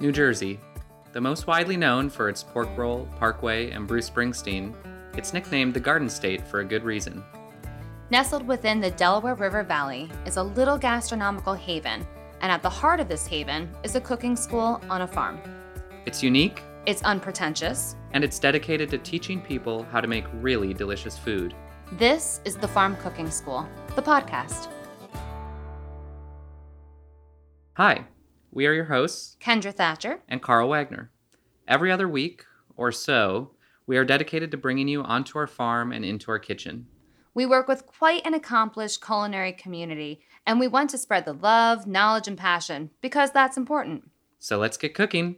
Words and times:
New 0.00 0.12
Jersey. 0.12 0.60
The 1.12 1.20
most 1.20 1.46
widely 1.46 1.76
known 1.76 2.10
for 2.10 2.28
its 2.28 2.42
pork 2.42 2.68
roll, 2.76 3.08
parkway, 3.18 3.70
and 3.70 3.86
Bruce 3.86 4.10
Springsteen, 4.10 4.74
it's 5.16 5.32
nicknamed 5.32 5.72
the 5.72 5.80
Garden 5.80 6.10
State 6.10 6.46
for 6.46 6.60
a 6.60 6.64
good 6.64 6.84
reason. 6.84 7.24
Nestled 8.10 8.46
within 8.46 8.80
the 8.80 8.90
Delaware 8.90 9.34
River 9.34 9.62
Valley 9.62 10.10
is 10.26 10.36
a 10.36 10.42
little 10.42 10.76
gastronomical 10.78 11.54
haven, 11.54 12.06
and 12.42 12.52
at 12.52 12.62
the 12.62 12.68
heart 12.70 13.00
of 13.00 13.08
this 13.08 13.26
haven 13.26 13.70
is 13.82 13.94
a 13.96 14.00
cooking 14.00 14.36
school 14.36 14.80
on 14.90 15.00
a 15.02 15.06
farm. 15.06 15.40
It's 16.04 16.22
unique, 16.22 16.62
It's 16.84 17.02
unpretentious. 17.02 17.96
and 18.12 18.22
it's 18.22 18.38
dedicated 18.38 18.90
to 18.90 18.98
teaching 18.98 19.40
people 19.40 19.84
how 19.90 20.00
to 20.00 20.06
make 20.06 20.24
really 20.34 20.74
delicious 20.74 21.16
food. 21.18 21.54
This 21.92 22.40
is 22.44 22.56
the 22.56 22.68
Farm 22.68 22.96
Cooking 22.96 23.30
School, 23.30 23.66
the 23.94 24.02
podcast. 24.02 24.68
Hi, 27.74 28.04
we 28.56 28.66
are 28.66 28.72
your 28.72 28.86
hosts, 28.86 29.36
Kendra 29.38 29.70
Thatcher. 29.70 30.20
and 30.30 30.40
Carl 30.40 30.70
Wagner. 30.70 31.10
Every 31.68 31.92
other 31.92 32.08
week 32.08 32.46
or 32.74 32.90
so, 32.90 33.50
we 33.86 33.98
are 33.98 34.04
dedicated 34.04 34.50
to 34.50 34.56
bringing 34.56 34.88
you 34.88 35.02
onto 35.02 35.38
our 35.38 35.46
farm 35.46 35.92
and 35.92 36.06
into 36.06 36.30
our 36.30 36.38
kitchen. 36.38 36.86
We 37.34 37.44
work 37.44 37.68
with 37.68 37.84
quite 37.84 38.26
an 38.26 38.32
accomplished 38.32 39.04
culinary 39.04 39.52
community, 39.52 40.22
and 40.46 40.58
we 40.58 40.68
want 40.68 40.88
to 40.90 40.96
spread 40.96 41.26
the 41.26 41.34
love, 41.34 41.86
knowledge, 41.86 42.28
and 42.28 42.38
passion 42.38 42.88
because 43.02 43.30
that's 43.30 43.58
important. 43.58 44.10
So 44.38 44.56
let's 44.56 44.78
get 44.78 44.94
cooking. 44.94 45.36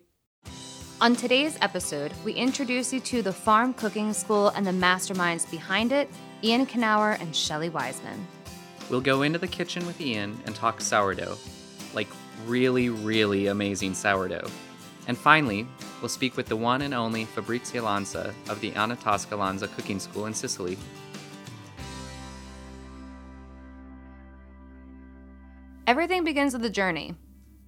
On 1.00 1.16
today's 1.16 1.58
episode, 1.60 2.12
we 2.24 2.34
introduce 2.34 2.92
you 2.92 3.00
to 3.00 3.22
the 3.22 3.32
Farm 3.32 3.74
Cooking 3.74 4.12
School 4.12 4.50
and 4.50 4.64
the 4.64 4.70
masterminds 4.70 5.50
behind 5.50 5.90
it, 5.90 6.08
Ian 6.44 6.66
Knauer 6.66 7.20
and 7.20 7.34
Shelley 7.34 7.68
Wiseman. 7.68 8.28
We'll 8.88 9.00
go 9.00 9.22
into 9.22 9.40
the 9.40 9.48
kitchen 9.48 9.84
with 9.88 10.00
Ian 10.00 10.40
and 10.46 10.54
talk 10.54 10.80
sourdough. 10.80 11.36
Like 11.94 12.06
really, 12.46 12.88
really 12.88 13.46
amazing 13.48 13.94
sourdough. 13.94 14.48
And 15.06 15.16
finally, 15.16 15.66
we'll 16.02 16.08
speak 16.08 16.36
with 16.36 16.46
the 16.46 16.56
one 16.56 16.82
and 16.82 16.92
only 16.92 17.24
Fabrizia 17.24 17.82
Lanza 17.82 18.34
of 18.48 18.60
the 18.60 18.72
Anna 18.72 18.96
Tosca 18.96 19.34
Lanza 19.36 19.68
Cooking 19.68 19.98
School 20.00 20.26
in 20.26 20.34
Sicily. 20.34 20.76
Everything 25.86 26.22
begins 26.24 26.52
with 26.52 26.64
a 26.64 26.70
journey, 26.70 27.14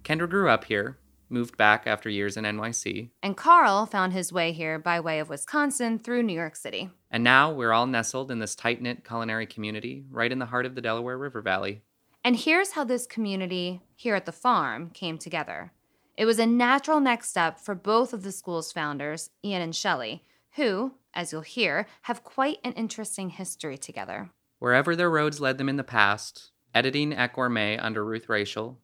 Kendra 0.03 0.29
grew 0.29 0.47
up 0.49 0.65
here, 0.65 0.99
moved 1.29 1.57
back 1.57 1.87
after 1.87 2.07
years 2.09 2.37
in 2.37 2.43
NYC, 2.43 3.09
and 3.23 3.35
Carl 3.35 3.85
found 3.87 4.13
his 4.13 4.31
way 4.31 4.51
here 4.51 4.77
by 4.77 4.99
way 4.99 5.19
of 5.19 5.29
Wisconsin 5.29 5.97
through 5.97 6.21
New 6.23 6.33
York 6.33 6.55
City. 6.55 6.89
and 7.09 7.23
now 7.23 7.51
we're 7.51 7.71
all 7.73 7.87
nestled 7.87 8.29
in 8.29 8.39
this 8.39 8.55
tight 8.55 8.81
knit 8.81 9.03
culinary 9.03 9.47
community 9.47 10.03
right 10.11 10.31
in 10.31 10.39
the 10.39 10.45
heart 10.45 10.65
of 10.67 10.75
the 10.75 10.81
Delaware 10.81 11.17
River 11.17 11.41
Valley. 11.41 11.81
And 12.23 12.35
here's 12.35 12.71
how 12.71 12.83
this 12.83 13.07
community 13.07 13.81
here 13.95 14.13
at 14.13 14.25
the 14.25 14.31
farm 14.31 14.91
came 14.91 15.17
together. 15.17 15.71
It 16.15 16.25
was 16.25 16.37
a 16.37 16.45
natural 16.45 16.99
next 16.99 17.29
step 17.29 17.59
for 17.59 17.73
both 17.73 18.13
of 18.13 18.21
the 18.21 18.31
school's 18.31 18.71
founders, 18.71 19.31
Ian 19.43 19.63
and 19.63 19.75
Shelley, 19.75 20.23
who, 20.55 20.93
as 21.15 21.31
you'll 21.31 21.41
hear, 21.41 21.87
have 22.03 22.23
quite 22.23 22.59
an 22.63 22.73
interesting 22.73 23.29
history 23.29 23.77
together. 23.77 24.29
Wherever 24.59 24.95
their 24.95 25.09
roads 25.09 25.41
led 25.41 25.57
them 25.57 25.67
in 25.67 25.77
the 25.77 25.83
past, 25.83 26.51
editing 26.75 27.11
at 27.11 27.33
Gourmet 27.33 27.77
under 27.77 28.05
Ruth 28.05 28.27
Reichl, 28.27 28.75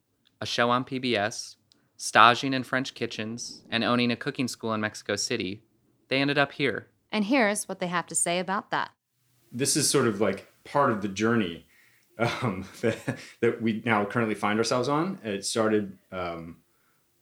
a 0.42 0.48
show 0.48 0.72
on 0.72 0.84
PBS, 0.84 1.58
staging 1.96 2.56
in 2.56 2.64
French 2.64 2.96
kitchens, 2.96 3.62
and 3.70 3.84
owning 3.84 4.12
a 4.12 4.16
cooking 4.16 4.48
school 4.48 4.74
in 4.74 4.82
Mexico 4.82 5.16
City, 5.16 5.62
they 6.08 6.20
ended 6.20 6.40
up 6.40 6.54
here. 6.54 6.88
And 7.12 7.26
here's 7.26 7.70
what 7.70 7.80
they 7.80 7.88
have 7.88 8.08
to 8.08 8.16
say 8.16 8.40
about 8.40 8.72
that. 8.72 8.90
this 9.52 9.78
is 9.78 9.88
sort 9.88 10.08
of 10.08 10.20
like 10.20 10.48
part 10.64 10.92
of 10.92 11.02
the 11.04 11.08
journey 11.08 11.67
um, 12.18 12.66
that, 12.82 13.18
that 13.42 13.62
we 13.62 13.82
now 13.86 14.06
currently 14.06 14.36
find 14.36 14.60
ourselves 14.60 14.90
on. 14.90 15.20
It 15.24 15.46
started 15.46 15.98
um, 16.12 16.58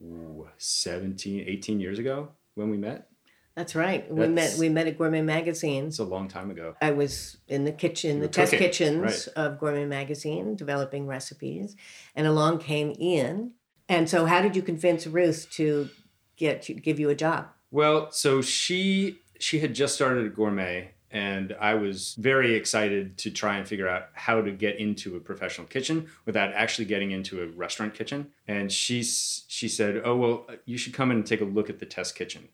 ooh, 0.02 0.48
17, 0.58 1.46
18 1.48 1.80
years 1.80 2.00
ago 2.00 2.30
when 2.56 2.70
we 2.70 2.78
met. 2.78 3.08
That's 3.56 3.74
right. 3.74 4.12
We 4.12 4.28
met 4.28 4.58
we 4.60 4.68
met 4.68 4.86
at 4.88 4.98
Gourmet 4.98 5.22
Magazine. 5.22 5.86
It's 5.86 6.00
a 6.00 6.04
long 6.04 6.28
time 6.28 6.52
ago. 6.52 6.76
I 6.82 6.92
was 6.92 7.38
in 7.48 7.64
the 7.64 7.72
kitchen, 7.72 8.18
You 8.18 8.24
the 8.24 8.28
test 8.28 8.52
cooking, 8.52 8.68
kitchens 8.68 9.30
right. 9.36 9.46
of 9.46 9.60
Gourmet 9.60 9.86
Magazine, 9.86 10.58
developing 10.58 11.08
recipes, 11.08 11.78
and 12.16 12.28
along 12.28 12.60
came 12.60 12.94
Ian. 13.00 13.54
And 13.88 14.10
so, 14.10 14.26
how 14.26 14.42
did 14.42 14.58
you 14.58 14.62
convince 14.62 15.08
Ruth 15.08 15.48
to 15.52 15.90
get 16.36 16.68
you, 16.68 16.76
give 16.76 17.00
you 17.00 17.10
a 17.10 17.16
job? 17.16 17.48
Well, 17.72 18.12
so 18.12 18.42
she 18.42 19.20
she 19.40 19.60
had 19.60 19.74
just 19.74 19.96
started 19.96 20.26
at 20.26 20.36
Gourmet, 20.36 20.92
and 21.16 21.56
I 21.62 21.76
was 21.76 22.14
very 22.16 22.56
excited 22.56 23.18
to 23.20 23.32
try 23.32 23.56
and 23.56 23.66
figure 23.66 23.88
out 23.88 24.10
how 24.16 24.42
to 24.42 24.52
get 24.52 24.78
into 24.78 25.16
a 25.16 25.22
professional 25.22 25.66
kitchen 25.66 26.08
without 26.26 26.52
actually 26.52 26.84
getting 26.86 27.12
into 27.12 27.42
a 27.42 27.48
restaurant 27.48 27.94
kitchen. 27.94 28.32
And 28.50 28.70
she 28.70 29.02
she 29.02 29.70
said, 29.70 30.02
"Oh 30.04 30.18
well, 30.18 30.48
you 30.66 30.78
should 30.78 30.94
come 30.94 31.12
in 31.12 31.18
and 31.18 31.26
take 31.26 31.40
a 31.40 31.46
look 31.46 31.70
at 31.70 31.80
the 31.80 31.86
test 31.86 32.16
kitchen." 32.16 32.50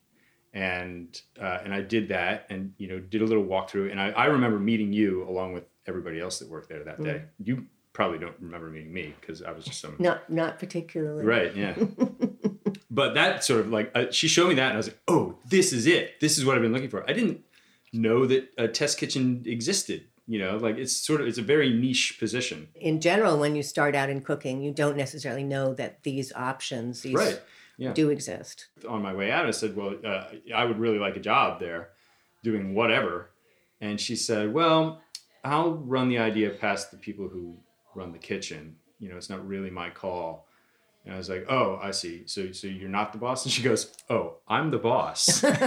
And 0.54 1.20
uh, 1.42 1.58
and 1.64 1.74
I 1.74 1.82
did 1.82 2.10
that, 2.10 2.46
and 2.52 2.74
you 2.78 2.88
know, 2.88 3.00
did 3.00 3.24
a 3.24 3.26
little 3.26 3.44
walkthrough. 3.44 3.90
And 3.90 4.00
I, 4.00 4.12
I 4.12 4.26
remember 4.26 4.60
meeting 4.60 4.94
you 4.94 5.28
along 5.28 5.54
with 5.54 5.64
everybody 5.88 6.20
else 6.20 6.38
that 6.38 6.48
worked 6.48 6.70
there 6.70 6.84
that 6.84 7.02
day. 7.02 7.24
You 7.44 7.66
probably 7.94 8.20
don't 8.20 8.36
remember 8.40 8.70
meeting 8.70 8.94
me 8.94 9.16
because 9.20 9.42
I 9.42 9.54
was 9.54 9.66
just 9.66 9.82
some 9.82 9.96
Not 9.98 10.30
not 10.30 10.60
particularly. 10.60 11.26
Right, 11.26 11.56
yeah. 11.56 11.74
but 12.92 13.16
that 13.16 13.44
sort 13.44 13.62
of 13.62 13.72
like, 13.72 13.92
uh, 13.96 14.12
she 14.12 14.28
showed 14.28 14.50
me 14.50 14.56
that 14.56 14.68
and 14.68 14.74
I 14.74 14.78
was 14.78 14.88
like, 14.88 15.00
oh, 15.08 15.40
this 15.46 15.74
is 15.74 15.88
it. 15.88 16.20
This 16.20 16.38
is 16.38 16.46
what 16.46 16.56
I've 16.56 16.62
been 16.62 16.74
looking 16.74 16.90
for. 16.90 17.10
I 17.10 17.14
didn't 17.14 17.44
know 17.94 18.26
that 18.26 18.50
a 18.58 18.68
test 18.68 18.98
kitchen 18.98 19.44
existed. 19.46 20.08
You 20.28 20.40
know, 20.40 20.58
like 20.58 20.78
it's 20.78 20.96
sort 20.96 21.20
of, 21.20 21.28
it's 21.28 21.40
a 21.40 21.44
very 21.44 21.74
niche 21.74 22.18
position. 22.20 22.70
In 22.76 23.02
general, 23.02 23.38
when 23.38 23.56
you 23.56 23.64
start 23.64 23.96
out 23.96 24.10
in 24.10 24.22
cooking, 24.22 24.62
you 24.62 24.72
don't 24.72 24.96
necessarily 24.96 25.44
know 25.44 25.74
that 25.74 26.04
these 26.04 26.32
options 26.34 27.02
these 27.02 27.16
Right. 27.16 27.42
Yeah. 27.78 27.94
do 27.94 28.10
exist. 28.12 28.68
On 28.88 29.02
my 29.02 29.14
way 29.14 29.32
out, 29.32 29.48
I 29.48 29.52
said, 29.52 29.76
well, 29.76 29.96
uh, 30.06 30.26
I 30.54 30.66
would 30.66 30.78
really 30.78 31.00
like 31.00 31.16
a 31.18 31.20
job 31.20 31.60
there 31.60 31.90
doing 32.44 32.76
whatever. 32.76 33.32
And 33.82 34.00
she 34.00 34.16
said, 34.16 34.54
well, 34.54 35.02
I'll 35.44 35.74
run 35.74 36.08
the 36.08 36.20
idea 36.20 36.52
past 36.52 36.92
the 36.92 36.98
people 36.98 37.28
who 37.28 37.58
run 37.96 38.12
the 38.12 38.20
kitchen. 38.20 38.76
You 39.00 39.10
know, 39.10 39.18
it's 39.18 39.30
not 39.30 39.46
really 39.48 39.72
my 39.72 39.90
call. 39.90 40.48
And 41.06 41.16
I 41.16 41.18
was 41.18 41.30
like, 41.30 41.46
"Oh, 41.50 41.80
I 41.82 41.92
see. 41.92 42.24
So, 42.28 42.52
so 42.52 42.68
you're 42.68 42.90
not 42.90 43.12
the 43.12 43.18
boss?" 43.18 43.44
And 43.44 43.52
she 43.52 43.64
goes, 43.64 43.92
"Oh, 44.10 44.36
I'm 44.48 44.70
the 44.70 44.78
boss." 44.78 45.44
I 45.44 45.58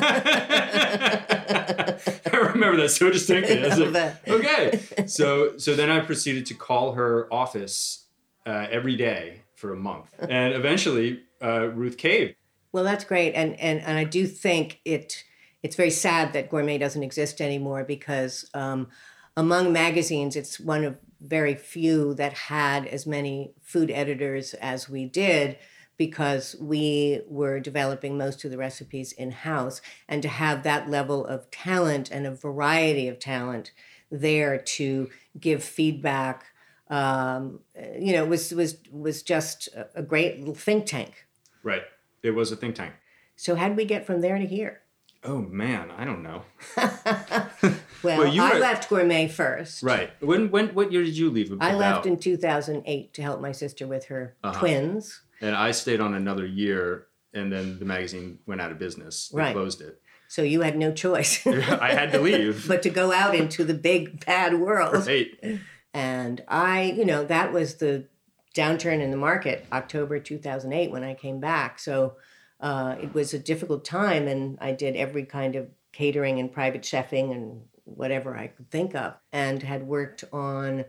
remember 2.33 2.77
that 2.83 2.91
so 2.91 3.11
distinctly. 3.11 3.65
I 3.65 3.69
was 3.69 3.79
like, 3.79 4.29
"Okay." 4.29 4.81
So, 5.07 5.57
so 5.59 5.75
then 5.75 5.91
I 5.91 6.01
proceeded 6.01 6.47
to 6.47 6.55
call 6.55 6.93
her 6.93 7.33
office 7.33 8.05
uh, 8.47 8.67
every 8.71 8.97
day 8.97 9.43
for 9.55 9.73
a 9.73 9.77
month, 9.77 10.15
and 10.21 10.55
eventually 10.55 11.23
uh, 11.43 11.69
Ruth 11.69 11.97
caved. 11.97 12.37
Well, 12.73 12.85
that's 12.85 13.05
great, 13.05 13.33
and 13.33 13.59
and 13.59 13.81
and 13.81 13.99
I 13.99 14.05
do 14.05 14.27
think 14.27 14.81
it 14.85 15.25
it's 15.65 15.77
very 15.77 15.91
sad 15.91 16.35
that 16.35 16.51
gourmet 16.51 16.79
doesn't 16.79 17.03
exist 17.03 17.41
anymore 17.41 17.85
because 17.85 18.49
um, 18.53 18.89
among 19.37 19.73
magazines, 19.73 20.37
it's 20.37 20.61
one 20.61 20.85
of 20.85 20.99
very 21.25 21.55
few 21.55 22.15
that 22.15 22.33
had 22.35 22.87
as 22.87 23.07
many 23.07 23.53
food 23.63 23.91
editors 23.91 24.55
as 24.55 24.89
we 24.89 25.07
did 25.07 25.59
because 25.97 26.57
we 26.61 27.23
were 27.29 27.61
developing 27.61 28.19
most 28.19 28.45
of 28.45 28.51
the 28.51 28.59
recipes 28.59 29.13
in 29.13 29.31
house, 29.31 29.81
and 30.09 30.23
to 30.23 30.29
have 30.29 30.63
that 30.65 30.91
level 30.91 31.25
of 31.25 31.51
talent 31.51 32.11
and 32.11 32.27
a 32.27 32.35
variety 32.35 33.07
of 33.07 33.19
talent 33.19 33.71
there 34.11 34.59
to 34.59 35.09
give 35.39 35.63
feedback. 35.63 36.47
Um, 36.91 37.61
you 37.99 38.13
know, 38.13 38.25
was 38.25 38.53
was 38.53 38.77
was 38.91 39.23
just 39.23 39.69
a- 39.95 40.03
great 40.03 40.39
little 40.41 40.55
think 40.55 40.87
tank. 40.87 41.27
Right. 41.63 41.83
It 42.23 42.33
was 42.33 42.53
a 42.53 42.57
think 42.57 42.75
tank. 42.75 42.95
So 43.37 43.55
how 43.55 43.69
did 43.69 43.77
we 43.77 43.85
get 43.85 44.05
from 44.05 44.21
there 44.21 44.39
to 44.39 44.47
here? 44.47 44.83
Oh 45.23 45.41
man, 45.41 45.91
I 45.91 46.05
don't 46.05 46.23
know. 46.23 46.43
Well, 48.05 48.19
Well, 48.19 48.35
you 48.35 48.43
I 48.43 48.55
were- 48.55 48.59
left 48.61 48.89
Gourmet 48.89 49.29
first. 49.29 49.83
Right. 49.83 50.11
When 50.21 50.51
when 50.51 50.69
what 50.75 50.93
year 50.93 51.03
did 51.05 51.17
you 51.17 51.31
leave? 51.31 51.53
I 51.61 51.75
left 51.75 52.07
in 52.07 52.19
2008 52.19 53.15
to 53.15 53.23
help 53.23 53.41
my 53.41 53.53
sister 53.53 53.87
with 53.87 54.07
her 54.07 54.37
Uh-huh. 54.45 54.59
twins. 54.61 55.23
and 55.41 55.55
I 55.57 55.73
stayed 55.73 56.01
on 56.01 56.15
another 56.15 56.47
year, 56.47 57.07
and 57.35 57.53
then 57.53 57.79
the 57.79 57.85
magazine 57.85 58.39
went 58.47 58.61
out 58.61 58.71
of 58.73 58.79
business. 58.79 59.29
They 59.29 59.39
Right. 59.41 59.53
closed 59.55 59.81
it. 59.83 60.01
So 60.29 60.43
you 60.43 60.63
had 60.63 60.77
no 60.77 60.91
choice 60.93 61.47
I 61.47 61.93
had 61.93 62.13
to 62.13 62.21
leave. 62.21 62.67
but 62.73 62.83
to 62.83 62.91
go 62.91 63.13
out 63.13 63.35
into 63.35 63.63
the 63.65 63.75
big 63.75 64.25
bad 64.25 64.59
world. 64.59 65.07
Right. 65.07 65.61
And 65.93 66.43
I, 66.49 66.83
you 66.97 67.05
know, 67.05 67.25
that 67.25 67.53
was 67.53 67.75
the 67.77 68.07
downturn 68.55 69.01
in 69.01 69.11
the 69.11 69.17
market, 69.17 69.67
October 69.73 70.19
2008, 70.19 70.91
when 70.91 71.05
I 71.05 71.15
came 71.15 71.41
back. 71.41 71.79
So 71.79 72.17
uh, 72.61 72.97
it 73.03 73.13
was 73.15 73.35
a 73.35 73.39
difficult 73.39 73.85
time, 73.85 74.27
and 74.27 74.57
I 74.61 74.73
did 74.73 74.97
every 74.97 75.25
kind 75.25 75.57
of 75.57 75.69
catering 75.93 76.39
and 76.41 76.51
private 76.53 76.83
chefing 76.83 77.31
and 77.33 77.63
whatever 77.85 78.37
I 78.37 78.49
could 78.49 78.71
think 78.71 78.95
of, 78.95 79.15
and 79.33 79.63
had 79.63 79.87
worked 79.87 80.25
on 80.33 80.85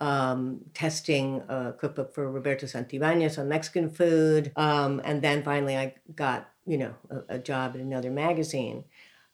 um, 0.00 0.60
testing 0.72 1.42
a 1.48 1.72
cookbook 1.72 2.14
for 2.14 2.30
Roberto 2.30 2.66
Santibáñez 2.66 3.38
on 3.38 3.48
Mexican 3.48 3.90
food. 3.90 4.52
Um, 4.56 5.00
and 5.04 5.20
then 5.22 5.42
finally, 5.42 5.76
I 5.76 5.94
got, 6.14 6.48
you 6.66 6.78
know, 6.78 6.94
a, 7.10 7.34
a 7.36 7.38
job 7.38 7.72
at 7.74 7.80
another 7.80 8.10
magazine. 8.10 8.84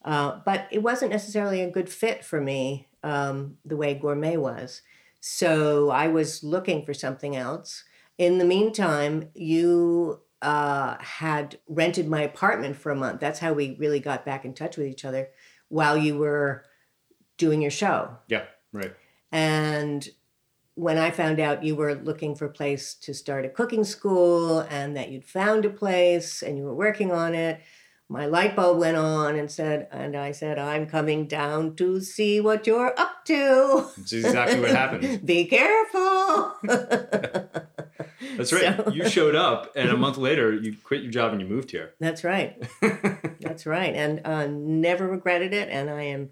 Uh, 0.05 0.41
but 0.45 0.67
it 0.71 0.83
wasn't 0.83 1.13
necessarily 1.13 1.61
a 1.61 1.71
good 1.71 1.89
fit 1.89 2.25
for 2.25 2.41
me 2.41 2.89
um, 3.03 3.59
the 3.65 3.77
way 3.77 3.95
gourmet 3.95 4.37
was. 4.37 4.83
So 5.21 5.91
I 5.91 6.09
was 6.09 6.45
looking 6.45 6.85
for 6.85 6.95
something 6.95 7.37
else. 7.37 7.85
In 8.19 8.39
the 8.39 8.45
meantime, 8.45 9.31
you 9.35 10.21
uh, 10.43 10.97
had 11.01 11.59
rented 11.69 12.09
my 12.09 12.23
apartment 12.23 12.77
for 12.77 12.91
a 12.93 12.97
month. 12.97 13.21
That's 13.21 13.41
how 13.41 13.53
we 13.53 13.77
really 13.79 14.01
got 14.01 14.25
back 14.25 14.45
in 14.45 14.55
touch 14.55 14.77
with 14.77 14.87
each 14.87 15.05
other 15.05 15.29
while 15.69 15.97
you 15.97 16.17
were 16.17 16.65
doing 17.37 17.61
your 17.63 17.71
show. 17.71 18.17
Yeah, 18.29 18.45
right. 18.73 18.93
And 19.33 20.09
when 20.75 20.99
I 20.99 21.11
found 21.11 21.41
out 21.41 21.65
you 21.65 21.75
were 21.75 21.95
looking 21.95 22.35
for 22.35 22.45
a 22.45 22.51
place 22.51 22.95
to 22.95 23.15
start 23.15 23.45
a 23.45 23.49
cooking 23.49 23.85
school 23.85 24.61
and 24.61 24.97
that 24.97 25.11
you'd 25.11 25.25
found 25.25 25.65
a 25.65 25.71
place 25.71 26.43
and 26.43 26.59
you 26.59 26.65
were 26.65 26.75
working 26.75 27.13
on 27.13 27.35
it, 27.35 27.61
my 28.09 28.27
light 28.27 28.55
bulb 28.55 28.79
went 28.79 28.97
on 28.97 29.35
and 29.37 29.51
said, 29.51 29.89
and 29.91 30.15
I 30.17 30.31
said, 30.33 30.59
I'm 30.61 30.87
coming 30.87 31.27
down 31.27 31.75
to 31.77 32.01
see 32.01 32.41
what 32.41 32.65
you're 32.67 32.95
up 32.99 33.25
to. 33.25 33.87
That's 33.97 34.13
exactly 34.13 34.61
what 34.61 34.71
happened. 34.71 35.27
Be 35.27 35.47
careful. 35.47 36.55
That's 38.37 38.53
right. 38.53 38.77
So- 38.77 38.93
You 38.93 39.09
showed 39.09 39.35
up, 39.35 39.73
and 39.77 39.89
a 39.91 39.97
month 39.97 40.19
later, 40.19 40.55
you 40.55 40.77
quit 40.85 41.03
your 41.03 41.11
job 41.11 41.33
and 41.33 41.41
you 41.41 41.49
moved 41.49 41.71
here. 41.71 41.95
That's 42.01 42.23
right. 42.23 42.63
That's 43.41 43.67
right. 43.67 43.95
And 43.95 44.21
uh, 44.25 44.47
never 44.47 45.09
regretted 45.09 45.53
it. 45.53 45.69
And 45.71 45.91
I 45.91 46.03
am 46.03 46.31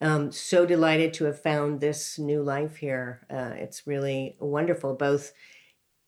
um, 0.00 0.30
so 0.32 0.64
delighted 0.66 1.12
to 1.14 1.24
have 1.24 1.40
found 1.42 1.80
this 1.80 2.18
new 2.18 2.42
life 2.42 2.76
here. 2.76 3.26
Uh, 3.30 3.52
it's 3.56 3.86
really 3.86 4.36
wonderful, 4.38 4.94
both 4.94 5.32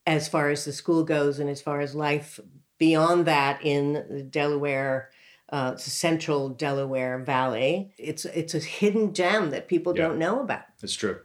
as 0.07 0.29
far 0.29 0.51
as 0.51 0.65
the 0.65 0.73
school 0.73 1.05
goes 1.05 1.39
and 1.39 1.51
as 1.51 1.61
far 1.61 1.81
as 1.81 1.95
life 1.95 2.41
beyond 2.79 3.27
that 3.27 3.61
in 3.65 3.93
the 4.09 4.23
Delaware. 4.23 5.11
Uh, 5.53 5.77
central 5.77 6.49
Delaware 6.49 7.19
Valley. 7.19 7.93
It's 7.99 8.25
it's 8.25 8.55
a 8.55 8.61
hidden 8.61 9.13
gem 9.13 9.51
that 9.51 9.67
people 9.67 9.93
Yeah. 9.97 10.07
don't 10.07 10.19
know 10.21 10.41
about. 10.43 10.63
That's 10.81 10.95
true. 10.95 11.19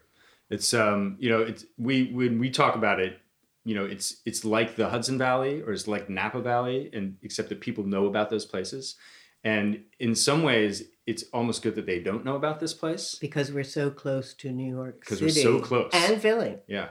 It's 0.49 0.73
um, 0.73 1.17
you 1.19 1.29
know, 1.29 1.41
it's 1.41 1.63
we 1.77 2.05
when 2.11 2.39
we 2.39 2.49
talk 2.49 2.75
about 2.75 2.99
it, 2.99 3.19
you 3.65 3.75
know, 3.75 3.85
it's 3.85 4.21
it's 4.25 4.43
like 4.43 4.77
the 4.77 4.89
Hudson 4.89 5.19
Valley 5.19 5.61
or 5.61 5.71
it's 5.73 5.87
like 5.87 6.09
Napa 6.09 6.41
Valley, 6.41 6.89
and 6.91 7.17
except 7.21 7.49
that 7.49 7.61
people 7.61 7.83
know 7.83 8.07
about 8.07 8.31
those 8.31 8.47
places, 8.47 8.95
and 9.45 9.83
in 9.99 10.15
some 10.15 10.41
ways, 10.41 10.83
it's 11.05 11.23
almost 11.31 11.61
good 11.61 11.75
that 11.75 11.85
they 11.85 11.99
don't 11.99 12.25
know 12.25 12.35
about 12.35 12.59
this 12.59 12.73
place. 12.73 13.15
because 13.21 13.51
we're 13.51 13.63
so 13.63 13.91
close 13.91 14.33
to 14.33 14.51
New 14.51 14.67
York. 14.67 15.01
Because 15.01 15.21
we're 15.21 15.29
so 15.29 15.59
close. 15.59 15.91
And 15.93 16.19
Philly. 16.19 16.57
Yeah. 16.67 16.89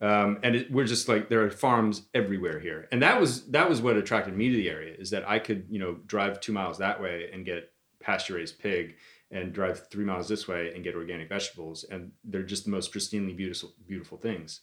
Um, 0.00 0.38
and 0.44 0.54
it, 0.56 0.70
we're 0.70 0.86
just 0.86 1.08
like 1.08 1.28
there 1.28 1.44
are 1.44 1.50
farms 1.50 2.02
everywhere 2.14 2.58
here, 2.58 2.88
and 2.90 3.02
that 3.02 3.20
was 3.20 3.50
that 3.50 3.68
was 3.68 3.82
what 3.82 3.96
attracted 3.96 4.34
me 4.34 4.48
to 4.48 4.56
the 4.56 4.70
area 4.70 4.94
is 4.98 5.10
that 5.10 5.28
I 5.28 5.38
could 5.38 5.66
you 5.68 5.78
know 5.78 5.98
drive 6.06 6.40
two 6.40 6.52
miles 6.52 6.78
that 6.78 7.02
way 7.02 7.28
and 7.34 7.44
get 7.44 7.70
pasture 7.98 8.34
raised 8.34 8.58
pig, 8.60 8.94
and 9.30 9.52
drive 9.52 9.88
three 9.90 10.06
miles 10.06 10.26
this 10.26 10.48
way 10.48 10.72
and 10.74 10.82
get 10.82 10.94
organic 10.94 11.28
vegetables, 11.28 11.84
and 11.84 12.12
they're 12.24 12.42
just 12.42 12.64
the 12.64 12.70
most 12.70 12.94
pristinely 12.94 13.36
beautiful 13.36 13.74
beautiful 13.86 14.16
things. 14.16 14.62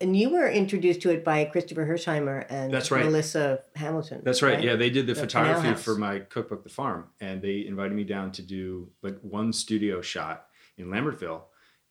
And- 0.00 0.16
you 0.16 0.30
were 0.30 0.48
introduced 0.48 1.02
to 1.02 1.10
it 1.10 1.22
by 1.24 1.44
Christopher 1.44 1.84
Hirsheimer 1.86 2.46
and 2.48 2.72
That's 2.72 2.90
right. 2.90 3.04
Melissa 3.04 3.60
Hamilton. 3.74 4.22
That's 4.24 4.40
right. 4.40 4.62
Yeah, 4.62 4.76
they 4.76 4.88
did 4.88 5.06
the, 5.06 5.12
The 5.14 5.20
photography 5.20 5.74
for 5.74 5.96
my 5.96 6.20
cookbook, 6.20 6.62
The 6.62 6.70
Farm, 6.70 7.06
and 7.20 7.42
they 7.42 7.66
invited 7.66 7.92
me 7.92 8.04
down 8.04 8.32
to 8.32 8.42
do 8.42 8.88
like 9.02 9.18
one 9.20 9.52
studio 9.52 10.00
shot 10.00 10.46
in 10.78 10.86
Lambertville, 10.86 11.42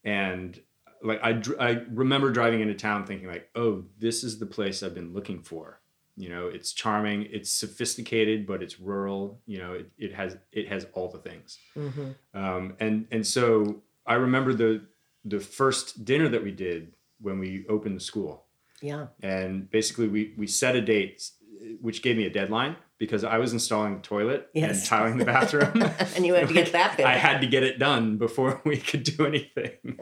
and 0.03 0.59
like 1.03 1.19
I 1.23 1.41
I 1.59 1.81
remember 1.91 2.31
driving 2.31 2.61
into 2.61 2.73
town 2.73 3.05
thinking 3.05 3.27
like, 3.27 3.49
oh, 3.55 3.83
this 3.99 4.23
is 4.23 4.39
the 4.39 4.45
place 4.47 4.81
I've 4.81 4.95
been 4.95 5.13
looking 5.13 5.41
for. 5.43 5.79
You 6.17 6.29
know, 6.29 6.47
it's 6.47 6.71
charming, 6.71 7.27
it's 7.29 7.51
sophisticated, 7.51 8.47
but 8.47 8.63
it's 8.63 8.79
rural. 8.79 9.41
You 9.45 9.57
know, 9.59 9.73
it, 9.73 9.91
it 9.97 10.13
has 10.15 10.37
it 10.51 10.69
has 10.69 10.87
all 10.93 11.09
the 11.09 11.19
things. 11.19 11.59
hmm 11.75 12.11
Um, 12.33 12.75
and 12.79 13.05
and 13.11 13.27
so 13.27 13.83
I 14.07 14.15
remember 14.15 14.53
the 14.55 14.81
the 15.23 15.39
first 15.39 16.03
dinner 16.05 16.29
that 16.29 16.43
we 16.43 16.51
did 16.51 16.94
when 17.21 17.39
we 17.39 17.65
opened 17.69 17.95
the 17.95 17.99
school 18.03 18.45
Yeah. 18.81 19.07
and 19.21 19.69
basically 19.69 20.07
we 20.07 20.33
we 20.37 20.47
set 20.47 20.75
a 20.75 20.81
date 20.81 21.29
which 21.81 22.01
gave 22.01 22.17
me 22.17 22.25
a 22.25 22.29
deadline 22.29 22.75
because 22.97 23.23
I 23.23 23.37
was 23.37 23.51
installing 23.53 23.95
the 23.95 24.01
toilet 24.01 24.49
and 24.55 24.85
tiling 24.85 25.17
the 25.17 25.25
bathroom. 25.25 25.71
And 26.15 26.25
you 26.25 26.33
had 26.33 26.47
to 26.47 26.53
get 26.53 26.71
that 26.73 26.95
bit. 26.95 27.05
I 27.15 27.17
had 27.17 27.41
to 27.41 27.47
get 27.47 27.63
it 27.63 27.79
done 27.79 28.17
before 28.17 28.61
we 28.65 28.77
could 28.77 29.03
do 29.03 29.25
anything. 29.25 29.99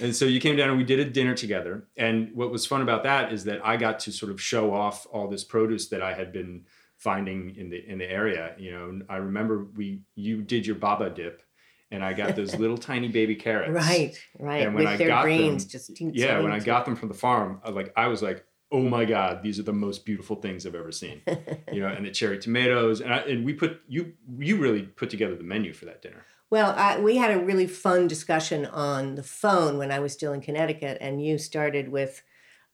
and 0.00 0.14
so 0.16 0.24
you 0.24 0.40
came 0.40 0.56
down 0.56 0.68
and 0.70 0.78
we 0.78 0.84
did 0.84 0.98
a 0.98 1.04
dinner 1.04 1.34
together. 1.34 1.86
And 1.96 2.34
what 2.34 2.50
was 2.50 2.66
fun 2.66 2.82
about 2.82 3.04
that 3.04 3.32
is 3.32 3.44
that 3.44 3.64
I 3.64 3.76
got 3.76 4.00
to 4.00 4.12
sort 4.12 4.32
of 4.32 4.40
show 4.40 4.72
off 4.74 5.06
all 5.12 5.28
this 5.28 5.44
produce 5.44 5.88
that 5.88 6.02
I 6.02 6.12
had 6.14 6.32
been 6.32 6.64
finding 6.96 7.54
in 7.56 7.70
the 7.70 7.78
in 7.88 7.98
the 7.98 8.10
area. 8.10 8.54
You 8.58 8.70
know, 8.72 9.00
I 9.08 9.16
remember 9.16 9.66
we 9.76 10.02
you 10.14 10.42
did 10.42 10.66
your 10.66 10.76
baba 10.76 11.10
dip 11.10 11.42
and 11.90 12.04
I 12.04 12.12
got 12.12 12.36
those 12.36 12.54
little 12.58 12.78
tiny 12.78 13.08
baby 13.08 13.34
carrots. 13.36 13.72
Right, 13.72 14.18
right. 14.38 14.66
And 14.66 14.74
when 14.74 14.84
With 14.84 14.94
I 14.94 14.96
their 14.96 15.08
got 15.08 15.22
greens, 15.24 15.64
them- 15.64 15.70
just 15.70 16.00
Yeah, 16.00 16.40
when 16.40 16.52
I 16.52 16.58
got 16.60 16.84
them 16.84 16.96
from 16.96 17.08
the 17.08 17.14
farm, 17.14 17.60
I, 17.64 17.70
like 17.70 17.92
I 17.96 18.08
was 18.08 18.22
like, 18.22 18.44
"Oh 18.72 18.82
my 18.82 19.04
god, 19.04 19.42
these 19.42 19.58
are 19.58 19.62
the 19.64 19.72
most 19.72 20.04
beautiful 20.04 20.36
things 20.36 20.66
I've 20.66 20.74
ever 20.74 20.92
seen." 20.92 21.22
you 21.72 21.80
know, 21.80 21.88
and 21.88 22.04
the 22.06 22.10
cherry 22.10 22.38
tomatoes, 22.38 23.00
and 23.00 23.12
I, 23.14 23.18
and 23.18 23.44
we 23.44 23.52
put 23.54 23.80
you 23.88 24.12
you 24.38 24.56
really 24.56 24.82
put 24.82 25.10
together 25.10 25.36
the 25.36 25.44
menu 25.44 25.72
for 25.72 25.84
that 25.86 26.02
dinner. 26.02 26.24
Well, 26.48 26.74
I, 26.76 27.00
we 27.00 27.16
had 27.16 27.32
a 27.32 27.40
really 27.44 27.66
fun 27.66 28.06
discussion 28.06 28.66
on 28.66 29.16
the 29.16 29.22
phone 29.24 29.78
when 29.78 29.90
I 29.90 29.98
was 29.98 30.12
still 30.12 30.32
in 30.32 30.40
Connecticut, 30.40 30.98
and 31.00 31.20
you 31.20 31.38
started 31.38 31.88
with, 31.88 32.22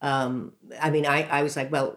um, 0.03 0.53
I 0.79 0.91
mean, 0.91 1.06
I, 1.06 1.23
I 1.23 1.43
was 1.43 1.56
like, 1.56 1.73
well, 1.73 1.97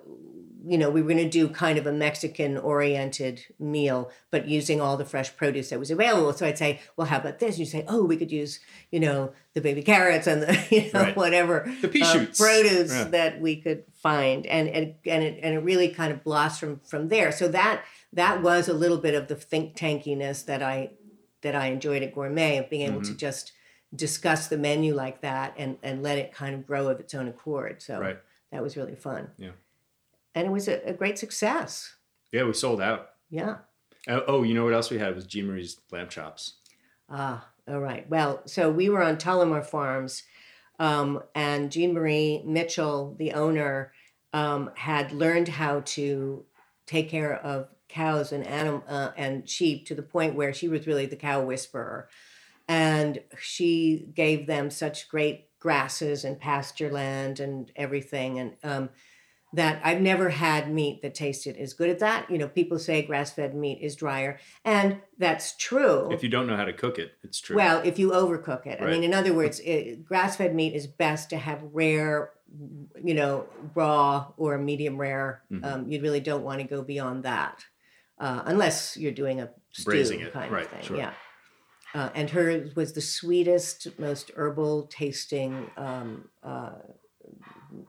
you 0.68 0.78
know, 0.80 0.90
we 0.90 1.02
were 1.02 1.10
going 1.10 1.24
to 1.24 1.30
do 1.30 1.48
kind 1.48 1.78
of 1.78 1.86
a 1.86 1.92
Mexican 1.92 2.58
oriented 2.58 3.46
meal, 3.60 4.10
but 4.32 4.48
using 4.48 4.82
all 4.82 4.98
the 4.98 5.06
fresh 5.06 5.36
produce 5.38 5.70
that 5.70 5.80
was 5.80 5.92
available. 5.92 6.34
So 6.34 6.46
I'd 6.48 6.58
say, 6.58 6.80
well, 6.98 7.06
how 7.08 7.18
about 7.20 7.40
this? 7.40 7.52
And 7.56 7.60
you 7.60 7.66
say, 7.66 7.86
oh, 7.88 8.04
we 8.04 8.18
could 8.18 8.32
use, 8.32 8.60
you 8.92 9.00
know, 9.00 9.32
the 9.54 9.62
baby 9.62 9.84
carrots 9.84 10.26
and 10.28 10.42
the, 10.42 10.68
you 10.72 10.90
know, 10.94 11.02
Right. 11.04 11.16
whatever 11.16 11.72
The 11.82 11.88
pea 11.88 12.02
uh, 12.02 12.14
shoots. 12.14 12.40
produce 12.40 12.92
Yeah. 12.92 13.04
that 13.06 13.40
we 13.42 13.58
could 13.62 13.84
find, 14.02 14.46
and 14.48 14.68
and 14.70 14.96
and 15.06 15.24
it, 15.24 15.40
and 15.44 15.56
it 15.56 15.60
really 15.60 15.90
kind 15.90 16.12
of 16.12 16.24
blossomed 16.24 16.80
from 16.88 17.10
there. 17.10 17.32
So 17.32 17.48
that 17.50 17.84
that 18.14 18.42
was 18.42 18.68
a 18.68 18.74
little 18.74 18.98
bit 18.98 19.14
of 19.14 19.28
the 19.28 19.36
think 19.36 19.76
tankiness 19.76 20.46
that 20.46 20.64
I 20.64 20.92
that 21.42 21.54
I 21.56 21.68
enjoyed 21.68 22.02
at 22.02 22.16
Gourmet 22.16 22.58
of 22.58 22.70
being 22.70 22.82
able 22.88 23.02
Mm-hmm. 23.02 23.12
to 23.14 23.18
just 23.18 23.52
discuss 23.96 24.48
the 24.48 24.58
menu 24.58 24.94
like 24.96 25.22
that 25.22 25.54
and 25.58 25.78
and 25.84 26.02
let 26.04 26.18
it 26.18 26.34
kind 26.34 26.56
of 26.56 26.66
grow 26.66 26.88
of 26.88 27.00
its 27.00 27.14
own 27.14 27.28
accord. 27.28 27.82
So 27.82 28.00
Right. 28.00 28.18
that 28.52 28.62
was 28.64 28.76
really 28.76 28.96
fun. 28.96 29.30
Yeah. 29.38 29.52
And 30.36 30.46
it 30.46 30.52
was 30.52 30.68
a, 30.68 30.82
a 30.88 30.94
great 30.94 31.18
success. 31.18 31.96
Yeah, 32.32 32.44
we 32.44 32.54
sold 32.54 32.82
out. 32.82 33.12
Yeah. 33.30 33.58
Oh, 34.08 34.24
oh, 34.28 34.44
you 34.44 34.54
know 34.54 34.66
what 34.66 34.74
else 34.74 34.92
we 34.92 35.00
had 35.00 35.16
was 35.16 35.26
Jean 35.26 35.48
Marie's 35.48 35.80
lamb 35.92 36.10
chops. 36.10 36.58
Ah, 37.10 37.48
all 37.68 37.80
right. 37.80 38.08
Well, 38.10 38.42
so 38.46 38.70
we 38.70 38.90
were 38.90 39.02
on 39.02 39.18
Tullamore 39.18 39.66
Farms, 39.66 40.24
um, 40.78 41.24
and 41.34 41.72
Jean 41.72 41.94
Marie 41.94 42.44
Mitchell, 42.46 43.16
the 43.18 43.32
owner, 43.32 43.94
um, 44.34 44.72
had 44.76 45.12
learned 45.12 45.48
how 45.48 45.82
to 45.86 46.46
take 46.86 47.09
care 47.09 47.33
of 47.33 47.69
cows 47.88 48.31
and 48.31 48.45
anim- 48.45 48.83
uh, 48.88 49.12
and 49.16 49.50
sheep 49.50 49.88
to 49.88 49.95
the 49.95 50.04
point 50.04 50.36
where 50.36 50.54
she 50.54 50.68
was 50.68 50.86
really 50.86 51.06
the 51.06 51.16
cow 51.16 51.42
whisperer, 51.42 52.09
and 52.68 53.21
she 53.40 54.07
gave 54.14 54.45
them 54.45 54.69
such 54.69 55.07
great 55.07 55.48
grasses 55.59 56.26
and 56.26 56.40
pasture 56.40 56.92
land 56.92 57.40
and 57.40 57.71
everything, 57.76 58.38
and 58.38 58.54
um, 58.64 58.90
that 59.56 59.80
I've 59.83 60.02
never 60.02 60.30
had 60.30 60.71
meat 60.71 61.02
that 61.02 61.16
tasted 61.16 61.56
as 61.57 61.74
good 61.74 61.90
as 61.90 62.00
that. 62.02 62.30
You 62.30 62.38
know, 62.38 62.47
people 62.47 62.78
say 62.78 63.02
grass-fed 63.02 63.56
meat 63.56 63.80
is 63.81 63.95
drier, 63.95 64.40
and 64.64 65.00
that's 65.18 65.56
true. 65.57 66.12
If 66.12 66.24
you 66.24 66.30
don't 66.30 66.45
know 66.45 66.57
how 66.57 66.66
to 66.66 66.74
cook 66.74 67.00
it, 67.00 67.14
it's 67.24 67.40
true. 67.40 67.56
Well, 67.56 67.81
if 67.83 67.97
you 67.97 68.12
overcook 68.12 68.66
it, 68.68 68.80
Right. 68.81 68.90
I 68.90 68.92
mean, 68.92 69.04
in 69.04 69.14
other 69.14 69.33
words, 69.33 69.62
grass-fed 70.04 70.54
meat 70.54 70.74
is 70.74 70.88
best 70.88 71.30
to 71.30 71.38
have 71.38 71.62
rare, 71.71 72.31
you 73.02 73.14
know, 73.14 73.47
raw 73.74 74.31
or 74.38 74.57
medium 74.57 74.97
rare. 75.00 75.44
Mhm. 75.52 75.66
Um, 75.66 75.90
you 75.90 76.02
really 76.02 76.19
don't 76.19 76.44
want 76.44 76.59
to 76.62 76.68
go 76.68 76.81
beyond 76.81 77.24
that, 77.24 77.64
uh, 78.19 78.44
unless 78.45 78.97
you're 78.97 79.12
doing 79.14 79.40
a 79.40 79.52
stew 79.71 79.85
Braising 79.92 80.19
it, 80.19 80.33
kind 80.33 80.52
right, 80.52 80.66
of 80.66 80.71
thing. 80.71 80.83
sure. 80.83 80.97
Yeah. 80.97 81.14
Uh, 81.94 82.09
and 82.14 82.30
hers 82.31 82.76
was 82.76 82.92
the 82.92 83.02
sweetest, 83.02 83.97
most 83.97 84.31
herbal 84.35 84.88
tasting, 84.88 85.71
um, 85.78 86.28
uh, 86.44 86.74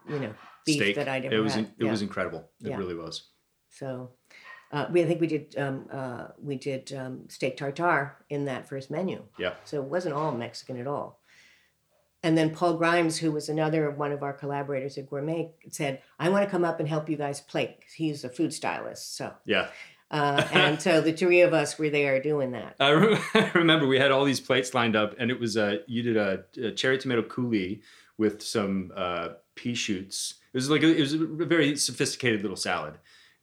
you 0.08 0.20
know, 0.20 0.34
beef 0.66 0.76
steak. 0.76 0.96
that 0.96 1.08
I'd 1.08 1.24
ever 1.24 1.34
it 1.36 1.38
was 1.38 1.54
had. 1.54 1.64
it 1.78 1.84
Yeah. 1.84 1.90
was 1.90 2.02
incredible. 2.02 2.50
It 2.62 2.68
Yeah. 2.70 2.76
really 2.76 2.94
was. 2.94 3.28
So, 3.70 4.10
uh, 4.72 4.86
we 4.90 5.02
I 5.02 5.06
think 5.06 5.20
we 5.20 5.26
did 5.28 5.56
um, 5.56 5.86
uh, 5.90 6.28
we 6.42 6.56
did 6.56 6.92
um, 6.92 7.28
steak 7.28 7.56
tartare 7.56 8.16
in 8.28 8.44
that 8.46 8.68
first 8.68 8.90
menu. 8.90 9.22
Yeah. 9.38 9.54
So 9.64 9.82
it 9.82 9.88
wasn't 9.88 10.14
all 10.14 10.32
Mexican 10.32 10.78
at 10.80 10.86
all. 10.86 11.20
And 12.22 12.36
then 12.36 12.50
Paul 12.54 12.74
Grimes, 12.76 13.18
who 13.18 13.30
was 13.30 13.48
another 13.48 13.90
one 13.90 14.10
of 14.10 14.22
our 14.22 14.32
collaborators 14.32 14.98
at 14.98 15.08
Gourmet, 15.08 15.52
said, 15.70 16.02
"I 16.18 16.28
want 16.28 16.44
to 16.44 16.50
come 16.50 16.64
up 16.64 16.80
and 16.80 16.88
help 16.88 17.08
you 17.08 17.16
guys 17.16 17.40
plate." 17.40 17.76
He's 17.94 18.24
a 18.24 18.28
food 18.28 18.52
stylist, 18.52 19.16
so 19.16 19.32
Yeah. 19.44 19.68
uh, 20.10 20.42
and 20.52 20.80
so 20.82 21.00
the 21.00 21.12
three 21.12 21.42
of 21.42 21.52
us 21.52 21.78
were 21.78 21.90
there 21.90 22.20
doing 22.20 22.50
that. 22.52 22.74
I 22.80 22.90
re- 22.90 23.18
I 23.34 23.50
remember 23.54 23.86
we 23.86 23.98
had 23.98 24.10
all 24.10 24.24
these 24.24 24.40
plates 24.40 24.74
lined 24.74 24.96
up, 24.96 25.14
and 25.18 25.30
it 25.30 25.38
was 25.38 25.56
uh, 25.56 25.76
you 25.86 26.02
did 26.02 26.16
a, 26.16 26.44
a 26.60 26.72
cherry 26.72 26.98
tomato 26.98 27.22
coulis 27.22 27.80
with 28.18 28.42
some 28.42 28.90
uh, 28.96 29.28
pea 29.54 29.74
shoots. 29.74 30.34
It 30.56 30.60
was 30.60 30.70
like 30.70 30.82
a, 30.82 30.96
it 30.96 31.00
was 31.00 31.12
a 31.12 31.18
very 31.18 31.76
sophisticated 31.76 32.40
little 32.40 32.56
salad, 32.56 32.94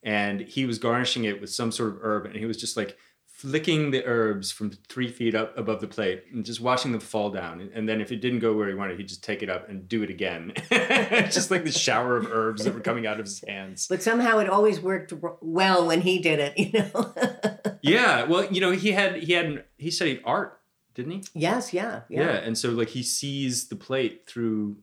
and 0.01 0.41
he 0.41 0.65
was 0.65 0.79
garnishing 0.79 1.25
it 1.25 1.39
with 1.39 1.51
some 1.51 1.71
sort 1.71 1.91
of 1.91 1.99
herb, 2.01 2.25
and 2.25 2.35
he 2.35 2.47
was 2.47 2.57
just 2.57 2.75
like 2.75 2.97
flicking 3.27 3.91
the 3.91 4.03
herbs 4.05 4.51
from 4.51 4.71
three 4.89 5.07
feet 5.09 5.35
up 5.35 5.55
above 5.55 5.79
the 5.79 5.87
plate 5.87 6.23
and 6.31 6.43
just 6.43 6.59
watching 6.59 6.91
them 6.91 6.99
fall 7.01 7.29
down. 7.29 7.69
And 7.75 7.87
then 7.87 8.01
if 8.01 8.11
it 8.11 8.17
didn't 8.21 8.39
go 8.39 8.53
where 8.55 8.67
he 8.67 8.73
wanted, 8.73 8.97
he'd 8.97 9.09
just 9.09 9.23
take 9.23 9.43
it 9.43 9.49
up 9.49 9.69
and 9.69 9.87
do 9.87 10.01
it 10.01 10.09
again. 10.09 10.53
just 10.71 11.51
like 11.51 11.65
the 11.65 11.71
shower 11.71 12.17
of 12.17 12.25
herbs 12.31 12.63
that 12.63 12.73
were 12.73 12.79
coming 12.79 13.05
out 13.05 13.19
of 13.19 13.25
his 13.25 13.43
hands. 13.47 13.85
But 13.87 14.01
somehow 14.01 14.39
it 14.39 14.49
always 14.49 14.79
worked 14.79 15.13
well 15.41 15.85
when 15.85 16.01
he 16.01 16.19
did 16.19 16.39
it, 16.39 16.57
you 16.57 16.71
know. 16.79 17.13
Yeah, 17.85 18.23
well, 18.23 18.45
you 18.45 18.61
know, 18.61 18.71
he 18.71 18.93
had 18.93 19.17
he 19.17 19.33
had 19.33 19.65
he 19.77 19.91
studied 19.91 20.21
art, 20.23 20.57
didn't 20.95 21.11
he? 21.11 21.23
yes, 21.33 21.73
yeah, 21.73 22.01
Yeah. 22.07 22.21
yeah. 22.27 22.35
and 22.37 22.57
so 22.57 22.69
like 22.69 22.87
he 22.89 23.03
sees 23.03 23.67
the 23.67 23.75
plate 23.75 24.25
through 24.25 24.77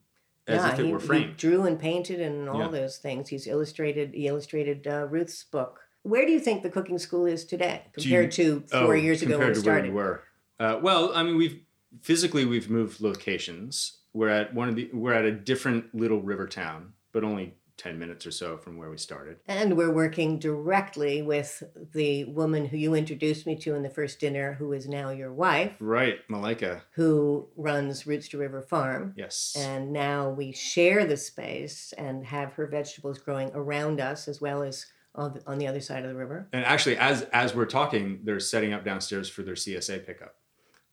as 0.50 0.62
yeah, 0.62 0.72
if 0.72 0.78
it 0.80 0.86
he, 0.86 0.92
were 0.92 1.00
framed. 1.00 1.36
drew 1.36 1.62
and 1.64 1.78
painted 1.78 2.20
and 2.20 2.48
all 2.48 2.60
Yeah. 2.60 2.68
those 2.68 2.98
things. 2.98 3.28
He's 3.28 3.46
illustrated. 3.46 4.12
He 4.14 4.26
illustrated 4.26 4.86
uh, 4.86 5.06
Ruth's 5.08 5.44
book. 5.44 5.80
Where 6.02 6.24
do 6.26 6.32
you 6.32 6.40
think 6.40 6.62
the 6.62 6.70
cooking 6.70 6.98
school 6.98 7.26
is 7.26 7.44
today 7.44 7.82
Do 7.96 8.02
you- 8.02 8.08
compared 8.08 8.32
to 8.32 8.60
four 8.70 8.80
Oh, 8.80 8.92
years 8.92 9.22
ago 9.22 9.38
when 9.38 9.48
compared 9.48 9.56
it 9.58 9.60
to 9.60 9.66
where 9.68 9.74
started? 9.76 9.88
we 9.90 9.94
were. 9.96 10.22
Uh, 10.58 10.78
well, 10.82 11.12
I 11.14 11.22
mean, 11.22 11.36
we've 11.36 11.60
physically 12.02 12.44
we've 12.44 12.70
moved 12.70 13.00
locations. 13.00 13.98
We're 14.12 14.28
at 14.28 14.54
one 14.54 14.68
of 14.68 14.76
the 14.76 14.90
we're 14.92 15.12
at 15.14 15.24
a 15.24 15.32
different 15.32 15.94
little 15.94 16.20
river 16.20 16.46
town, 16.46 16.92
but 17.12 17.22
only 17.24 17.54
ten 17.80 17.98
minutes 17.98 18.26
or 18.26 18.30
so 18.30 18.58
from 18.58 18.76
where 18.76 18.90
we 18.90 18.98
started. 18.98 19.38
And 19.48 19.76
we're 19.76 19.92
working 19.92 20.38
directly 20.38 21.22
with 21.22 21.62
the 21.94 22.24
woman 22.24 22.66
who 22.66 22.76
you 22.76 22.94
introduced 22.94 23.46
me 23.46 23.56
to 23.56 23.74
in 23.74 23.82
the 23.82 23.88
first 23.88 24.20
dinner, 24.20 24.52
who 24.52 24.72
is 24.74 24.86
now 24.86 25.10
your 25.10 25.32
wife, 25.32 25.72
Right, 25.80 26.18
Malika. 26.28 26.82
who 26.92 27.48
runs 27.56 28.06
Roots 28.06 28.28
to 28.28 28.38
River 28.38 28.60
Farm. 28.60 29.14
Yes. 29.16 29.56
And 29.58 29.92
now 29.92 30.28
we 30.28 30.52
share 30.52 31.06
the 31.06 31.16
space 31.16 31.94
and 31.96 32.24
have 32.26 32.52
her 32.52 32.66
vegetables 32.66 33.18
growing 33.18 33.50
around 33.54 34.00
us 34.00 34.28
as 34.28 34.40
well 34.40 34.62
as 34.62 34.84
on 35.14 35.34
the, 35.34 35.42
on 35.46 35.58
the 35.58 35.66
other 35.66 35.80
side 35.80 36.04
of 36.04 36.10
the 36.10 36.16
river. 36.16 36.48
And 36.52 36.64
actually, 36.64 36.96
as 36.98 37.22
as 37.32 37.54
we're 37.54 37.64
talking, 37.66 38.20
they're 38.24 38.40
setting 38.40 38.72
up 38.74 38.84
downstairs 38.84 39.28
for 39.28 39.42
their 39.42 39.54
CSA 39.54 40.04
pickup 40.06 40.34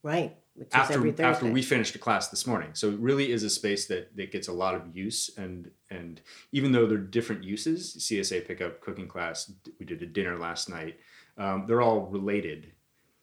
Right. 0.03 0.37
After 0.73 1.21
after 1.21 1.45
we 1.45 1.61
finished 1.61 1.95
a 1.95 1.99
class 1.99 2.29
this 2.29 2.47
morning. 2.47 2.71
So 2.73 2.89
it 2.89 2.99
really 2.99 3.31
is 3.31 3.43
a 3.43 3.49
space 3.49 3.85
that 3.87 4.15
that 4.15 4.31
gets 4.31 4.47
a 4.47 4.53
lot 4.53 4.75
of 4.75 4.95
use. 4.95 5.29
And 5.37 5.71
and 5.89 6.21
even 6.51 6.71
though 6.71 6.87
they're 6.87 6.97
different 6.97 7.43
uses, 7.43 7.95
CSA 7.97 8.47
pickup, 8.47 8.81
cooking 8.81 9.07
class, 9.07 9.51
we 9.79 9.85
did 9.85 10.01
a 10.01 10.07
dinner 10.07 10.37
last 10.37 10.69
night. 10.69 10.97
Um, 11.37 11.65
they're 11.67 11.81
all 11.81 12.07
related 12.07 12.71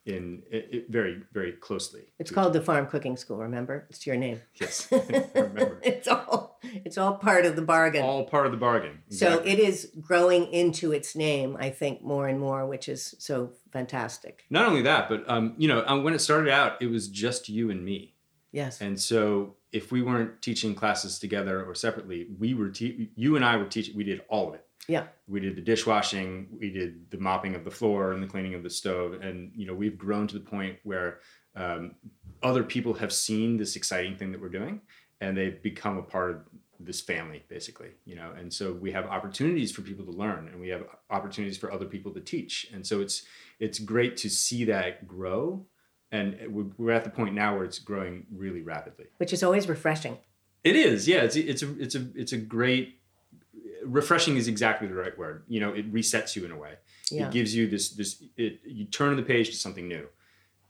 in 0.06 0.42
it, 0.50 0.68
it 0.70 0.90
very 0.90 1.22
very 1.32 1.52
closely. 1.52 2.02
It's 2.18 2.30
called 2.30 2.52
the 2.52 2.60
Farm 2.60 2.86
Cooking 2.86 3.16
School, 3.16 3.38
remember? 3.38 3.86
It's 3.90 4.06
your 4.06 4.16
name. 4.16 4.40
Yes, 4.60 4.88
I 4.92 5.28
remember. 5.34 5.80
it's 5.82 6.08
all 6.08 6.58
it's 6.62 6.98
all 6.98 7.14
part 7.14 7.44
of 7.46 7.56
the 7.56 7.62
bargain. 7.62 8.02
All 8.02 8.24
part 8.24 8.46
of 8.46 8.52
the 8.52 8.58
bargain. 8.58 9.00
So 9.10 9.40
it 9.44 9.58
is 9.58 9.90
growing 10.00 10.46
into 10.52 10.92
its 10.92 11.14
name, 11.16 11.56
I 11.58 11.70
think, 11.70 12.02
more 12.02 12.28
and 12.28 12.38
more, 12.40 12.66
which 12.66 12.88
is 12.88 13.14
so 13.18 13.52
fantastic. 13.72 14.44
Not 14.50 14.66
only 14.68 14.82
that, 14.82 15.08
but 15.08 15.28
um, 15.28 15.54
you 15.58 15.68
know, 15.68 15.84
um, 15.86 16.04
when 16.04 16.14
it 16.14 16.20
started 16.20 16.50
out, 16.50 16.80
it 16.80 16.86
was 16.86 17.08
just 17.08 17.48
you 17.48 17.70
and 17.70 17.84
me, 17.84 18.14
Yes. 18.52 18.80
and 18.80 19.00
so 19.00 19.56
if 19.72 19.90
we 19.90 20.02
weren't 20.02 20.40
teaching 20.40 20.74
classes 20.74 21.18
together 21.18 21.64
or 21.64 21.74
separately, 21.74 22.28
we 22.38 22.54
were 22.54 22.68
te- 22.70 23.10
you 23.16 23.36
and 23.36 23.44
I 23.44 23.56
were 23.56 23.64
teaching. 23.66 23.96
We 23.96 24.04
did 24.04 24.20
all 24.28 24.48
of 24.48 24.54
it. 24.54 24.63
Yeah. 24.88 25.04
We 25.26 25.40
did 25.40 25.56
the 25.56 25.62
dishwashing, 25.62 26.48
we 26.60 26.70
did 26.70 27.10
the 27.10 27.18
mopping 27.18 27.54
of 27.54 27.64
the 27.64 27.70
floor 27.70 28.12
and 28.12 28.22
the 28.22 28.26
cleaning 28.26 28.54
of 28.54 28.62
the 28.62 28.70
stove, 28.70 29.14
and 29.22 29.50
you 29.54 29.66
know, 29.66 29.74
we've 29.74 29.98
grown 29.98 30.26
to 30.28 30.34
the 30.34 30.44
point 30.44 30.76
where 30.84 31.20
um, 31.56 31.94
other 32.42 32.62
people 32.64 32.94
have 32.94 33.12
seen 33.12 33.56
this 33.56 33.76
exciting 33.76 34.16
thing 34.16 34.32
that 34.32 34.40
we're 34.40 34.48
doing, 34.48 34.80
and 35.20 35.36
they've 35.36 35.62
become 35.62 35.96
a 35.98 36.02
part 36.02 36.30
of 36.30 36.40
this 36.80 37.00
family 37.00 37.42
basically 37.48 37.90
you 38.04 38.16
know 38.16 38.32
and 38.36 38.52
so 38.52 38.72
we 38.72 38.90
have 38.90 39.06
opportunities 39.06 39.70
for 39.72 39.80
people 39.82 40.04
to 40.04 40.10
learn 40.10 40.48
and 40.48 40.60
we 40.60 40.68
have 40.68 40.82
opportunities 41.08 41.56
for 41.56 41.72
other 41.72 41.86
people 41.86 42.12
to 42.12 42.20
teach 42.20 42.66
and 42.74 42.84
so 42.84 43.00
it's 43.00 43.22
it's 43.60 43.78
great 43.78 44.16
to 44.18 44.28
see 44.28 44.64
that 44.64 45.06
grow 45.06 45.64
and 46.10 46.36
we're- 46.50 46.70
we're 46.76 46.90
at 46.90 47.04
the 47.04 47.10
point 47.10 47.32
now 47.32 47.54
where 47.54 47.64
it's 47.64 47.78
growing 47.78 48.26
really 48.34 48.60
rapidly 48.60 49.06
Which 49.18 49.32
is 49.32 49.42
always 49.44 49.68
refreshing. 49.68 50.18
it 50.64 50.74
is 50.74 51.06
yeah 51.06 51.22
it's 51.22 51.36
it's 51.36 51.62
a 51.62 51.80
it's 51.80 51.94
a 51.94 52.06
it's 52.16 52.32
a 52.32 52.38
great 52.38 52.98
refreshing 53.84 54.36
is 54.36 54.48
exactly 54.48 54.88
the 54.88 54.94
right 54.94 55.16
word 55.18 55.44
you 55.48 55.60
know 55.60 55.70
it 55.72 55.92
resets 55.92 56.34
you 56.36 56.44
in 56.44 56.50
a 56.50 56.56
way 56.56 56.74
Yeah. 57.10 57.26
it 57.28 57.32
gives 57.32 57.54
you 57.54 57.68
this 57.68 57.90
this 57.90 58.22
it, 58.36 58.60
you 58.64 58.84
turn 58.86 59.16
the 59.16 59.22
page 59.22 59.50
to 59.50 59.56
something 59.56 59.86
new 59.88 60.06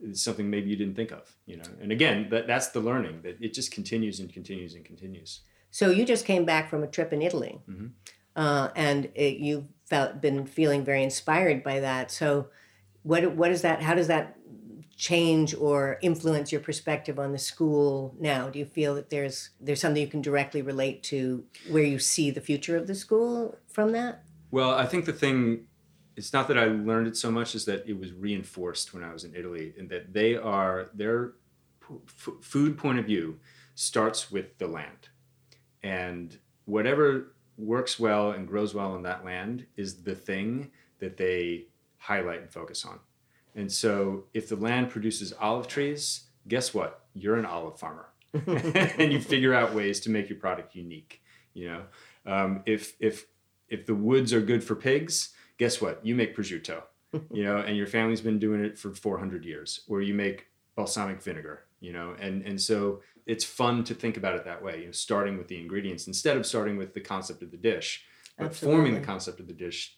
it's 0.03 0.23
something 0.23 0.51
maybe 0.51 0.69
you 0.71 0.77
didn't 0.77 0.97
think 0.97 1.13
of 1.13 1.31
you 1.47 1.57
know 1.57 1.65
and 1.81 1.93
again 1.93 2.29
that 2.31 2.47
that's 2.47 2.69
the 2.69 2.81
learning 2.81 3.21
that 3.23 3.37
it 3.41 3.55
just 3.55 3.71
continues 3.73 4.21
and 4.21 4.33
continues 4.33 4.75
and 4.75 4.85
continues 4.85 5.41
So 5.71 5.91
you 5.91 6.05
just 6.05 6.25
came 6.27 6.45
back 6.45 6.69
from 6.71 6.83
a 6.85 6.87
trip 6.87 7.13
in 7.13 7.21
Italy, 7.23 7.59
Mhm. 7.69 7.91
uh, 8.37 8.69
and 8.77 9.09
it, 9.15 9.39
you've 9.39 9.67
felt 9.87 10.21
been 10.21 10.47
feeling 10.47 10.85
very 10.85 11.03
inspired 11.03 11.63
by 11.65 11.81
that. 11.81 12.11
So, 12.13 12.49
what 13.03 13.23
what 13.35 13.51
is 13.51 13.63
that? 13.63 13.83
How 13.83 13.95
does 13.95 14.07
that 14.07 14.37
change 14.97 15.55
or 15.55 15.99
influence 16.03 16.53
your 16.53 16.61
perspective 16.61 17.19
on 17.19 17.33
the 17.33 17.39
school 17.39 18.15
now? 18.19 18.49
Do 18.49 18.59
you 18.59 18.67
feel 18.67 18.95
that 18.95 19.11
there's 19.11 19.51
there's 19.61 19.81
something 19.81 20.01
you 20.03 20.09
can 20.09 20.23
directly 20.23 20.63
relate 20.63 21.03
to 21.05 21.45
where 21.71 21.85
you 21.85 21.99
see 21.99 22.31
the 22.31 22.41
future 22.41 22.77
of 22.77 22.87
the 22.87 22.95
school 22.95 23.59
from 23.69 23.93
that? 23.93 24.25
Well, 24.51 24.71
I 24.71 24.87
think 24.87 25.05
the 25.05 25.13
thing, 25.13 25.67
it's 26.15 26.33
not 26.33 26.47
that 26.47 26.57
I 26.57 26.67
learned 26.67 27.09
it 27.09 27.17
so 27.17 27.31
much, 27.31 27.57
is 27.57 27.65
that 27.65 27.89
it 27.89 27.99
was 27.99 28.13
reinforced 28.13 28.95
when 28.95 29.03
I 29.03 29.13
was 29.13 29.25
in 29.25 29.35
Italy, 29.35 29.75
and 29.77 29.89
that 29.91 30.13
they 30.13 30.37
are, 30.37 30.91
their 30.95 31.33
f- 31.83 32.35
food 32.41 32.79
point 32.79 33.01
of 33.01 33.05
view 33.05 33.41
starts 33.75 34.31
with 34.31 34.57
the 34.59 34.69
land. 34.69 35.09
And 35.83 36.39
whatever 36.67 37.35
works 37.59 37.99
well 37.99 38.31
and 38.31 38.47
grows 38.47 38.75
well 38.75 38.95
in 38.95 39.03
that 39.03 39.25
land 39.25 39.67
is 39.77 40.03
the 40.03 40.15
thing 40.15 40.71
that 41.01 41.17
they 41.17 41.67
highlight 41.99 42.41
and 42.41 42.51
focus 42.53 42.85
on. 42.85 43.01
And 43.55 43.71
so 43.71 44.25
if 44.35 44.49
the 44.49 44.57
land 44.57 44.91
produces 44.91 45.33
olive 45.41 45.69
trees, 45.69 46.25
guess 46.49 46.75
what? 46.75 47.05
You're 47.15 47.37
an 47.37 47.47
olive 47.47 47.79
farmer. 47.79 48.09
and 48.47 49.13
you 49.13 49.21
figure 49.21 49.55
out 49.55 49.75
ways 49.75 50.01
to 50.01 50.11
make 50.11 50.29
your 50.29 50.39
product 50.39 50.75
unique. 50.75 51.23
You 51.53 51.69
know, 51.69 51.83
um, 52.27 52.63
if 52.67 52.95
if 52.99 53.27
if 53.69 53.87
the 53.87 53.95
woods 53.95 54.33
are 54.33 54.41
good 54.41 54.65
for 54.65 54.75
pigs, 54.75 55.33
guess 55.57 55.81
what? 55.81 56.05
You 56.05 56.15
make 56.15 56.37
prosciutto. 56.37 56.83
You 57.31 57.45
know, 57.45 57.59
and 57.59 57.77
your 57.77 57.87
family's 57.87 58.21
been 58.21 58.41
doing 58.41 58.65
it 58.65 58.77
for 58.77 58.93
400 58.93 59.45
years. 59.45 59.83
Or 59.87 60.03
you 60.03 60.15
make 60.15 60.49
balsamic 60.75 61.23
vinegar. 61.23 61.67
You 61.79 61.93
know, 61.93 62.17
and 62.19 62.43
and 62.43 62.61
so 62.61 63.03
it's 63.25 63.45
fun 63.45 63.85
to 63.85 63.95
think 63.95 64.17
about 64.17 64.35
it 64.35 64.45
that 64.47 64.65
way. 64.65 64.81
You 64.81 64.87
know, 64.87 64.93
starting 64.93 65.39
with 65.39 65.47
the 65.47 65.61
ingredients 65.61 66.09
instead 66.09 66.37
of 66.37 66.45
starting 66.45 66.77
with 66.77 66.93
the 66.93 67.01
concept 67.01 67.43
of 67.43 67.53
the 67.53 67.57
dish, 67.57 68.05
but 68.37 68.53
forming 68.55 68.95
the 68.95 69.01
concept 69.01 69.39
of 69.39 69.47
the 69.47 69.53
dish 69.53 69.97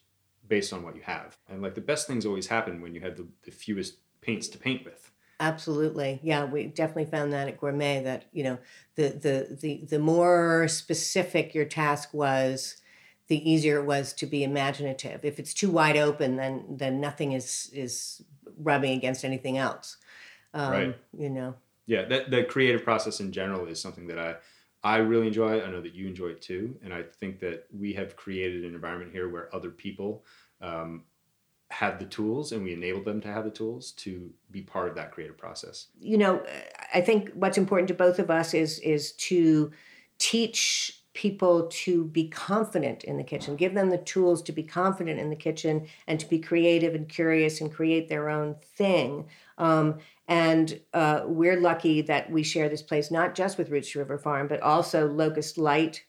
based 0.48 0.72
on 0.72 0.82
what 0.82 0.94
you 0.96 1.02
have. 1.02 1.36
And 1.48 1.62
like 1.62 1.74
the 1.74 1.80
best 1.80 2.06
things 2.06 2.24
always 2.26 2.46
happen 2.48 2.80
when 2.80 2.94
you 2.94 3.00
have 3.00 3.16
the, 3.16 3.26
the 3.44 3.50
fewest 3.50 3.98
paints 4.20 4.48
to 4.48 4.58
paint 4.58 4.84
with. 4.84 5.10
Absolutely. 5.38 6.18
Yeah, 6.22 6.44
we 6.46 6.66
definitely 6.66 7.10
found 7.10 7.32
that 7.32 7.48
at 7.48 7.60
Gourmet 7.60 8.02
that, 8.04 8.24
you 8.32 8.42
know, 8.44 8.58
the 8.94 9.08
the 9.08 9.56
the 9.60 9.84
the 9.86 9.98
more 9.98 10.66
specific 10.68 11.54
your 11.54 11.66
task 11.66 12.14
was, 12.14 12.76
the 13.28 13.50
easier 13.50 13.78
it 13.80 13.84
was 13.84 14.12
to 14.14 14.26
be 14.26 14.42
imaginative. 14.44 15.24
If 15.24 15.38
it's 15.38 15.52
too 15.52 15.70
wide 15.70 15.96
open, 15.98 16.36
then 16.36 16.64
then 16.70 17.00
nothing 17.00 17.32
is 17.32 17.70
is 17.74 18.22
rubbing 18.58 18.96
against 18.96 19.24
anything 19.24 19.58
else. 19.58 19.98
Um, 20.54 20.72
Right. 20.72 20.98
You 21.18 21.28
know. 21.30 21.54
yeah 21.84 22.04
that 22.06 22.30
the 22.30 22.44
creative 22.44 22.82
process 22.82 23.20
in 23.20 23.30
general 23.30 23.66
is 23.66 23.78
something 23.80 24.06
that 24.06 24.18
i 24.18 24.36
i 24.82 24.96
really 24.96 25.26
enjoy 25.26 25.56
it. 25.56 25.64
i 25.64 25.70
know 25.70 25.80
that 25.80 25.94
you 25.94 26.06
enjoy 26.06 26.28
it 26.28 26.42
too 26.42 26.76
and 26.82 26.92
i 26.92 27.02
think 27.02 27.40
that 27.40 27.66
we 27.72 27.92
have 27.92 28.16
created 28.16 28.64
an 28.64 28.74
environment 28.74 29.12
here 29.12 29.28
where 29.28 29.54
other 29.54 29.70
people 29.70 30.24
um, 30.60 31.04
have 31.70 31.98
the 31.98 32.04
tools 32.04 32.52
and 32.52 32.62
we 32.62 32.72
enable 32.72 33.02
them 33.02 33.20
to 33.20 33.28
have 33.28 33.44
the 33.44 33.50
tools 33.50 33.92
to 33.92 34.30
be 34.50 34.62
part 34.62 34.88
of 34.88 34.94
that 34.94 35.10
creative 35.10 35.36
process 35.36 35.88
you 36.00 36.16
know, 36.18 36.44
I 36.94 37.00
think 37.00 37.30
what's 37.34 37.58
important 37.58 37.88
to 37.88 37.94
both 37.94 38.18
of 38.18 38.30
us 38.30 38.54
is 38.54 38.78
is 38.80 39.12
to 39.12 39.72
teach 40.18 41.02
people 41.16 41.66
to 41.70 42.04
be 42.04 42.28
confident 42.28 43.02
in 43.04 43.16
the 43.16 43.24
kitchen, 43.24 43.56
give 43.56 43.72
them 43.74 43.88
the 43.88 43.98
tools 43.98 44.42
to 44.42 44.52
be 44.52 44.62
confident 44.62 45.18
in 45.18 45.30
the 45.30 45.36
kitchen 45.36 45.88
and 46.06 46.20
to 46.20 46.28
be 46.28 46.38
creative 46.38 46.94
and 46.94 47.08
curious 47.08 47.60
and 47.60 47.72
create 47.72 48.08
their 48.08 48.28
own 48.28 48.54
thing. 48.76 49.26
Um, 49.58 49.98
and 50.28 50.80
uh, 50.92 51.22
we're 51.24 51.60
lucky 51.60 52.02
that 52.02 52.30
we 52.30 52.42
share 52.42 52.68
this 52.68 52.82
place 52.82 53.10
not 53.10 53.34
just 53.34 53.58
with 53.58 53.70
Roots 53.70 53.94
River 53.94 54.18
Farm, 54.18 54.48
but 54.48 54.60
also 54.60 55.06
Locust 55.08 55.56
Light 55.56 56.04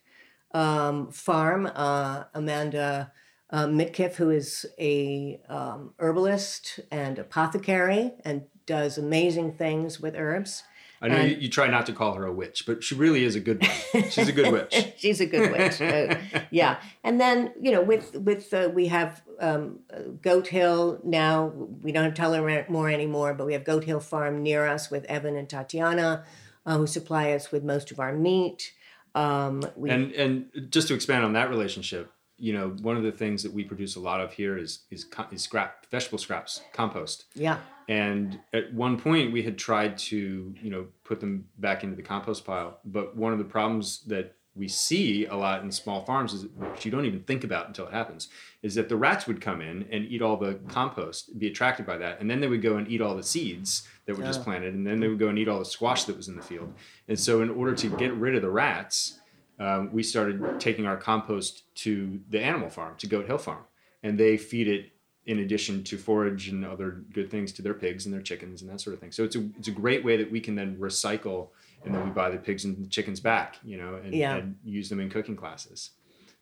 um, 0.52 1.10
Farm. 1.10 1.70
Uh, 1.74 2.24
Amanda 2.34 3.12
uh, 3.50 3.66
Mitkiff, 3.66 4.14
who 4.16 4.30
is 4.30 4.66
a 4.78 5.40
um, 5.48 5.94
herbalist 5.98 6.80
and 6.90 7.18
apothecary 7.18 8.12
and 8.24 8.42
does 8.66 8.98
amazing 8.98 9.52
things 9.54 10.00
with 10.00 10.14
herbs. 10.14 10.64
I 11.00 11.08
know 11.08 11.20
you, 11.20 11.36
you 11.36 11.48
try 11.48 11.66
not 11.68 11.86
to 11.86 11.92
call 11.92 12.14
her 12.14 12.24
a 12.24 12.32
witch 12.32 12.64
but 12.66 12.82
she 12.82 12.94
really 12.94 13.24
is 13.24 13.34
a 13.34 13.40
good 13.40 13.60
one 13.62 14.10
she's 14.10 14.28
a 14.28 14.32
good 14.32 14.52
witch 14.52 14.74
She's 14.98 15.20
a 15.20 15.26
good 15.26 15.52
witch. 15.52 15.80
Uh, 15.80 16.16
yeah, 16.50 16.80
and 17.04 17.20
then 17.20 17.52
you 17.60 17.70
know, 17.70 17.80
with 17.80 18.14
with 18.16 18.52
uh, 18.52 18.68
we 18.74 18.88
have 18.88 19.22
um, 19.38 19.78
Goat 20.20 20.48
Hill 20.48 21.00
now. 21.04 21.52
We 21.82 21.92
don't 21.92 22.04
have 22.04 22.14
Tullamore 22.14 22.92
anymore, 22.92 23.32
but 23.34 23.46
we 23.46 23.52
have 23.52 23.64
Goat 23.64 23.84
Hill 23.84 24.00
Farm 24.00 24.42
near 24.42 24.66
us 24.66 24.90
with 24.90 25.04
Evan 25.04 25.36
and 25.36 25.48
Tatiana, 25.48 26.24
uh, 26.66 26.78
who 26.78 26.86
supply 26.86 27.30
us 27.32 27.52
with 27.52 27.62
most 27.62 27.92
of 27.92 28.00
our 28.00 28.12
meat. 28.12 28.72
Um, 29.14 29.62
we, 29.76 29.90
and 29.90 30.12
and 30.12 30.46
just 30.70 30.88
to 30.88 30.94
expand 30.94 31.24
on 31.24 31.32
that 31.34 31.48
relationship 31.48 32.12
you 32.38 32.52
know, 32.52 32.68
one 32.82 32.96
of 32.96 33.02
the 33.02 33.12
things 33.12 33.42
that 33.42 33.52
we 33.52 33.64
produce 33.64 33.96
a 33.96 34.00
lot 34.00 34.20
of 34.20 34.32
here 34.32 34.56
is 34.56 34.80
is, 34.90 35.06
is 35.32 35.42
scrap 35.42 35.86
vegetable 35.90 36.18
scraps, 36.18 36.62
compost. 36.72 37.24
Yeah. 37.34 37.58
And 37.88 38.38
at 38.52 38.72
one 38.74 38.98
point, 38.98 39.32
we 39.32 39.42
had 39.42 39.56
tried 39.56 39.96
to, 39.98 40.54
you 40.60 40.70
know, 40.70 40.86
put 41.04 41.20
them 41.20 41.46
back 41.58 41.82
into 41.84 41.96
the 41.96 42.02
compost 42.02 42.44
pile. 42.44 42.78
But 42.84 43.16
one 43.16 43.32
of 43.32 43.38
the 43.38 43.44
problems 43.46 44.00
that 44.08 44.34
we 44.54 44.68
see 44.68 45.24
a 45.26 45.36
lot 45.36 45.62
in 45.62 45.70
small 45.70 46.04
farms 46.04 46.34
is 46.34 46.46
which 46.56 46.84
you 46.84 46.90
don't 46.90 47.06
even 47.06 47.20
think 47.20 47.44
about 47.44 47.68
until 47.68 47.86
it 47.86 47.92
happens 47.92 48.28
is 48.62 48.74
that 48.74 48.88
the 48.88 48.96
rats 48.96 49.26
would 49.28 49.40
come 49.40 49.60
in 49.60 49.86
and 49.92 50.04
eat 50.06 50.20
all 50.20 50.36
the 50.36 50.54
compost 50.68 51.38
be 51.38 51.46
attracted 51.46 51.86
by 51.86 51.96
that 51.96 52.18
and 52.20 52.28
then 52.28 52.40
they 52.40 52.48
would 52.48 52.60
go 52.60 52.76
and 52.76 52.88
eat 52.88 53.00
all 53.00 53.14
the 53.14 53.22
seeds 53.22 53.86
that 54.06 54.16
were 54.16 54.24
just 54.24 54.40
Oh. 54.40 54.44
planted 54.44 54.74
and 54.74 54.84
then 54.84 54.98
they 54.98 55.06
would 55.06 55.18
go 55.20 55.28
and 55.28 55.38
eat 55.38 55.46
all 55.48 55.60
the 55.60 55.64
squash 55.64 56.04
that 56.04 56.16
was 56.16 56.26
in 56.26 56.34
the 56.34 56.42
field 56.42 56.74
and 57.06 57.16
so 57.20 57.40
in 57.40 57.50
order 57.50 57.72
to 57.76 57.88
get 57.98 58.12
rid 58.14 58.34
of 58.34 58.42
the 58.42 58.50
rats 58.50 59.20
um, 59.58 59.92
we 59.92 60.02
started 60.02 60.60
taking 60.60 60.86
our 60.86 60.96
compost 60.96 61.74
to 61.76 62.20
the 62.30 62.40
animal 62.40 62.70
farm 62.70 62.94
to 62.98 63.06
goat 63.06 63.26
hill 63.26 63.38
farm 63.38 63.64
and 64.02 64.18
they 64.18 64.36
feed 64.36 64.68
it 64.68 64.92
in 65.26 65.40
addition 65.40 65.84
to 65.84 65.98
forage 65.98 66.48
and 66.48 66.64
other 66.64 67.02
good 67.12 67.30
things 67.30 67.52
to 67.52 67.60
their 67.62 67.74
pigs 67.74 68.06
and 68.06 68.14
their 68.14 68.22
chickens 68.22 68.62
and 68.62 68.70
that 68.70 68.80
sort 68.80 68.94
of 68.94 69.00
thing 69.00 69.12
so 69.12 69.24
it's 69.24 69.36
a, 69.36 69.46
it's 69.58 69.68
a 69.68 69.72
great 69.72 70.04
way 70.04 70.16
that 70.16 70.30
we 70.30 70.40
can 70.40 70.54
then 70.54 70.76
recycle 70.76 71.48
and 71.84 71.94
then 71.94 72.04
we 72.04 72.10
buy 72.10 72.28
the 72.30 72.36
pigs 72.38 72.64
and 72.64 72.84
the 72.84 72.88
chickens 72.88 73.20
back, 73.20 73.56
you 73.62 73.76
know, 73.78 73.94
and, 74.02 74.12
Yeah. 74.12 74.36
and 74.36 74.56
use 74.64 74.88
them 74.88 74.98
in 74.98 75.08
cooking 75.10 75.36
classes. 75.36 75.90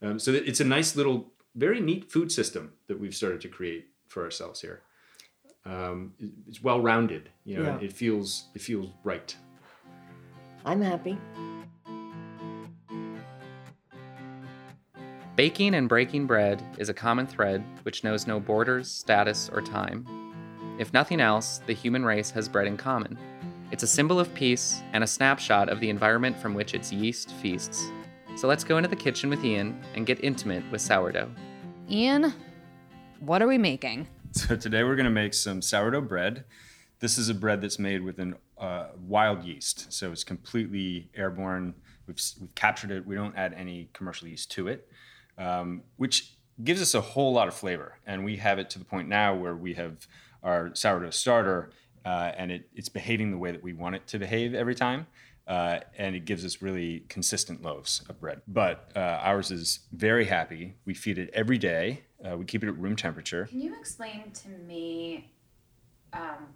Um, 0.00 0.18
so 0.18 0.32
it's 0.32 0.60
a 0.60 0.64
nice 0.64 0.96
little, 0.96 1.30
very 1.54 1.78
neat 1.78 2.10
food 2.10 2.32
system 2.32 2.72
that 2.86 2.98
we've 2.98 3.14
started 3.14 3.42
to 3.42 3.48
create 3.48 3.86
for 4.08 4.24
ourselves 4.24 4.62
here. 4.62 4.82
Um, 5.66 6.14
it's 6.48 6.62
well 6.62 6.80
rounded, 6.80 7.28
you 7.44 7.58
know. 7.58 7.78
Yeah. 7.78 7.84
It 7.84 7.92
feels 7.92 8.46
it 8.54 8.62
feels 8.62 8.88
right. 9.04 9.36
I'm 10.64 10.80
happy. 10.80 11.18
Baking 15.36 15.74
and 15.74 15.86
breaking 15.86 16.26
bread 16.26 16.62
is 16.78 16.88
a 16.88 16.94
common 16.94 17.26
thread 17.26 17.62
which 17.82 18.02
knows 18.02 18.26
no 18.26 18.40
borders, 18.40 18.90
status, 18.90 19.50
or 19.52 19.60
time. 19.60 20.06
If 20.78 20.94
nothing 20.94 21.20
else, 21.20 21.60
the 21.66 21.74
human 21.74 22.06
race 22.06 22.30
has 22.30 22.48
bread 22.48 22.66
in 22.66 22.78
common. 22.78 23.18
It's 23.70 23.82
a 23.82 23.86
symbol 23.86 24.18
of 24.18 24.32
peace 24.32 24.80
and 24.94 25.04
a 25.04 25.06
snapshot 25.06 25.68
of 25.68 25.78
the 25.78 25.90
environment 25.90 26.38
from 26.38 26.54
which 26.54 26.72
its 26.72 26.90
yeast 26.90 27.32
feasts. 27.32 27.84
So 28.36 28.48
let's 28.48 28.64
go 28.64 28.78
into 28.78 28.88
the 28.88 28.96
kitchen 28.96 29.28
with 29.28 29.44
Ian 29.44 29.78
and 29.94 30.06
get 30.06 30.24
intimate 30.24 30.64
with 30.72 30.80
sourdough. 30.80 31.30
Ian, 31.90 32.32
what 33.20 33.42
are 33.42 33.48
we 33.48 33.58
making? 33.58 34.08
So 34.32 34.54
today 34.56 34.84
we're 34.84 34.96
going 34.96 35.04
to 35.04 35.10
make 35.10 35.32
some 35.32 35.60
sourdough 35.62 36.02
bread. 36.02 36.44
This 37.00 37.16
is 37.16 37.30
a 37.30 37.34
bread 37.34 37.60
that's 37.62 37.78
made 37.78 38.02
with 38.02 38.18
an 38.18 38.36
uh, 38.58 38.88
wild 38.98 39.44
yeast, 39.44 39.92
so 39.92 40.12
it's 40.12 40.24
completely 40.24 41.08
airborne. 41.14 41.74
We've, 42.06 42.20
we've 42.40 42.54
captured 42.54 42.90
it. 42.90 43.06
We 43.06 43.14
don't 43.14 43.34
add 43.34 43.54
any 43.54 43.88
commercial 43.94 44.28
yeast 44.28 44.50
to 44.52 44.68
it, 44.68 44.88
um, 45.38 45.82
which 45.96 46.32
gives 46.62 46.80
us 46.80 46.94
a 46.94 47.00
whole 47.00 47.32
lot 47.32 47.48
of 47.48 47.54
flavor. 47.54 47.98
And 48.06 48.24
we 48.24 48.36
have 48.36 48.58
it 48.58 48.70
to 48.70 48.78
the 48.78 48.84
point 48.84 49.08
now 49.08 49.34
where 49.34 49.54
we 49.54 49.74
have 49.74 50.06
our 50.42 50.74
sourdough 50.74 51.10
starter, 51.10 51.70
uh, 52.04 52.32
and 52.36 52.50
it, 52.50 52.68
it's 52.74 52.88
behaving 52.88 53.30
the 53.30 53.38
way 53.38 53.52
that 53.52 53.62
we 53.62 53.72
want 53.72 53.96
it 53.96 54.06
to 54.08 54.18
behave 54.18 54.54
every 54.54 54.74
time. 54.74 55.06
Uh, 55.46 55.78
and 55.96 56.16
it 56.16 56.24
gives 56.24 56.44
us 56.44 56.60
really 56.60 57.04
consistent 57.08 57.62
loaves 57.62 58.02
of 58.08 58.18
bread. 58.20 58.42
But 58.48 58.90
uh, 58.96 59.20
ours 59.22 59.52
is 59.52 59.80
very 59.92 60.24
happy. 60.24 60.74
We 60.84 60.94
feed 60.94 61.18
it 61.18 61.30
every 61.32 61.56
day. 61.56 62.02
Uh, 62.24 62.36
we 62.36 62.44
keep 62.44 62.64
it 62.64 62.68
at 62.68 62.76
room 62.76 62.96
temperature. 62.96 63.46
Can 63.46 63.60
you 63.60 63.74
explain 63.78 64.32
to 64.32 64.48
me 64.48 65.30
um, 66.12 66.48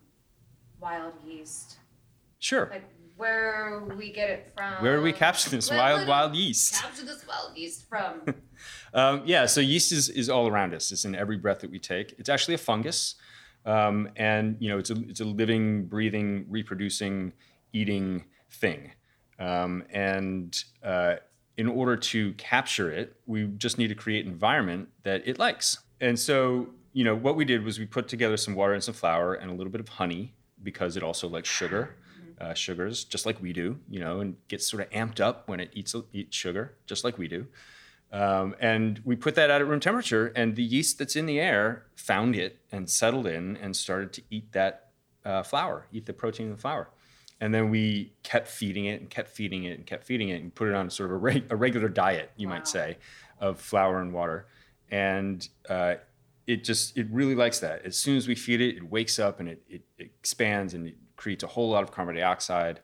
wild 0.80 1.12
yeast? 1.24 1.76
Sure. 2.40 2.68
Like 2.68 2.84
where 3.20 3.84
we 3.96 4.10
get 4.10 4.30
it 4.30 4.52
from? 4.56 4.82
Where 4.82 4.96
do 4.96 5.02
we 5.02 5.12
capture 5.12 5.50
this 5.50 5.70
wild, 5.70 6.08
wild 6.08 6.34
yeast? 6.34 6.80
Capture 6.80 7.04
this 7.04 7.26
wild 7.26 7.56
yeast 7.56 7.88
from. 7.88 8.22
Um, 8.92 9.22
yeah, 9.24 9.46
so 9.46 9.60
yeast 9.60 9.92
is, 9.92 10.08
is 10.08 10.28
all 10.28 10.48
around 10.48 10.74
us. 10.74 10.90
It's 10.92 11.04
in 11.04 11.14
every 11.14 11.36
breath 11.36 11.60
that 11.60 11.70
we 11.70 11.78
take. 11.78 12.14
It's 12.18 12.28
actually 12.28 12.54
a 12.54 12.58
fungus, 12.58 13.14
um, 13.64 14.10
and 14.16 14.56
you 14.58 14.68
know 14.68 14.78
it's 14.78 14.90
a 14.90 14.96
it's 15.08 15.20
a 15.20 15.24
living, 15.24 15.86
breathing, 15.86 16.44
reproducing, 16.48 17.32
eating 17.72 18.24
thing. 18.50 18.90
Um, 19.38 19.84
and 19.90 20.62
uh, 20.82 21.16
in 21.56 21.68
order 21.68 21.96
to 21.96 22.32
capture 22.32 22.90
it, 22.90 23.16
we 23.26 23.46
just 23.46 23.78
need 23.78 23.88
to 23.88 23.94
create 23.94 24.26
an 24.26 24.32
environment 24.32 24.88
that 25.04 25.22
it 25.24 25.38
likes. 25.38 25.78
And 26.00 26.18
so 26.18 26.68
you 26.92 27.04
know 27.04 27.14
what 27.14 27.36
we 27.36 27.44
did 27.44 27.64
was 27.64 27.78
we 27.78 27.86
put 27.86 28.08
together 28.08 28.36
some 28.36 28.54
water 28.54 28.74
and 28.74 28.82
some 28.82 28.94
flour 28.94 29.34
and 29.34 29.50
a 29.50 29.54
little 29.54 29.72
bit 29.72 29.80
of 29.80 29.88
honey 29.88 30.34
because 30.62 30.96
it 30.96 31.02
also 31.02 31.28
likes 31.28 31.48
sugar. 31.48 31.96
Uh, 32.40 32.54
sugars, 32.54 33.04
just 33.04 33.26
like 33.26 33.40
we 33.42 33.52
do, 33.52 33.78
you 33.90 34.00
know, 34.00 34.20
and 34.20 34.34
gets 34.48 34.66
sort 34.66 34.82
of 34.82 34.88
amped 34.90 35.20
up 35.20 35.46
when 35.46 35.60
it 35.60 35.70
eats 35.74 35.94
eats 36.14 36.34
sugar, 36.34 36.74
just 36.86 37.04
like 37.04 37.18
we 37.18 37.28
do. 37.28 37.46
Um, 38.12 38.56
and 38.58 39.00
we 39.04 39.14
put 39.14 39.34
that 39.34 39.50
out 39.50 39.60
at 39.60 39.66
room 39.66 39.78
temperature, 39.78 40.32
and 40.34 40.56
the 40.56 40.62
yeast 40.62 40.98
that's 40.98 41.16
in 41.16 41.26
the 41.26 41.38
air 41.38 41.84
found 41.94 42.34
it 42.34 42.58
and 42.72 42.88
settled 42.88 43.26
in 43.26 43.58
and 43.58 43.76
started 43.76 44.12
to 44.14 44.22
eat 44.30 44.52
that 44.52 44.88
uh, 45.24 45.42
flour, 45.42 45.86
eat 45.92 46.06
the 46.06 46.12
protein 46.14 46.46
in 46.46 46.52
the 46.52 46.58
flour. 46.58 46.88
And 47.40 47.54
then 47.54 47.70
we 47.70 48.14
kept 48.22 48.48
feeding 48.48 48.86
it 48.86 49.00
and 49.00 49.08
kept 49.08 49.28
feeding 49.28 49.64
it 49.64 49.76
and 49.78 49.86
kept 49.86 50.04
feeding 50.04 50.28
it 50.30 50.42
and 50.42 50.54
put 50.54 50.68
it 50.68 50.74
on 50.74 50.90
sort 50.90 51.10
of 51.10 51.16
a, 51.16 51.18
reg- 51.18 51.46
a 51.50 51.56
regular 51.56 51.88
diet, 51.88 52.30
you 52.36 52.48
might 52.48 52.68
say, 52.68 52.98
of 53.38 53.60
flour 53.60 54.00
and 54.00 54.12
water. 54.12 54.46
And 54.90 55.46
uh, 55.68 55.94
it 56.46 56.64
just, 56.64 56.98
it 56.98 57.06
really 57.10 57.34
likes 57.34 57.60
that. 57.60 57.84
As 57.84 57.96
soon 57.96 58.16
as 58.16 58.26
we 58.26 58.34
feed 58.34 58.60
it, 58.60 58.76
it 58.76 58.90
wakes 58.90 59.18
up 59.18 59.40
and 59.40 59.48
it, 59.48 59.62
it, 59.68 59.82
it 59.98 60.10
expands 60.18 60.74
and 60.74 60.88
it 60.88 60.96
creates 61.20 61.44
a 61.44 61.46
whole 61.46 61.68
lot 61.68 61.82
of 61.84 61.92
carbon 61.92 62.14
dioxide. 62.16 62.80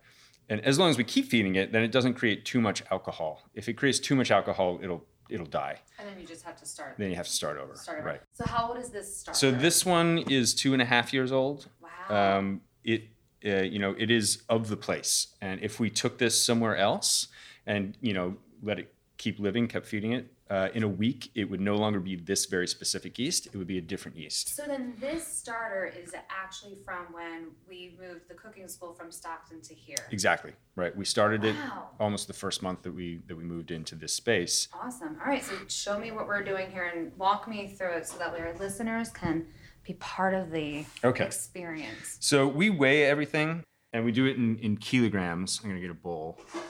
And 0.48 0.60
as 0.60 0.78
long 0.78 0.90
as 0.90 0.98
we 0.98 1.04
keep 1.04 1.26
feeding 1.26 1.56
it, 1.56 1.72
then 1.72 1.82
it 1.82 1.90
doesn't 1.90 2.14
create 2.14 2.44
too 2.44 2.60
much 2.60 2.82
alcohol. 2.92 3.42
If 3.54 3.68
it 3.68 3.72
creates 3.72 3.98
too 3.98 4.14
much 4.14 4.30
alcohol, 4.30 4.78
it'll 4.82 5.04
it'll 5.28 5.46
die. 5.46 5.76
and 5.98 6.08
then 6.08 6.20
you 6.20 6.26
just 6.26 6.44
have 6.44 6.56
to 6.56 6.66
start. 6.66 6.94
Then 6.98 7.10
you 7.10 7.16
have 7.16 7.26
to 7.26 7.32
start 7.32 7.58
over. 7.58 7.74
start 7.74 7.98
over. 7.98 8.06
Right. 8.06 8.20
So 8.32 8.44
how 8.46 8.68
old 8.68 8.78
is 8.78 8.90
this 8.90 9.16
start? 9.16 9.36
So 9.36 9.50
this 9.50 9.84
one 9.84 10.18
is 10.18 10.54
two 10.54 10.72
and 10.72 10.80
a 10.80 10.84
half 10.84 11.12
years 11.12 11.32
old. 11.32 11.68
Wow. 11.80 12.38
Um, 12.38 12.60
it 12.84 13.08
uh, 13.44 13.62
you 13.62 13.80
know 13.80 13.94
it 13.98 14.10
is 14.10 14.42
of 14.48 14.68
the 14.68 14.76
place, 14.76 15.34
and 15.40 15.60
if 15.62 15.80
we 15.80 15.90
took 15.90 16.18
this 16.18 16.40
somewhere 16.40 16.76
else 16.76 17.28
and 17.66 17.96
you 18.00 18.12
know 18.12 18.36
let 18.62 18.78
it 18.78 18.94
keep 19.18 19.38
living, 19.38 19.66
kept 19.68 19.86
feeding 19.86 20.12
it, 20.12 20.32
uh, 20.48 20.68
in 20.74 20.82
a 20.84 20.88
week 20.88 21.30
it 21.34 21.50
would 21.50 21.60
no 21.60 21.74
longer 21.74 21.98
be 21.98 22.14
this 22.14 22.46
very 22.46 22.68
specific 22.68 23.18
yeast. 23.18 23.46
It 23.46 23.56
would 23.56 23.66
be 23.66 23.78
a 23.78 23.82
different 23.82 24.16
yeast. 24.16 24.54
So 24.54 24.62
then 24.66 24.94
this 25.00 25.26
starter 25.26 25.86
is 25.86 26.14
actually 26.30 26.76
from 26.84 27.06
when 27.12 27.48
we 27.68 27.96
moved 28.00 28.28
the 28.28 28.34
cooking 28.34 28.68
school 28.68 28.92
from 28.92 29.10
Stockton 29.10 29.60
to 29.62 29.74
here. 29.74 29.96
Exactly 30.12 30.52
right. 30.76 30.96
We 30.96 31.04
started 31.04 31.44
it 31.44 31.56
almost 31.98 32.28
the 32.28 32.32
first 32.32 32.62
month 32.62 32.82
that 32.82 32.92
we 32.92 33.22
that 33.26 33.36
we 33.36 33.42
moved 33.44 33.70
into 33.72 33.96
this 33.96 34.12
space. 34.14 34.68
Awesome. 34.72 35.16
All 35.20 35.28
right, 35.28 35.42
so 35.42 35.54
show 35.68 35.98
me 35.98 36.12
what 36.12 36.28
we're 36.28 36.44
doing 36.44 36.70
here 36.70 36.92
and 36.94 37.16
walk 37.16 37.48
me 37.48 37.68
through 37.68 37.92
it 37.94 38.06
so 38.06 38.18
that 38.18 38.38
our 38.38 38.54
listeners 38.58 39.10
can 39.10 39.46
be 39.82 39.94
part 39.94 40.34
of 40.34 40.50
the 40.50 40.84
Okay. 41.02 41.24
experience. 41.24 42.18
So 42.20 42.46
we 42.46 42.70
weigh 42.70 43.04
everything 43.04 43.64
and 43.92 44.04
we 44.04 44.12
do 44.12 44.26
it 44.26 44.36
in, 44.36 44.58
in 44.58 44.76
kilograms. 44.76 45.60
I'm 45.62 45.70
gonna 45.70 45.80
get 45.80 45.90
a 45.90 45.94
bowl. 45.94 46.38
Here 46.52 46.62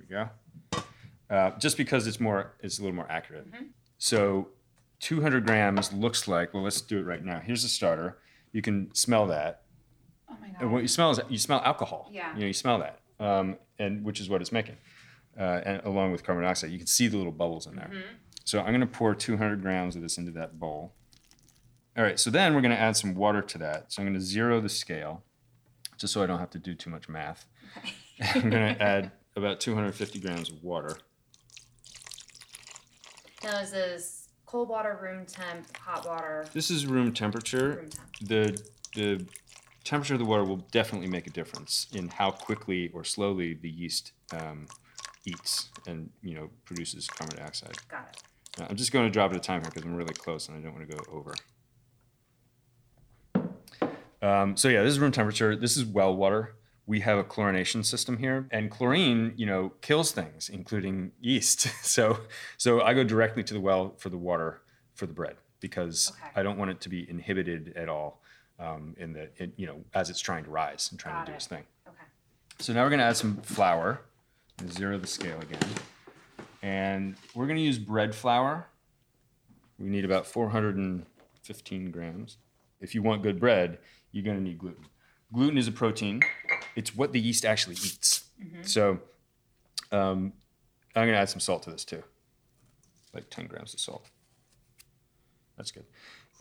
we 0.00 0.06
go. 0.06 0.28
Uh, 1.28 1.50
just 1.58 1.76
because 1.76 2.06
it's 2.06 2.20
more, 2.20 2.52
it's 2.60 2.78
a 2.78 2.82
little 2.82 2.94
more 2.94 3.10
accurate. 3.10 3.46
So 3.98 4.48
200 5.00 5.44
grams 5.44 5.92
looks 5.92 6.28
like. 6.28 6.54
Well, 6.54 6.62
let's 6.62 6.80
do 6.80 6.98
it 6.98 7.02
right 7.04 7.24
now. 7.24 7.40
Here's 7.40 7.62
the 7.62 7.68
starter. 7.68 8.18
You 8.52 8.62
can 8.62 8.94
smell 8.94 9.26
that, 9.26 9.62
Oh 10.30 10.36
my 10.40 10.46
and 10.48 10.58
god. 10.60 10.70
what 10.70 10.82
you 10.82 10.88
smell 10.88 11.10
is 11.10 11.20
you 11.28 11.38
smell 11.38 11.60
alcohol. 11.64 12.08
Yeah. 12.12 12.32
You 12.34 12.40
know, 12.40 12.46
you 12.46 12.52
smell 12.52 12.78
that, 12.78 13.00
um, 13.20 13.56
and 13.78 14.04
which 14.04 14.20
is 14.20 14.28
what 14.30 14.40
it's 14.40 14.52
making, 14.52 14.76
uh, 15.38 15.60
and 15.64 15.82
along 15.84 16.12
with 16.12 16.22
carbon 16.24 16.44
dioxide, 16.44 16.70
you 16.70 16.78
can 16.78 16.86
see 16.86 17.08
the 17.08 17.16
little 17.16 17.32
bubbles 17.32 17.66
in 17.66 17.76
there. 17.76 17.90
So 18.44 18.60
I'm 18.60 18.72
gonna 18.72 18.86
pour 18.86 19.14
200 19.14 19.60
grams 19.60 19.96
of 19.96 20.02
this 20.02 20.16
into 20.18 20.30
that 20.32 20.58
bowl. 20.60 20.92
All 21.96 22.04
right. 22.04 22.18
So 22.20 22.30
then 22.30 22.54
we're 22.54 22.60
gonna 22.62 22.74
add 22.76 22.96
some 22.96 23.14
water 23.14 23.42
to 23.42 23.58
that. 23.58 23.92
So 23.92 24.00
I'm 24.00 24.08
gonna 24.08 24.20
zero 24.20 24.60
the 24.60 24.68
scale, 24.68 25.22
just 25.98 26.12
so 26.14 26.22
I 26.22 26.26
don't 26.26 26.38
have 26.38 26.50
to 26.50 26.58
do 26.58 26.74
too 26.74 26.90
much 26.90 27.08
math. 27.08 27.46
I'm 28.34 28.42
gonna 28.48 28.76
add 28.80 29.10
about 29.34 29.60
250 29.60 30.18
grams 30.20 30.50
of 30.50 30.62
water. 30.62 30.96
Is 33.46 33.70
this 33.70 34.28
cold 34.44 34.68
water, 34.68 34.98
room 35.00 35.24
temp, 35.24 35.76
hot 35.76 36.04
water? 36.04 36.46
This 36.52 36.68
is 36.68 36.84
room 36.84 37.12
temperature. 37.12 37.76
Room 37.76 37.90
temp. 37.90 38.16
The 38.22 38.62
the 38.94 39.24
temperature 39.84 40.14
of 40.14 40.18
the 40.18 40.26
water 40.26 40.42
will 40.42 40.66
definitely 40.72 41.06
make 41.06 41.28
a 41.28 41.30
difference 41.30 41.86
in 41.92 42.08
how 42.08 42.32
quickly 42.32 42.90
or 42.92 43.04
slowly 43.04 43.54
the 43.54 43.70
yeast 43.70 44.12
um, 44.32 44.66
eats 45.24 45.68
and 45.86 46.10
you 46.24 46.34
know 46.34 46.50
produces 46.64 47.06
carbon 47.06 47.36
dioxide. 47.38 47.76
Got 47.88 48.08
it. 48.12 48.22
Now, 48.58 48.66
I'm 48.68 48.76
just 48.76 48.90
going 48.90 49.06
to 49.06 49.12
drop 49.12 49.30
it 49.30 49.36
a 49.36 49.40
time 49.40 49.60
here 49.60 49.70
because 49.70 49.84
I'm 49.84 49.94
really 49.94 50.14
close 50.14 50.48
and 50.48 50.58
I 50.58 50.60
don't 50.60 50.74
want 50.74 50.90
to 50.90 50.96
go 50.96 51.04
over. 51.12 51.34
Um, 54.22 54.56
so 54.56 54.68
yeah, 54.68 54.82
this 54.82 54.90
is 54.90 54.98
room 54.98 55.12
temperature. 55.12 55.54
This 55.54 55.76
is 55.76 55.84
well 55.84 56.16
water. 56.16 56.56
We 56.86 57.00
have 57.00 57.18
a 57.18 57.24
chlorination 57.24 57.84
system 57.84 58.16
here, 58.18 58.46
and 58.52 58.70
chlorine, 58.70 59.32
you 59.36 59.44
know, 59.46 59.72
kills 59.80 60.12
things, 60.12 60.48
including 60.48 61.12
yeast. 61.20 61.60
so, 61.84 62.20
so 62.56 62.80
I 62.80 62.94
go 62.94 63.02
directly 63.02 63.42
to 63.44 63.54
the 63.54 63.60
well 63.60 63.94
for 63.98 64.08
the 64.08 64.16
water 64.18 64.60
for 64.94 65.06
the 65.06 65.12
bread 65.12 65.36
because 65.60 66.12
Okay. 66.12 66.30
I 66.36 66.42
don't 66.44 66.58
want 66.58 66.70
it 66.70 66.80
to 66.82 66.88
be 66.88 67.08
inhibited 67.10 67.72
at 67.76 67.88
all 67.88 68.22
um, 68.60 68.94
in 68.98 69.12
the, 69.12 69.28
in, 69.38 69.52
you 69.56 69.66
know, 69.66 69.82
as 69.94 70.10
it's 70.10 70.20
trying 70.20 70.44
to 70.44 70.50
rise 70.50 70.88
and 70.90 71.00
trying 71.00 71.14
Got 71.16 71.26
to 71.26 71.26
do 71.26 71.32
it. 71.32 71.36
its 71.36 71.46
thing. 71.46 71.64
Okay. 71.88 71.96
So 72.60 72.72
now 72.72 72.84
we're 72.84 72.90
gonna 72.90 73.02
add 73.02 73.16
some 73.16 73.38
flour. 73.38 74.02
Zero 74.70 74.96
the 74.96 75.06
scale 75.06 75.38
again. 75.40 75.68
And 76.62 77.16
we're 77.34 77.46
gonna 77.46 77.60
use 77.60 77.78
bread 77.78 78.14
flour. 78.14 78.68
We 79.78 79.88
need 79.90 80.04
about 80.04 80.26
415 80.26 81.90
grams. 81.90 82.38
If 82.80 82.94
you 82.94 83.02
want 83.02 83.22
good 83.22 83.38
bread, 83.40 83.78
you're 84.12 84.24
going 84.24 84.36
to 84.38 84.42
need 84.42 84.58
gluten. 84.58 84.86
Gluten 85.34 85.58
is 85.58 85.68
a 85.68 85.72
protein. 85.72 86.20
It's 86.76 86.94
what 86.94 87.12
the 87.12 87.20
yeast 87.20 87.44
actually 87.44 87.74
eats. 87.76 88.24
So 88.62 89.00
um, 89.90 90.32
I'm 90.94 91.06
going 91.06 91.14
to 91.14 91.18
add 91.18 91.28
some 91.30 91.40
salt 91.40 91.62
to 91.64 91.70
this 91.70 91.84
too, 91.84 92.02
like 93.14 93.28
10 93.30 93.46
grams 93.46 93.74
of 93.74 93.80
salt. 93.80 94.06
That's 95.56 95.70
good. 95.70 95.84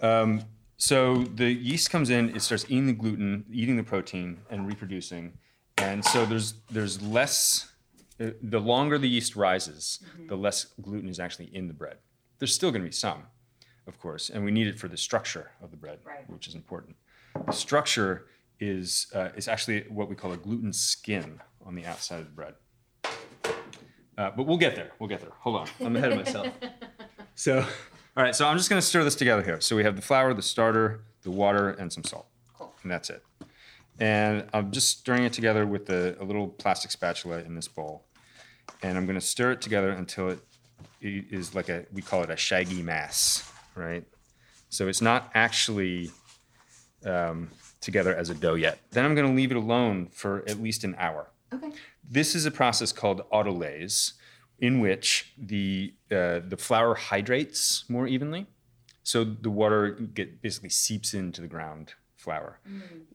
Um, 0.01 0.41
so 0.77 1.23
the 1.23 1.49
yeast 1.51 1.89
comes 1.89 2.09
in, 2.09 2.35
it 2.35 2.41
starts 2.41 2.65
eating 2.65 2.87
the 2.87 2.93
gluten, 2.93 3.45
eating 3.51 3.77
the 3.77 3.83
protein, 3.83 4.39
and 4.49 4.67
reproducing. 4.67 5.33
And 5.77 6.03
so 6.03 6.25
there's 6.25 6.55
there's 6.69 7.01
less. 7.01 7.71
uh, 8.19 8.31
The 8.41 8.59
longer 8.59 8.97
the 8.97 9.07
yeast 9.09 9.35
rises, 9.37 9.99
the 10.27 10.35
less 10.35 10.65
gluten 10.81 11.07
is 11.09 11.19
actually 11.19 11.49
in 11.55 11.67
the 11.67 11.73
bread. 11.73 11.97
There's 12.39 12.53
still 12.53 12.71
going 12.71 12.81
to 12.81 12.87
be 12.89 12.93
some, 12.93 13.23
of 13.87 13.97
course, 13.99 14.29
and 14.29 14.43
we 14.43 14.51
need 14.51 14.67
it 14.67 14.77
for 14.77 14.89
the 14.89 14.97
structure 14.97 15.51
of 15.61 15.71
the 15.71 15.77
bread, 15.77 15.99
Right. 16.05 16.29
which 16.29 16.47
is 16.47 16.55
important. 16.55 16.97
The 17.45 17.53
structure 17.53 18.25
is 18.59 19.07
uh, 19.13 19.29
is 19.35 19.47
actually 19.47 19.81
what 19.89 20.09
we 20.09 20.15
call 20.15 20.31
a 20.31 20.37
gluten 20.37 20.71
skin 20.73 21.41
on 21.65 21.75
the 21.75 21.85
outside 21.85 22.19
of 22.19 22.25
the 22.25 22.31
bread. 22.31 22.53
Uh, 24.17 24.31
but 24.31 24.43
we'll 24.47 24.57
get 24.57 24.75
there. 24.75 24.91
We'll 24.99 25.09
get 25.09 25.19
there. 25.21 25.31
Hold 25.39 25.57
on, 25.57 25.67
I'm 25.81 25.95
ahead 25.95 26.11
of 26.11 26.17
myself. 26.17 26.47
So, 27.37 27.59
all 27.59 28.23
right. 28.23 28.33
So 28.33 28.47
I'm 28.47 28.55
just 28.55 28.69
going 28.69 28.81
to 28.81 28.87
stir 28.87 29.03
this 29.03 29.15
together 29.15 29.43
here. 29.43 29.59
So 29.59 29.75
we 29.75 29.83
have 29.83 29.97
the 29.97 30.01
flour, 30.01 30.33
the 30.33 30.41
starter, 30.41 31.03
the 31.23 31.31
water, 31.31 31.71
and 31.71 31.91
some 31.91 32.05
salt, 32.05 32.27
Cool. 32.57 32.73
and 32.81 32.89
that's 32.89 33.09
it. 33.09 33.21
And 33.99 34.47
I'm 34.53 34.71
just 34.71 34.99
stirring 34.99 35.25
it 35.25 35.33
together 35.33 35.65
with 35.67 35.89
a, 35.89 36.15
a 36.21 36.23
little 36.23 36.47
plastic 36.47 36.91
spatula 36.91 37.39
in 37.39 37.55
this 37.55 37.67
bowl, 37.67 38.05
and 38.81 38.97
I'm 38.97 39.05
going 39.05 39.19
to 39.19 39.25
stir 39.25 39.51
it 39.51 39.61
together 39.61 39.89
until 39.89 40.29
it 40.29 40.39
i- 41.03 41.25
is 41.29 41.53
like 41.53 41.67
a 41.67 41.85
we 41.91 42.01
call 42.01 42.23
it 42.23 42.29
a 42.29 42.37
shaggy 42.37 42.81
mass, 42.81 43.51
right? 43.75 44.05
So 44.69 44.87
it's 44.87 45.01
not 45.01 45.29
actually 45.35 46.09
um, 47.05 47.49
together 47.85 48.13
as 48.13 48.29
a 48.29 48.33
dough 48.35 48.55
yet. 48.55 48.79
Then 48.91 49.05
I'm 49.05 49.15
going 49.15 49.27
to 49.27 49.33
leave 49.33 49.51
it 49.51 49.57
alone 49.57 50.07
for 50.07 50.43
at 50.47 50.61
least 50.61 50.83
an 50.83 50.95
hour. 50.97 51.29
Okay. 51.53 51.71
This 52.03 52.35
is 52.35 52.45
a 52.45 52.51
process 52.51 52.91
called 52.91 53.21
autolyse, 53.31 54.13
in 54.59 54.79
which 54.79 55.33
the 55.37 55.93
uh, 56.11 56.39
the 56.47 56.57
flour 56.57 56.95
hydrates 56.95 57.85
more 57.89 58.07
evenly, 58.07 58.47
so 59.03 59.23
the 59.23 59.49
water 59.49 59.91
get 59.91 60.41
basically 60.41 60.69
seeps 60.69 61.13
into 61.13 61.41
the 61.41 61.47
ground 61.47 61.93
flour 62.15 62.59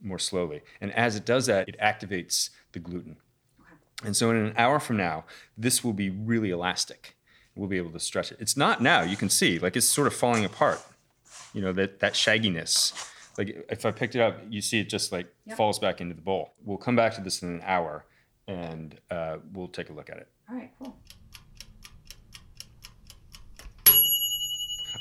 more 0.01 0.19
slowly, 0.19 0.63
and 0.81 0.93
as 0.93 1.17
it 1.17 1.25
does 1.25 1.47
that, 1.47 1.69
it 1.69 1.77
activates 1.81 2.51
the 2.73 2.79
gluten. 2.79 3.17
Okay. 3.61 4.07
And 4.07 4.17
so, 4.17 4.31
in 4.31 4.37
an 4.37 4.55
hour 4.57 4.79
from 4.79 4.97
now, 4.97 5.25
this 5.59 5.83
will 5.83 5.93
be 5.93 6.11
really 6.11 6.51
elastic. 6.51 7.17
We'll 7.57 7.69
be 7.69 7.79
able 7.79 7.91
to 7.93 8.01
stretch 8.01 8.31
it. 8.33 8.39
It's 8.41 8.57
not 8.57 8.81
now. 8.81 9.03
You 9.03 9.17
can 9.17 9.29
see, 9.29 9.59
like 9.59 9.77
it's 9.77 9.89
sort 9.89 10.07
of 10.07 10.15
falling 10.15 10.45
apart. 10.45 10.81
You 11.53 11.63
know 11.63 11.73
that 11.73 12.01
that 12.01 12.15
shagginess. 12.15 12.93
Like 13.41 13.65
if 13.71 13.87
I 13.87 13.91
picked 13.91 14.15
it 14.17 14.21
up, 14.21 14.39
you 14.51 14.61
see 14.61 14.81
it 14.81 14.91
just 14.91 15.13
like 15.13 15.27
Yep. 15.47 15.57
falls 15.57 15.79
back 15.79 16.03
into 16.03 16.15
the 16.15 16.21
bowl. 16.21 16.53
We'll 16.63 16.77
come 16.77 16.95
back 16.95 17.15
to 17.15 17.23
this 17.23 17.41
in 17.43 17.49
an 17.49 17.63
hour, 17.65 18.05
and 18.47 19.01
uh, 19.11 19.39
we'll 19.55 19.69
take 19.69 19.89
a 19.89 19.95
look 19.95 20.11
at 20.11 20.19
it. 20.19 20.29
All 20.51 20.57
right, 20.57 20.71
cool. 20.79 20.95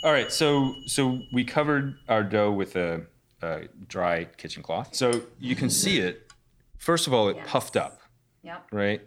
All 0.06 0.14
right, 0.14 0.32
so 0.32 0.74
so 0.86 1.20
we 1.34 1.44
covered 1.44 1.96
our 2.08 2.24
dough 2.24 2.54
with 2.54 2.78
a, 2.78 3.06
a 3.42 3.64
dry 3.90 4.24
kitchen 4.24 4.64
cloth. 4.64 4.96
So 4.96 5.22
you 5.38 5.54
can 5.58 5.70
see 5.70 6.00
it. 6.00 6.32
First 6.78 7.08
of 7.08 7.14
all, 7.14 7.28
it 7.28 7.36
Yes. 7.36 7.46
puffed 7.50 7.76
up, 7.76 8.00
Yep. 8.44 8.68
right? 8.72 9.02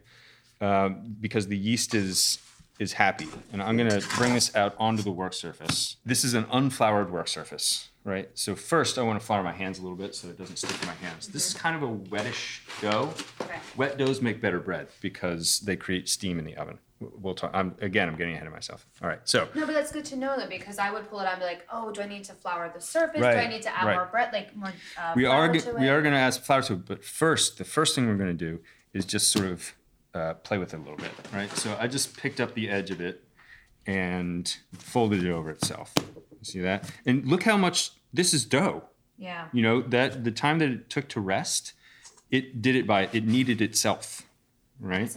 Um, 0.61 1.16
because 1.23 1.47
the 1.49 1.57
yeast 1.57 1.95
is 1.95 2.38
is 2.79 2.92
happy, 2.92 3.29
and 3.51 3.62
I'm 3.62 3.79
gonna 3.79 4.03
bring 4.18 4.35
this 4.35 4.55
out 4.55 4.75
onto 4.79 5.03
the 5.03 5.11
work 5.11 5.33
surface. 5.33 5.97
This 6.05 6.23
is 6.23 6.35
an 6.35 6.45
unfloured 6.53 7.11
work 7.11 7.29
surface, 7.29 7.88
right? 8.05 8.29
So 8.35 8.55
first, 8.55 8.99
I 8.99 9.03
want 9.03 9.21
to 9.21 9.25
flour 9.25 9.43
my 9.43 9.53
hands 9.53 9.79
a 9.79 9.83
little 9.83 9.97
bit 9.97 10.15
so 10.15 10.29
it 10.29 10.38
doesn't 10.38 10.57
stick 10.57 10.79
to 10.81 10.87
my 10.87 10.95
hands. 10.95 11.29
This 11.29 11.47
is 11.47 11.55
kind 11.55 11.77
of 11.77 11.83
a 11.83 11.93
wettish 11.93 12.61
dough. 12.81 13.12
Okay. 13.41 13.59
Wet 13.77 13.99
doughs 13.99 14.21
make 14.21 14.41
better 14.41 14.61
bread 14.61 14.88
because 15.01 15.61
they 15.61 15.77
create 15.77 16.09
steam 16.09 16.38
in 16.38 16.45
the 16.45 16.57
oven. 16.57 16.79
We'll 17.01 17.35
talk. 17.35 17.51
I'm, 17.53 17.75
again, 17.81 18.09
I'm 18.09 18.17
getting 18.17 18.35
ahead 18.35 18.47
of 18.47 18.53
myself. 18.53 18.87
All 19.03 19.09
right, 19.09 19.21
so. 19.25 19.49
No, 19.55 19.67
but 19.67 19.73
that's 19.73 19.91
good 19.91 20.05
to 20.07 20.17
know 20.17 20.37
though 20.38 20.49
because 20.49 20.79
I 20.79 20.91
would 20.91 21.11
pull 21.11 21.21
it 21.21 21.27
out 21.27 21.33
and 21.33 21.41
be 21.41 21.47
like, 21.47 21.67
oh, 21.73 21.91
do 21.91 22.01
I 22.01 22.07
need 22.07 22.25
to 22.25 22.33
flour 22.33 22.71
the 22.73 22.81
surface? 22.81 23.21
Do 23.21 23.27
I 23.27 23.49
need 23.49 23.62
to 23.62 23.77
add 23.77 23.87
right. 23.87 23.95
more 23.95 24.07
bread, 24.07 24.33
like 24.33 24.55
more? 24.55 24.73
Uh, 24.97 25.12
we 25.17 25.27
are 25.27 25.53
to 25.53 25.73
we 25.73 25.88
are 25.88 26.01
going 26.01 26.15
to 26.15 26.21
add 26.21 26.35
flour 26.35 26.62
to 26.62 26.75
it, 26.75 26.87
but 26.87 27.05
first, 27.05 27.59
the 27.59 27.65
first 27.65 27.95
thing 27.95 28.07
we're 28.07 28.17
going 28.17 28.37
to 28.37 28.45
do 28.45 28.61
is 28.93 29.05
just 29.05 29.33
sort 29.33 29.47
of 29.47 29.75
uh, 30.15 30.35
play 30.35 30.59
with 30.59 30.75
it 30.75 30.77
a 30.77 30.81
little 30.81 30.97
bit, 30.97 31.11
right? 31.33 31.51
So 31.57 31.77
I 31.81 31.88
just 31.88 32.17
picked 32.17 32.41
up 32.41 32.55
the 32.55 32.69
edge 32.69 32.91
of 32.91 33.01
it 33.01 33.25
and 33.87 34.55
folded 34.73 35.25
it 35.25 35.31
over 35.31 35.51
itself. 35.51 35.95
You 36.42 36.46
see 36.46 36.61
that? 36.61 36.90
And 37.07 37.24
look 37.26 37.44
how 37.44 37.57
much 37.57 37.92
this 38.12 38.35
is 38.35 38.44
dough. 38.44 38.83
Yeah. 39.16 39.46
You 39.52 39.62
know 39.62 39.81
that 39.83 40.24
the 40.24 40.33
time 40.33 40.59
that 40.59 40.68
it 40.70 40.90
took 40.90 41.09
to 41.11 41.20
rest, 41.20 41.72
it 42.33 42.61
did 42.61 42.74
it 42.74 42.85
by 42.87 43.09
it 43.12 43.24
kneaded 43.24 43.61
itself, 43.61 44.22
right? 44.81 45.09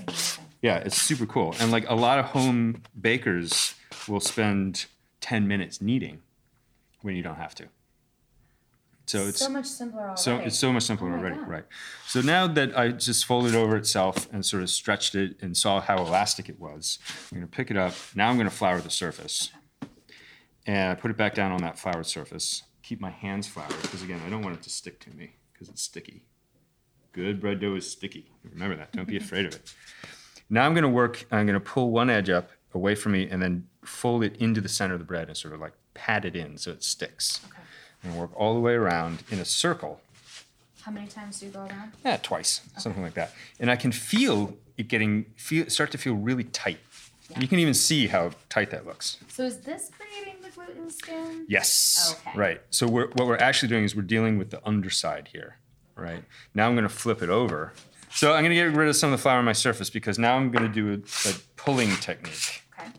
Yeah, 0.62 0.78
it's 0.78 1.02
super 1.02 1.26
cool. 1.26 1.56
And 1.60 1.72
like 1.72 1.90
a 1.90 1.96
lot 1.96 2.20
of 2.20 2.26
home 2.26 2.84
bakers 3.00 3.74
will 4.08 4.20
spend 4.20 4.86
10 5.22 5.48
minutes 5.48 5.82
kneading 5.82 6.22
when 7.02 7.16
you 7.16 7.24
don't 7.24 7.38
have 7.38 7.56
to. 7.56 7.66
So 9.08 9.28
it's 9.28 9.40
so 9.40 9.50
much 9.50 9.66
simpler 9.68 10.02
already. 10.02 10.22
so 10.22 10.38
it's 10.38 10.58
so 10.58 10.74
much 10.74 10.84
simpler 10.84 11.10
Oh 11.12 11.18
already, 11.18 11.36
God. 11.38 11.48
right? 11.48 11.66
So 12.08 12.22
now 12.22 12.48
that 12.48 12.78
I 12.78 12.90
just 12.90 13.26
folded 13.26 13.54
over 13.56 13.76
itself 13.78 14.28
and 14.34 14.44
sort 14.46 14.64
of 14.64 14.70
stretched 14.70 15.14
it 15.16 15.38
and 15.42 15.56
saw 15.56 15.80
how 15.82 15.98
elastic 15.98 16.50
it 16.50 16.60
was, 16.60 16.98
I'm 17.32 17.38
gonna 17.40 17.48
pick 17.48 17.70
it 17.72 17.78
up. 17.78 17.94
Now 18.16 18.30
I'm 18.30 18.38
gonna 18.38 18.50
flour 18.50 18.80
the 18.82 18.90
surface, 18.90 19.52
and 20.66 20.92
I 20.92 20.96
put 20.96 21.12
it 21.12 21.18
back 21.18 21.34
down 21.36 21.52
on 21.52 21.62
that 21.62 21.78
floured 21.78 22.06
surface. 22.06 22.64
Keep 22.84 23.02
my 23.02 23.10
hands 23.12 23.48
floured 23.48 23.74
because 23.82 24.04
again, 24.04 24.22
I 24.26 24.30
don't 24.30 24.42
want 24.44 24.56
it 24.56 24.64
to 24.64 24.70
stick 24.70 25.00
to 25.02 25.10
me 25.16 25.36
because 25.54 25.70
it's 25.70 25.82
sticky. 25.82 26.24
Good 27.14 27.40
bread 27.40 27.60
dough 27.60 27.76
is 27.76 27.90
sticky. 27.90 28.30
Remember 28.44 28.76
that. 28.76 28.92
Don't 28.92 29.08
be 29.08 29.18
afraid 29.18 29.46
of 29.46 29.56
it. 29.56 29.74
Now 30.50 30.66
I'm 30.66 30.74
gonna 30.76 30.90
work. 30.90 31.26
I'm 31.32 31.46
gonna 31.46 31.60
pull 31.60 31.92
one 31.92 32.10
edge 32.10 32.30
up 32.30 32.52
away 32.74 32.94
from 32.94 33.14
me 33.14 33.28
and 33.30 33.42
then 33.42 33.68
fold 33.84 34.24
it 34.24 34.36
into 34.38 34.60
the 34.62 34.70
center 34.70 34.94
of 34.94 35.00
the 35.00 35.06
bread 35.06 35.28
and 35.30 35.38
sort 35.38 35.54
of 35.54 35.60
like 35.62 35.74
pat 35.94 36.26
it 36.26 36.36
in 36.36 36.58
so 36.58 36.72
it 36.72 36.84
sticks. 36.84 37.40
Okay. 37.50 37.62
And 38.04 38.18
work 38.18 38.32
all 38.36 38.54
the 38.54 38.60
way 38.60 38.74
around 38.74 39.24
in 39.32 39.40
a 39.40 39.46
circle 39.46 40.00
How 40.82 40.92
many 40.92 41.08
times 41.08 41.40
do 41.40 41.48
you 41.48 41.52
go 41.52 41.62
around? 41.62 41.94
yeah, 42.04 42.18
twice, 42.18 42.62
something 42.78 43.02
like 43.02 43.16
that. 43.16 43.34
And 43.60 43.72
I 43.72 43.76
can 43.78 43.92
feel 43.92 44.56
it 44.78 44.88
getting 44.90 45.26
feel 45.38 45.68
start 45.70 45.92
to 45.92 45.98
feel 45.98 46.14
really 46.16 46.44
tight. 46.44 46.80
You 47.40 47.48
can 47.48 47.60
even 47.60 47.74
see 47.74 48.08
how 48.08 48.32
tight 48.50 48.70
that 48.72 48.86
looks. 48.86 49.18
So 49.28 49.44
is 49.44 49.60
this 49.60 49.92
creating 49.98 50.42
the 50.42 50.50
gluten 50.50 50.90
skin? 50.90 51.46
Yes. 51.48 52.16
Okay. 52.28 52.38
Right. 52.38 52.62
So 52.70 52.88
we're, 52.88 53.08
what 53.10 53.28
we're 53.28 53.38
actually 53.38 53.70
doing 53.70 53.84
is 53.84 53.96
we're 53.96 54.04
dealing 54.04 54.38
with 54.38 54.52
the 54.52 54.66
underside 54.66 55.30
here. 55.32 55.58
Right. 55.96 56.24
Now 56.54 56.68
I'm 56.68 56.76
going 56.76 56.88
to 56.88 56.90
flip 56.94 57.22
it 57.22 57.30
over. 57.30 57.74
So 58.12 58.34
I'm 58.34 58.42
going 58.44 58.50
to 58.50 58.56
get 58.56 58.76
rid 58.76 58.88
of 58.88 58.96
some 58.96 59.12
of 59.12 59.20
the 59.20 59.22
flour 59.22 59.40
on 59.40 59.46
my 59.46 59.54
surface 59.54 59.90
because 59.90 60.20
now 60.20 60.36
I'm 60.36 60.52
going 60.52 60.66
to 60.66 60.74
do 60.74 60.94
a, 60.94 61.30
a 61.30 61.34
pulling 61.56 61.96
technique. 61.98 62.64
Okay. 62.80 62.92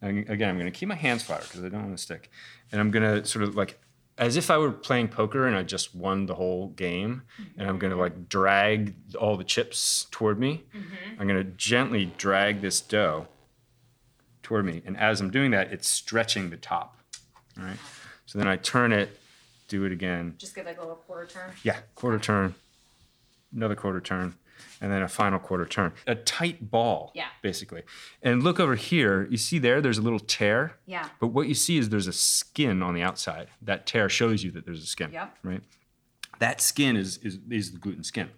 And 0.00 0.28
again, 0.28 0.50
I'm 0.50 0.58
going 0.58 0.70
to 0.70 0.76
keep 0.76 0.88
my 0.88 0.94
hands 0.94 1.22
flat 1.22 1.42
because 1.42 1.62
I 1.62 1.68
don't 1.68 1.84
want 1.84 1.96
to 1.96 2.02
stick. 2.02 2.30
And 2.72 2.80
I'm 2.80 2.90
going 2.90 3.02
to 3.02 3.24
sort 3.28 3.44
of 3.44 3.56
like, 3.56 3.78
as 4.18 4.36
if 4.36 4.50
I 4.50 4.56
were 4.56 4.72
playing 4.72 5.08
poker 5.08 5.46
and 5.46 5.54
I 5.54 5.62
just 5.62 5.94
won 5.94 6.24
the 6.24 6.34
whole 6.34 6.68
game, 6.68 7.22
mm-hmm. 7.40 7.60
and 7.60 7.68
I'm 7.68 7.78
going 7.78 7.92
to 7.92 7.98
like 7.98 8.28
drag 8.28 8.94
all 9.20 9.36
the 9.36 9.44
chips 9.44 10.06
toward 10.10 10.40
me. 10.40 10.64
Mm-hmm. 10.74 11.20
I'm 11.20 11.28
going 11.28 11.44
to 11.44 11.50
gently 11.52 12.12
drag 12.16 12.62
this 12.62 12.80
dough 12.80 13.28
toward 14.46 14.64
me. 14.64 14.80
And 14.86 14.96
as 14.96 15.20
I'm 15.20 15.30
doing 15.32 15.50
that, 15.50 15.72
it's 15.72 15.88
stretching 15.88 16.50
the 16.50 16.56
top. 16.56 16.96
All 17.58 17.64
right. 17.64 17.76
So 18.26 18.38
then 18.38 18.46
I 18.46 18.54
turn 18.54 18.92
it, 18.92 19.18
do 19.66 19.84
it 19.84 19.90
again. 19.90 20.36
Just 20.38 20.54
give 20.54 20.66
like 20.66 20.78
a 20.78 20.80
little 20.82 20.94
quarter 20.94 21.26
turn. 21.26 21.50
Yeah, 21.64 21.78
quarter 21.96 22.20
turn, 22.20 22.54
another 23.52 23.74
quarter 23.74 24.00
turn, 24.00 24.36
and 24.80 24.92
then 24.92 25.02
a 25.02 25.08
final 25.08 25.40
quarter 25.40 25.66
turn. 25.66 25.94
A 26.06 26.14
tight 26.14 26.70
ball, 26.70 27.10
Yeah. 27.12 27.26
basically. 27.42 27.82
And 28.22 28.44
look 28.44 28.60
over 28.60 28.76
here, 28.76 29.26
you 29.28 29.36
see 29.36 29.58
there, 29.58 29.80
there's 29.80 29.98
a 29.98 30.02
little 30.02 30.20
tear. 30.20 30.76
Yeah. 30.86 31.08
But 31.20 31.28
what 31.28 31.48
you 31.48 31.54
see 31.54 31.76
is 31.76 31.88
there's 31.88 32.06
a 32.06 32.12
skin 32.12 32.84
on 32.84 32.94
the 32.94 33.02
outside. 33.02 33.48
That 33.62 33.84
tear 33.84 34.08
shows 34.08 34.44
you 34.44 34.52
that 34.52 34.64
there's 34.64 34.82
a 34.84 34.86
skin. 34.86 35.10
Yep. 35.12 35.36
Right? 35.42 35.62
That 36.38 36.60
skin 36.60 36.94
is, 36.96 37.16
is, 37.18 37.40
is 37.50 37.72
the 37.72 37.78
gluten 37.78 38.04
skin. 38.04 38.30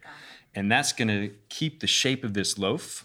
And 0.54 0.72
that's 0.72 0.94
going 0.94 1.08
to 1.08 1.34
keep 1.50 1.80
the 1.80 1.86
shape 1.86 2.24
of 2.24 2.32
this 2.32 2.56
loaf. 2.58 3.04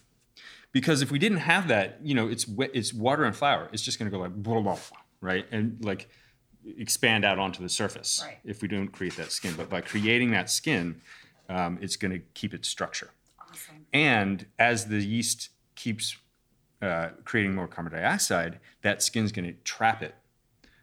Because 0.73 1.01
if 1.01 1.11
we 1.11 1.19
didn't 1.19 1.37
have 1.39 1.67
that, 1.69 1.99
you 2.03 2.13
know, 2.15 2.27
it's 2.27 2.47
wet, 2.47 2.71
it's 2.73 2.93
water 2.93 3.23
and 3.23 3.33
flour. 3.35 3.69
It's 3.71 3.81
just 3.83 3.97
going 3.99 4.11
to 4.11 4.15
go 4.17 4.21
like 4.21 4.33
blah, 4.35 4.55
blah, 4.55 4.61
blah, 4.63 4.77
right, 5.21 5.45
and 5.51 5.77
like 5.85 6.09
expand 6.77 7.23
out 7.25 7.39
onto 7.39 7.61
the 7.61 7.69
surface 7.69 8.21
Right. 8.25 8.39
if 8.43 8.61
we 8.61 8.67
don't 8.67 8.87
create 8.89 9.15
that 9.17 9.31
skin. 9.31 9.53
But 9.55 9.69
by 9.69 9.81
creating 9.81 10.31
that 10.31 10.49
skin, 10.49 10.99
um, 11.47 11.77
it's 11.81 11.95
going 11.95 12.11
to 12.11 12.19
keep 12.33 12.53
its 12.53 12.67
structure. 12.67 13.11
Awesome. 13.39 13.85
And 13.93 14.45
as 14.57 14.87
the 14.87 14.97
yeast 14.99 15.49
keeps 15.75 16.17
uh, 16.81 17.09
creating 17.23 17.53
more 17.53 17.67
carbon 17.67 17.93
dioxide, 17.93 18.59
that 18.81 19.03
skin's 19.03 19.31
going 19.31 19.45
to 19.45 19.53
trap 19.63 20.01
it, 20.01 20.15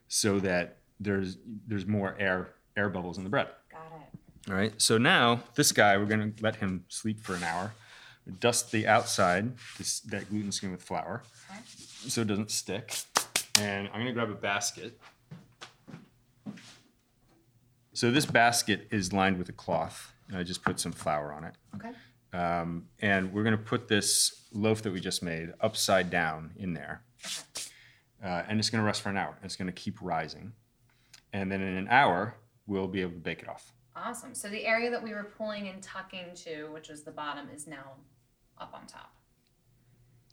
so 0.09 0.39
that 0.41 0.79
there's 1.01 1.37
there's 1.67 1.87
more 1.87 2.15
air 2.19 2.55
air 2.77 2.89
bubbles 2.89 3.19
in 3.19 3.25
the 3.25 3.31
bread. 3.31 3.49
Got 3.73 3.81
it. 4.01 4.51
All 4.51 4.57
right. 4.57 4.73
So 4.81 4.99
now 4.99 5.43
this 5.57 5.73
guy, 5.73 5.97
we're 5.99 6.05
going 6.07 6.33
to 6.33 6.43
let 6.43 6.57
him 6.57 6.85
sleep 6.89 7.19
for 7.21 7.35
an 7.35 7.43
hour. 7.43 7.73
Dust 8.39 8.71
the 8.73 8.87
outside, 8.87 9.53
this, 9.79 10.01
that 10.01 10.29
gluten 10.31 10.53
skin 10.53 10.71
with 10.71 10.83
flour, 10.83 11.23
Okay. 11.51 11.61
so 12.09 12.21
it 12.21 12.27
doesn't 12.29 12.51
stick. 12.51 12.97
And 13.61 13.89
I'm 13.89 14.01
gonna 14.01 14.13
grab 14.13 14.31
a 14.31 14.35
basket. 14.35 14.99
So 17.93 18.11
this 18.11 18.25
basket 18.25 18.87
is 18.91 19.13
lined 19.13 19.39
with 19.39 19.49
a 19.49 19.53
cloth, 19.53 20.13
and 20.29 20.37
I 20.37 20.43
just 20.43 20.63
put 20.63 20.79
some 20.81 20.93
flour 20.93 21.33
on 21.33 21.45
it. 21.45 21.55
Okay. 21.77 21.91
Um, 22.33 22.87
and 23.01 23.33
we're 23.33 23.43
gonna 23.45 23.59
put 23.59 23.89
this 23.89 24.47
loaf 24.53 24.83
that 24.83 24.93
we 24.93 25.01
just 25.01 25.23
made 25.23 25.53
upside 25.61 26.11
down 26.11 26.53
in 26.57 26.73
there. 26.75 27.03
Uh, 28.23 28.43
and 28.49 28.59
it's 28.59 28.71
gonna 28.71 28.85
rest 28.85 29.03
for 29.03 29.09
an 29.09 29.17
hour. 29.17 29.37
It's 29.43 29.57
gonna 29.57 29.73
keep 29.73 30.01
rising. 30.01 30.53
And 31.33 31.51
then 31.51 31.61
in 31.61 31.77
an 31.77 31.89
hour, 31.89 32.37
we'll 32.67 32.89
be 32.89 33.01
able 33.03 33.13
to 33.13 33.19
bake 33.19 33.43
it 33.43 33.49
off. 33.49 33.73
Awesome. 33.97 34.35
So 34.35 34.49
the 34.49 34.65
area 34.65 34.91
that 34.91 35.03
we 35.03 35.13
were 35.13 35.25
pulling 35.37 35.69
and 35.69 35.83
tucking 35.83 36.35
to, 36.45 36.69
which 36.73 36.89
was 36.89 37.03
the 37.03 37.11
bottom, 37.11 37.49
is 37.55 37.67
now 37.67 37.95
up 38.61 38.73
on 38.75 38.87
top. 38.87 39.13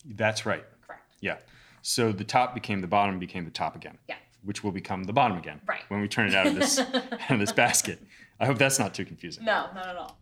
That's 0.06 0.46
right. 0.46 0.64
Correct. 0.86 1.04
Yeah. 1.22 1.38
So 1.82 2.12
the 2.12 2.24
top 2.24 2.54
became 2.54 2.82
the 2.82 2.88
bottom, 2.88 3.20
became 3.20 3.46
the 3.46 3.52
top 3.52 3.76
again. 3.76 3.98
Yeah. 4.08 4.16
Which 4.44 4.64
will 4.64 4.72
become 4.72 5.04
the 5.04 5.14
bottom 5.14 5.38
again. 5.38 5.62
Right. 5.66 5.82
When 5.90 6.02
we 6.02 6.08
turn 6.08 6.28
it 6.28 6.36
out 6.36 6.48
of 6.48 6.56
this 6.56 6.80
out 6.80 7.32
of 7.32 7.40
this 7.40 7.52
basket. 7.52 8.00
I 8.40 8.46
hope 8.46 8.58
that's 8.58 8.80
not 8.80 8.94
too 8.94 9.06
confusing. 9.06 9.46
No, 9.46 9.68
not 9.74 9.88
at 9.88 9.96
all. 9.96 10.20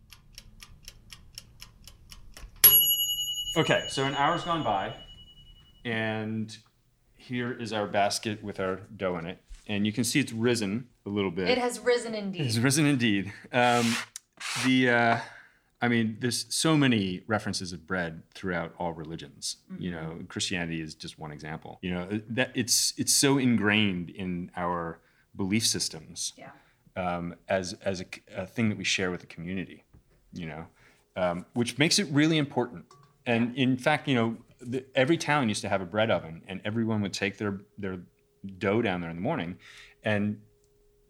Okay, 3.56 3.84
so 3.88 4.04
an 4.04 4.14
hour's 4.14 4.44
gone 4.44 4.62
by, 4.62 4.94
and 5.84 6.54
here 7.16 7.52
is 7.52 7.72
our 7.72 7.86
basket 7.86 8.42
with 8.44 8.60
our 8.60 8.80
dough 8.96 9.16
in 9.16 9.26
it. 9.26 9.38
And 9.66 9.86
you 9.86 9.92
can 9.92 10.04
see 10.04 10.20
it's 10.20 10.32
risen 10.32 10.88
a 11.06 11.08
little 11.08 11.30
bit. 11.30 11.48
It 11.48 11.58
has 11.58 11.80
risen 11.80 12.14
indeed. 12.14 12.42
It's 12.42 12.58
risen 12.58 12.86
indeed. 12.86 13.32
Um, 13.52 13.96
the, 14.64 14.90
uh, 14.90 15.18
I 15.80 15.88
mean, 15.88 16.16
there's 16.20 16.46
so 16.54 16.76
many 16.76 17.22
references 17.26 17.72
of 17.72 17.86
bread 17.86 18.22
throughout 18.34 18.74
all 18.78 18.94
religions. 18.94 19.58
You 19.78 19.90
know, 19.90 20.18
Christianity 20.28 20.80
is 20.80 20.94
just 20.94 21.18
one 21.18 21.32
example. 21.32 21.78
You 21.82 21.94
know, 21.94 22.20
that 22.30 22.52
it's 22.54 22.94
it's 22.96 23.14
so 23.14 23.36
ingrained 23.36 24.10
in 24.10 24.50
our 24.56 25.00
belief 25.36 25.66
systems 25.66 26.32
yeah. 26.36 26.50
um, 26.96 27.34
as 27.48 27.74
as 27.84 28.00
a, 28.00 28.06
a 28.34 28.46
thing 28.46 28.70
that 28.70 28.78
we 28.78 28.84
share 28.84 29.10
with 29.10 29.20
the 29.20 29.26
community. 29.26 29.84
You 30.32 30.46
know, 30.46 30.66
um, 31.16 31.46
which 31.52 31.76
makes 31.78 31.98
it 31.98 32.08
really 32.10 32.38
important. 32.38 32.86
And 33.26 33.54
in 33.56 33.76
fact, 33.76 34.08
you 34.08 34.14
know, 34.14 34.36
the, 34.60 34.84
every 34.94 35.18
town 35.18 35.48
used 35.48 35.62
to 35.62 35.68
have 35.68 35.82
a 35.82 35.86
bread 35.86 36.10
oven, 36.10 36.42
and 36.48 36.60
everyone 36.64 37.02
would 37.02 37.12
take 37.12 37.36
their 37.36 37.60
their 37.76 37.98
dough 38.58 38.80
down 38.80 39.02
there 39.02 39.10
in 39.10 39.16
the 39.16 39.22
morning, 39.22 39.58
and 40.04 40.40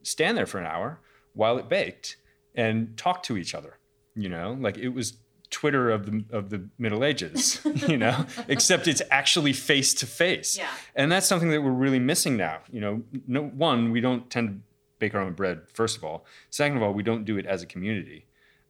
stand 0.03 0.37
there 0.37 0.47
for 0.47 0.59
an 0.59 0.67
hour 0.67 1.01
while 1.35 1.57
it 1.59 1.69
baked 1.69 2.17
and 2.57 2.97
talk 2.97 3.23
to 3.25 3.37
each 3.37 3.55
other. 3.55 3.79
You 4.17 4.29
know, 4.29 4.57
like 4.59 4.79
it 4.79 4.89
was 4.89 5.19
Twitter 5.51 5.91
of 5.91 6.07
the 6.07 6.25
of 6.31 6.51
the 6.51 6.69
Middle 6.79 7.05
Ages. 7.05 7.61
You 7.87 7.99
know, 7.99 8.27
except 8.49 8.89
it's 8.89 9.03
actually 9.11 9.53
face 9.53 9.95
to 9.95 10.07
face. 10.07 10.59
And 10.95 11.13
that's 11.13 11.27
something 11.27 11.51
that 11.51 11.63
we're 11.63 11.71
really 11.71 12.01
missing 12.01 12.37
now. 12.37 12.61
You 12.73 12.81
know, 12.81 13.03
no 13.29 13.43
one 13.43 13.93
we 13.93 14.01
don't 14.01 14.29
tend 14.29 14.49
to 14.49 14.55
bake 14.99 15.15
our 15.15 15.21
own 15.21 15.35
bread. 15.35 15.63
First 15.73 15.97
of 15.97 16.05
all, 16.05 16.25
second 16.51 16.79
of 16.79 16.83
all, 16.83 16.93
we 16.93 17.03
don't 17.03 17.25
do 17.25 17.37
it 17.39 17.47
as 17.47 17.63
a 17.63 17.67
community. 17.67 18.27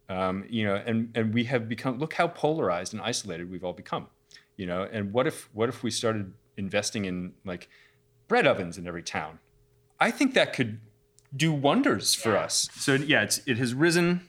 Um, 0.08 0.44
you 0.48 0.64
know, 0.66 0.74
and 0.74 1.10
and 1.14 1.32
we 1.32 1.44
have 1.44 1.68
become 1.68 1.98
look 1.98 2.14
how 2.14 2.28
polarized 2.28 2.92
and 2.92 3.02
isolated 3.02 3.50
we've 3.50 3.64
all 3.64 3.72
become. 3.72 4.08
You 4.56 4.66
know, 4.66 4.82
and 4.90 5.12
what 5.12 5.26
if 5.26 5.48
what 5.52 5.68
if 5.68 5.82
we 5.82 5.90
started 5.90 6.32
investing 6.56 7.04
in 7.04 7.32
like 7.44 7.68
bread 8.28 8.46
ovens 8.46 8.78
in 8.78 8.86
every 8.86 9.02
town? 9.02 9.38
I 9.98 10.10
think 10.10 10.34
that 10.34 10.52
could 10.52 10.80
do 11.34 11.52
wonders 11.52 12.14
for 12.14 12.36
us. 12.36 12.68
So 12.74 12.94
yeah, 12.94 13.22
it's 13.22 13.40
it 13.46 13.58
has 13.58 13.74
risen. 13.74 14.28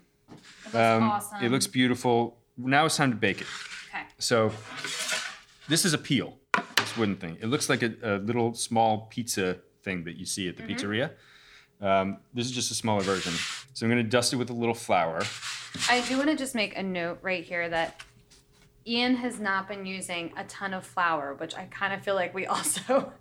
It 0.67 0.73
looks 0.73 0.75
Um, 0.75 1.03
awesome. 1.03 1.43
It 1.43 1.51
looks 1.51 1.67
beautiful. 1.67 2.37
Now 2.57 2.85
it's 2.85 2.97
time 2.97 3.11
to 3.11 3.17
bake 3.17 3.41
it. 3.41 3.47
Okay. 3.89 4.03
So 4.19 4.51
this 5.67 5.85
is 5.85 5.93
a 5.93 5.97
peel, 5.97 6.37
this 6.77 6.97
wooden 6.97 7.15
thing. 7.15 7.37
It 7.41 7.47
looks 7.47 7.69
like 7.69 7.83
a, 7.83 7.93
a 8.03 8.17
little 8.17 8.53
small 8.53 9.07
pizza 9.09 9.57
thing 9.83 10.03
that 10.05 10.15
you 10.17 10.25
see 10.25 10.47
at 10.49 10.57
the 10.57 10.63
pizzeria. 10.63 11.11
Um, 11.79 12.17
this 12.33 12.45
is 12.47 12.51
just 12.51 12.71
a 12.71 12.73
smaller 12.73 13.01
version. 13.01 13.33
So 13.73 13.85
I'm 13.85 13.91
going 13.91 14.03
to 14.03 14.09
dust 14.09 14.33
it 14.33 14.37
with 14.37 14.49
a 14.49 14.53
little 14.53 14.73
flour. 14.73 15.21
I 15.89 16.01
do 16.01 16.17
want 16.17 16.29
to 16.29 16.35
just 16.35 16.55
make 16.55 16.75
a 16.77 16.81
note 16.83 17.19
right 17.21 17.43
here 17.43 17.69
that 17.69 18.01
Ian 18.87 19.15
has 19.15 19.39
not 19.39 19.67
been 19.67 19.85
using 19.85 20.31
a 20.37 20.43
ton 20.45 20.73
of 20.73 20.85
flour, 20.85 21.33
which 21.33 21.55
I 21.55 21.65
kind 21.65 21.93
of 21.93 22.01
feel 22.03 22.15
like 22.15 22.33
we 22.33 22.45
also 22.55 23.11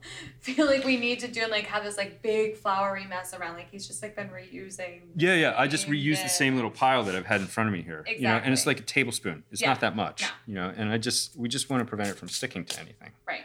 feel 0.40 0.66
like 0.66 0.84
we 0.84 0.96
need 0.96 1.18
to 1.20 1.28
do 1.28 1.42
and 1.42 1.50
like 1.50 1.64
have 1.66 1.82
this 1.82 1.96
like 1.96 2.22
big 2.22 2.56
floury 2.56 3.04
mess 3.06 3.34
around. 3.34 3.54
Like 3.54 3.70
he's 3.70 3.86
just 3.86 4.02
like 4.02 4.14
been 4.14 4.28
reusing. 4.28 5.00
Yeah, 5.16 5.34
yeah. 5.34 5.54
I 5.56 5.66
just 5.66 5.88
reused 5.88 6.22
the 6.22 6.28
same 6.28 6.54
little 6.54 6.70
pile 6.70 7.02
that 7.04 7.14
I've 7.16 7.26
had 7.26 7.40
in 7.40 7.46
front 7.48 7.68
of 7.68 7.72
me 7.72 7.82
here. 7.82 8.04
You 8.08 8.22
know, 8.22 8.36
and 8.36 8.52
it's 8.52 8.66
like 8.66 8.78
a 8.78 8.82
tablespoon. 8.84 9.42
It's 9.50 9.60
Yeah. 9.60 9.68
not 9.68 9.80
that 9.80 9.96
much. 9.96 10.22
No. 10.22 10.28
You 10.46 10.54
know, 10.54 10.74
and 10.76 10.90
I 10.90 10.98
just 10.98 11.36
we 11.36 11.48
just 11.48 11.68
want 11.68 11.80
to 11.80 11.84
prevent 11.84 12.10
it 12.10 12.16
from 12.16 12.28
sticking 12.28 12.64
to 12.64 12.80
anything. 12.80 13.10
Right. 13.26 13.42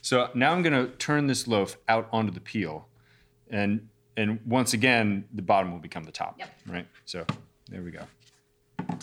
So 0.00 0.30
now 0.34 0.52
I'm 0.52 0.62
going 0.62 0.72
to 0.86 0.92
turn 0.96 1.26
this 1.26 1.46
loaf 1.46 1.76
out 1.88 2.08
onto 2.12 2.32
the 2.32 2.40
peel, 2.40 2.88
and 3.50 3.88
and 4.16 4.40
once 4.46 4.72
again 4.72 5.24
the 5.34 5.42
bottom 5.42 5.70
will 5.72 5.78
become 5.80 6.04
the 6.04 6.12
top. 6.12 6.36
Yep. 6.38 6.50
Right. 6.66 6.86
So 7.04 7.26
there 7.68 7.82
we 7.82 7.90
go. 7.90 8.02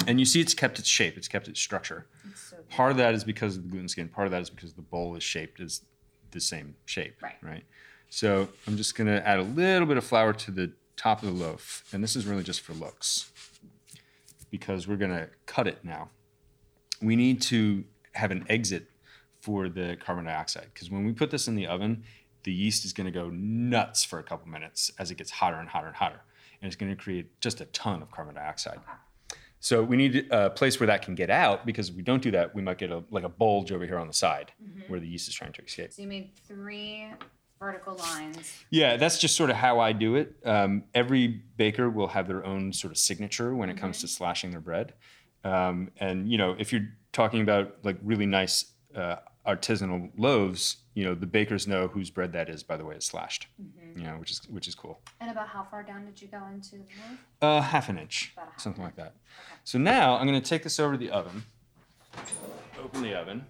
And 0.07 0.19
you 0.19 0.25
see, 0.25 0.41
it's 0.41 0.53
kept 0.53 0.79
its 0.79 0.87
shape. 0.87 1.17
It's 1.17 1.27
kept 1.27 1.47
its 1.47 1.59
structure. 1.59 2.07
It's 2.29 2.49
so. 2.49 2.57
Part 2.69 2.91
of 2.91 2.97
that 2.97 3.13
is 3.13 3.23
because 3.23 3.57
of 3.57 3.63
the 3.63 3.69
gluten 3.69 3.87
skin. 3.87 4.07
Part 4.07 4.27
of 4.27 4.31
that 4.31 4.41
is 4.41 4.49
because 4.49 4.73
the 4.73 4.81
bowl 4.81 5.15
is 5.15 5.23
shaped 5.23 5.59
as 5.59 5.81
the 6.31 6.41
same 6.41 6.75
shape. 6.85 7.21
Right. 7.21 7.35
Right. 7.41 7.63
So 8.09 8.49
I'm 8.67 8.77
just 8.77 8.95
going 8.95 9.07
to 9.07 9.27
add 9.27 9.39
a 9.39 9.43
little 9.43 9.87
bit 9.87 9.97
of 9.97 10.03
flour 10.03 10.33
to 10.33 10.51
the 10.51 10.71
top 10.95 11.23
of 11.23 11.27
the 11.27 11.35
loaf, 11.35 11.83
and 11.91 12.03
this 12.03 12.15
is 12.15 12.25
really 12.25 12.43
just 12.43 12.61
for 12.61 12.73
looks, 12.73 13.31
because 14.49 14.87
we're 14.87 14.95
going 14.95 15.11
to 15.11 15.27
cut 15.45 15.67
it 15.67 15.83
now. 15.83 16.09
We 17.01 17.15
need 17.15 17.41
to 17.43 17.83
have 18.13 18.31
an 18.31 18.45
exit 18.47 18.89
for 19.41 19.67
the 19.67 19.97
carbon 20.03 20.25
dioxide 20.25 20.67
because 20.73 20.89
when 20.89 21.05
we 21.05 21.11
put 21.11 21.29
this 21.31 21.47
in 21.47 21.55
the 21.55 21.67
oven, 21.67 22.03
the 22.43 22.53
yeast 22.53 22.85
is 22.85 22.93
going 22.93 23.05
to 23.05 23.11
go 23.11 23.29
nuts 23.29 24.03
for 24.03 24.19
a 24.19 24.23
couple 24.23 24.47
minutes 24.47 24.91
as 24.97 25.11
it 25.11 25.17
gets 25.17 25.31
hotter 25.31 25.57
and 25.57 25.67
hotter 25.67 25.87
and 25.87 25.95
hotter, 25.97 26.21
and 26.61 26.67
it's 26.67 26.77
going 26.77 26.95
to 26.95 26.95
create 26.95 27.41
just 27.41 27.59
a 27.59 27.65
ton 27.65 28.01
of 28.01 28.11
carbon 28.11 28.35
dioxide. 28.35 28.79
So 29.65 29.81
we 29.81 29.97
need 29.97 30.27
a 30.29 30.51
place 30.51 30.79
where 30.79 30.85
that 30.85 31.01
can 31.01 31.15
get 31.15 31.31
out 31.31 31.65
because 31.65 31.89
if 31.89 31.95
we 31.95 32.03
don't 32.03 32.21
do 32.21 32.29
that, 32.29 32.53
we 32.53 32.61
might 32.61 32.77
get 32.77 32.91
a 32.91 33.03
like 33.09 33.23
a 33.23 33.29
bulge 33.29 33.71
over 33.71 33.83
here 33.83 33.97
on 33.97 34.05
the 34.05 34.13
side 34.13 34.51
where 34.87 34.99
the 34.99 35.07
yeast 35.07 35.27
is 35.27 35.33
trying 35.33 35.53
to 35.53 35.63
escape. 35.63 35.91
So 35.91 36.03
you 36.03 36.07
made 36.07 36.35
three 36.47 37.07
vertical 37.59 37.95
lines. 37.95 38.53
Yeah, 38.69 38.95
that's 38.97 39.17
just 39.17 39.35
sort 39.35 39.49
of 39.49 39.55
how 39.55 39.79
I 39.79 39.91
do 39.91 40.17
it. 40.17 40.35
Um, 40.45 40.83
every 40.93 41.41
baker 41.57 41.89
will 41.89 42.09
have 42.09 42.27
their 42.27 42.45
own 42.45 42.73
sort 42.73 42.91
of 42.91 42.99
signature 42.99 43.55
when 43.55 43.71
it 43.71 43.77
comes 43.77 44.01
to 44.01 44.07
slashing 44.07 44.51
their 44.51 44.59
bread. 44.59 44.93
Um, 45.43 45.89
and 45.97 46.31
you 46.31 46.37
know, 46.37 46.55
if 46.59 46.71
you're 46.71 46.87
talking 47.11 47.41
about 47.41 47.77
like 47.81 47.97
really 48.03 48.27
nice 48.27 48.65
uh, 48.95 49.15
artisanal 49.47 50.11
loaves, 50.15 50.77
you 50.93 51.03
know, 51.03 51.15
the 51.15 51.25
bakers 51.25 51.65
know 51.65 51.87
whose 51.87 52.11
bread 52.11 52.33
that 52.33 52.49
is 52.49 52.61
by 52.61 52.77
the 52.77 52.85
way 52.85 52.93
it's 52.93 53.07
slashed. 53.07 53.47
You 53.57 53.84
know, 54.03 54.13
which 54.13 54.31
is 54.31 54.41
which 54.49 54.67
is 54.67 54.75
cool. 54.75 54.99
And 55.21 55.31
about 55.31 55.47
how 55.47 55.63
far 55.63 55.83
down 55.83 56.05
did 56.05 56.21
you 56.21 56.27
go 56.27 56.41
into 56.53 56.77
the? 56.77 57.45
Uh, 57.45 57.61
half 57.61 57.89
an 57.89 57.97
inch, 57.97 58.33
half 58.35 58.59
something 58.59 58.83
like 58.83 58.95
that. 58.95 59.15
So 59.63 59.77
now 59.77 60.17
I'm 60.17 60.27
going 60.27 60.39
to 60.39 60.47
take 60.47 60.63
this 60.63 60.79
over 60.79 60.93
to 60.93 60.97
the 60.97 61.09
oven, 61.09 61.43
open 62.81 63.01
the 63.01 63.15
oven, 63.15 63.45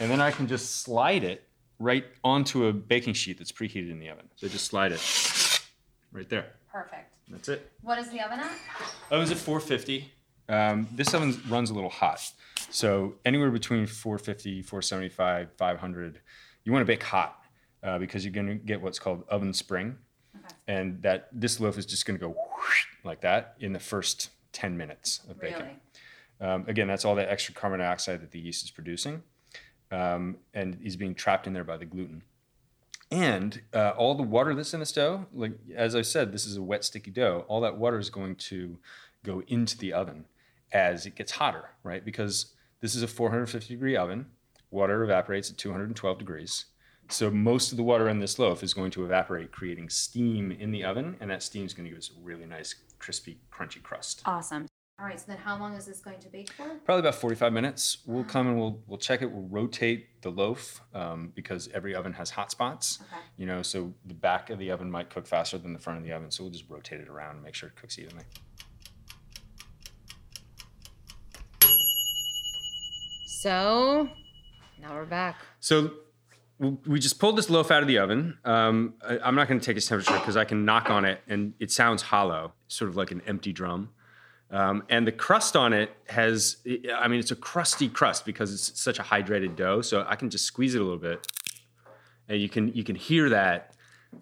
and 0.00 0.10
then 0.10 0.20
I 0.20 0.30
can 0.30 0.46
just 0.46 0.80
slide 0.82 1.24
it 1.24 1.46
right 1.78 2.04
onto 2.24 2.66
a 2.66 2.72
baking 2.72 3.14
sheet 3.14 3.38
that's 3.38 3.52
preheated 3.52 3.90
in 3.90 3.98
the 3.98 4.08
oven. 4.08 4.28
So 4.36 4.48
just 4.48 4.64
slide 4.66 4.92
it 4.92 5.60
right 6.12 6.28
there. 6.28 6.52
Perfect. 6.72 7.12
That's 7.28 7.48
it. 7.48 7.70
What 7.82 7.98
is 7.98 8.08
the 8.10 8.20
oven 8.20 8.40
at? 8.40 8.58
Oven's 9.10 9.30
at 9.30 9.38
450. 9.38 10.12
Um, 10.48 10.86
this 10.92 11.12
oven 11.12 11.40
runs 11.48 11.70
a 11.70 11.74
little 11.74 11.90
hot. 11.90 12.20
So 12.70 13.14
anywhere 13.24 13.50
between 13.50 13.86
450, 13.86 14.62
475, 14.62 15.52
500. 15.56 16.20
You 16.64 16.72
want 16.72 16.82
to 16.82 16.86
bake 16.86 17.02
hot 17.02 17.40
uh, 17.86 17.98
because 17.98 18.24
you're 18.24 18.32
going 18.32 18.48
to 18.48 18.54
get 18.54 18.82
what's 18.82 18.98
called 18.98 19.24
oven 19.28 19.52
spring. 19.52 19.96
Okay. 20.36 20.54
And 20.68 21.00
that 21.02 21.28
this 21.32 21.60
loaf 21.60 21.78
is 21.78 21.86
just 21.86 22.04
going 22.04 22.18
to 22.18 22.26
go 22.26 22.32
whoosh 22.32 22.86
like 23.04 23.20
that 23.22 23.54
in 23.60 23.72
the 23.72 23.80
first 23.80 24.30
10 24.52 24.76
minutes 24.76 25.20
of 25.30 25.40
baking. 25.40 25.80
Um, 26.40 26.64
again, 26.66 26.88
that's 26.88 27.04
all 27.04 27.14
that 27.14 27.28
extra 27.28 27.54
carbon 27.54 27.80
dioxide 27.80 28.20
that 28.20 28.32
the 28.32 28.38
yeast 28.38 28.64
is 28.64 28.70
producing, 28.70 29.22
um, 29.90 30.36
and 30.52 30.78
is 30.82 30.96
being 30.96 31.14
trapped 31.14 31.46
in 31.46 31.54
there 31.54 31.64
by 31.64 31.76
the 31.76 31.86
gluten. 31.86 32.22
And 33.10 33.62
uh, 33.72 33.90
all 33.90 34.14
the 34.14 34.22
water 34.22 34.54
that's 34.54 34.74
in 34.74 34.80
this 34.80 34.92
dough, 34.92 35.26
like 35.32 35.52
as 35.74 35.94
I 35.94 36.02
said, 36.02 36.32
this 36.32 36.44
is 36.44 36.56
a 36.56 36.62
wet, 36.62 36.84
sticky 36.84 37.12
dough. 37.12 37.44
All 37.48 37.60
that 37.60 37.78
water 37.78 37.98
is 37.98 38.10
going 38.10 38.36
to 38.36 38.78
go 39.24 39.42
into 39.46 39.78
the 39.78 39.92
oven 39.92 40.24
as 40.72 41.06
it 41.06 41.14
gets 41.14 41.32
hotter, 41.32 41.70
right? 41.84 42.04
Because 42.04 42.54
this 42.80 42.94
is 42.94 43.02
a 43.02 43.08
450 43.08 43.72
degree 43.72 43.96
oven. 43.96 44.26
Water 44.70 45.04
evaporates 45.04 45.50
at 45.50 45.56
212 45.56 46.18
degrees. 46.18 46.66
So 47.08 47.30
most 47.30 47.70
of 47.70 47.76
the 47.76 47.82
water 47.82 48.08
in 48.08 48.18
this 48.18 48.38
loaf 48.38 48.62
is 48.62 48.74
going 48.74 48.90
to 48.92 49.04
evaporate, 49.04 49.52
creating 49.52 49.90
steam 49.90 50.50
in 50.50 50.70
the 50.70 50.84
oven, 50.84 51.16
and 51.20 51.30
that 51.30 51.42
steam 51.42 51.64
is 51.64 51.72
going 51.72 51.84
to 51.84 51.90
give 51.90 51.98
us 51.98 52.10
a 52.10 52.20
really 52.20 52.46
nice, 52.46 52.74
crispy, 52.98 53.38
crunchy 53.52 53.82
crust. 53.82 54.22
Awesome. 54.24 54.66
All 54.98 55.04
right. 55.04 55.20
So 55.20 55.26
then, 55.28 55.36
how 55.36 55.58
long 55.58 55.74
is 55.74 55.84
this 55.84 56.00
going 56.00 56.18
to 56.20 56.28
bake 56.28 56.50
for? 56.52 56.64
Probably 56.84 57.00
about 57.00 57.14
45 57.16 57.52
minutes. 57.52 57.98
We'll 58.06 58.24
come 58.24 58.48
and 58.48 58.58
we'll 58.58 58.82
we'll 58.86 58.98
check 58.98 59.20
it. 59.20 59.30
We'll 59.30 59.46
rotate 59.48 60.22
the 60.22 60.30
loaf 60.30 60.80
um, 60.94 61.32
because 61.34 61.68
every 61.74 61.94
oven 61.94 62.14
has 62.14 62.30
hot 62.30 62.50
spots. 62.50 63.00
Okay. 63.02 63.22
You 63.36 63.46
know, 63.46 63.60
so 63.62 63.92
the 64.06 64.14
back 64.14 64.48
of 64.48 64.58
the 64.58 64.70
oven 64.70 64.90
might 64.90 65.10
cook 65.10 65.26
faster 65.26 65.58
than 65.58 65.74
the 65.74 65.78
front 65.78 65.98
of 65.98 66.04
the 66.04 66.12
oven. 66.12 66.30
So 66.30 66.44
we'll 66.44 66.52
just 66.52 66.68
rotate 66.68 67.00
it 67.00 67.08
around 67.08 67.36
and 67.36 67.44
make 67.44 67.54
sure 67.54 67.68
it 67.68 67.76
cooks 67.76 67.98
evenly. 67.98 68.24
So 73.26 74.08
now 74.80 74.94
we're 74.94 75.04
back. 75.04 75.36
So 75.60 75.90
we 76.58 76.98
just 76.98 77.18
pulled 77.18 77.36
this 77.36 77.50
loaf 77.50 77.70
out 77.70 77.82
of 77.82 77.88
the 77.88 77.98
oven. 77.98 78.38
Um, 78.44 78.94
I, 79.06 79.18
I'm 79.18 79.34
not 79.34 79.48
going 79.48 79.60
to 79.60 79.64
take 79.66 79.76
its 79.76 79.86
temperature 79.86 80.14
because 80.14 80.36
I 80.36 80.44
can 80.44 80.64
knock 80.64 80.88
on 80.90 81.04
it 81.04 81.20
and 81.28 81.52
it 81.60 81.70
sounds 81.70 82.02
hollow, 82.02 82.52
sort 82.68 82.88
of 82.88 82.96
like 82.96 83.10
an 83.10 83.22
empty 83.26 83.52
drum. 83.52 83.90
Um, 84.50 84.84
and 84.88 85.06
the 85.06 85.12
crust 85.12 85.56
on 85.56 85.72
it 85.72 85.90
has, 86.08 86.58
I 86.94 87.08
mean, 87.08 87.18
it's 87.20 87.32
a 87.32 87.36
crusty 87.36 87.88
crust 87.88 88.24
because 88.24 88.54
it's 88.54 88.80
such 88.80 88.98
a 88.98 89.02
hydrated 89.02 89.56
dough. 89.56 89.80
So 89.82 90.06
I 90.08 90.16
can 90.16 90.30
just 90.30 90.44
squeeze 90.44 90.74
it 90.74 90.80
a 90.80 90.84
little 90.84 90.98
bit, 91.00 91.26
and 92.28 92.40
you 92.40 92.48
can 92.48 92.72
you 92.72 92.84
can 92.84 92.94
hear 92.94 93.28
that 93.30 93.74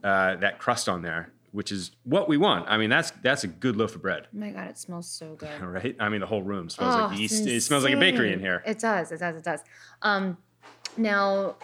uh, 0.03 0.37
that 0.37 0.59
crust 0.59 0.89
on 0.89 1.03
there, 1.03 1.31
which 1.53 1.71
is 1.71 1.91
what 2.05 2.27
we 2.27 2.39
want. 2.39 2.65
I 2.69 2.79
mean, 2.79 2.89
that's 2.89 3.11
that's 3.23 3.45
a 3.45 3.49
good 3.49 3.77
loaf 3.77 3.95
of 3.95 4.01
bread, 4.01 4.27
Oh 4.35 4.39
my 4.39 4.49
god, 4.51 4.71
it 4.71 4.79
smells 4.79 5.11
so 5.11 5.35
good. 5.35 5.51
right? 5.61 5.95
I 6.01 6.09
mean, 6.09 6.21
the 6.21 6.27
whole 6.27 6.43
room 6.43 6.71
smells 6.71 6.95
Oh, 6.97 7.07
like 7.09 7.19
yeast. 7.19 7.47
It 7.47 7.61
smells 7.61 7.85
like 7.85 7.93
a 7.93 8.01
bakery 8.01 8.33
in 8.33 8.41
here. 8.41 8.63
It 8.67 8.79
does. 8.79 9.13
It 9.13 9.21
does. 9.21 9.37
It 9.37 9.45
does. 9.45 9.61
Um, 10.01 10.39
now, 10.97 11.57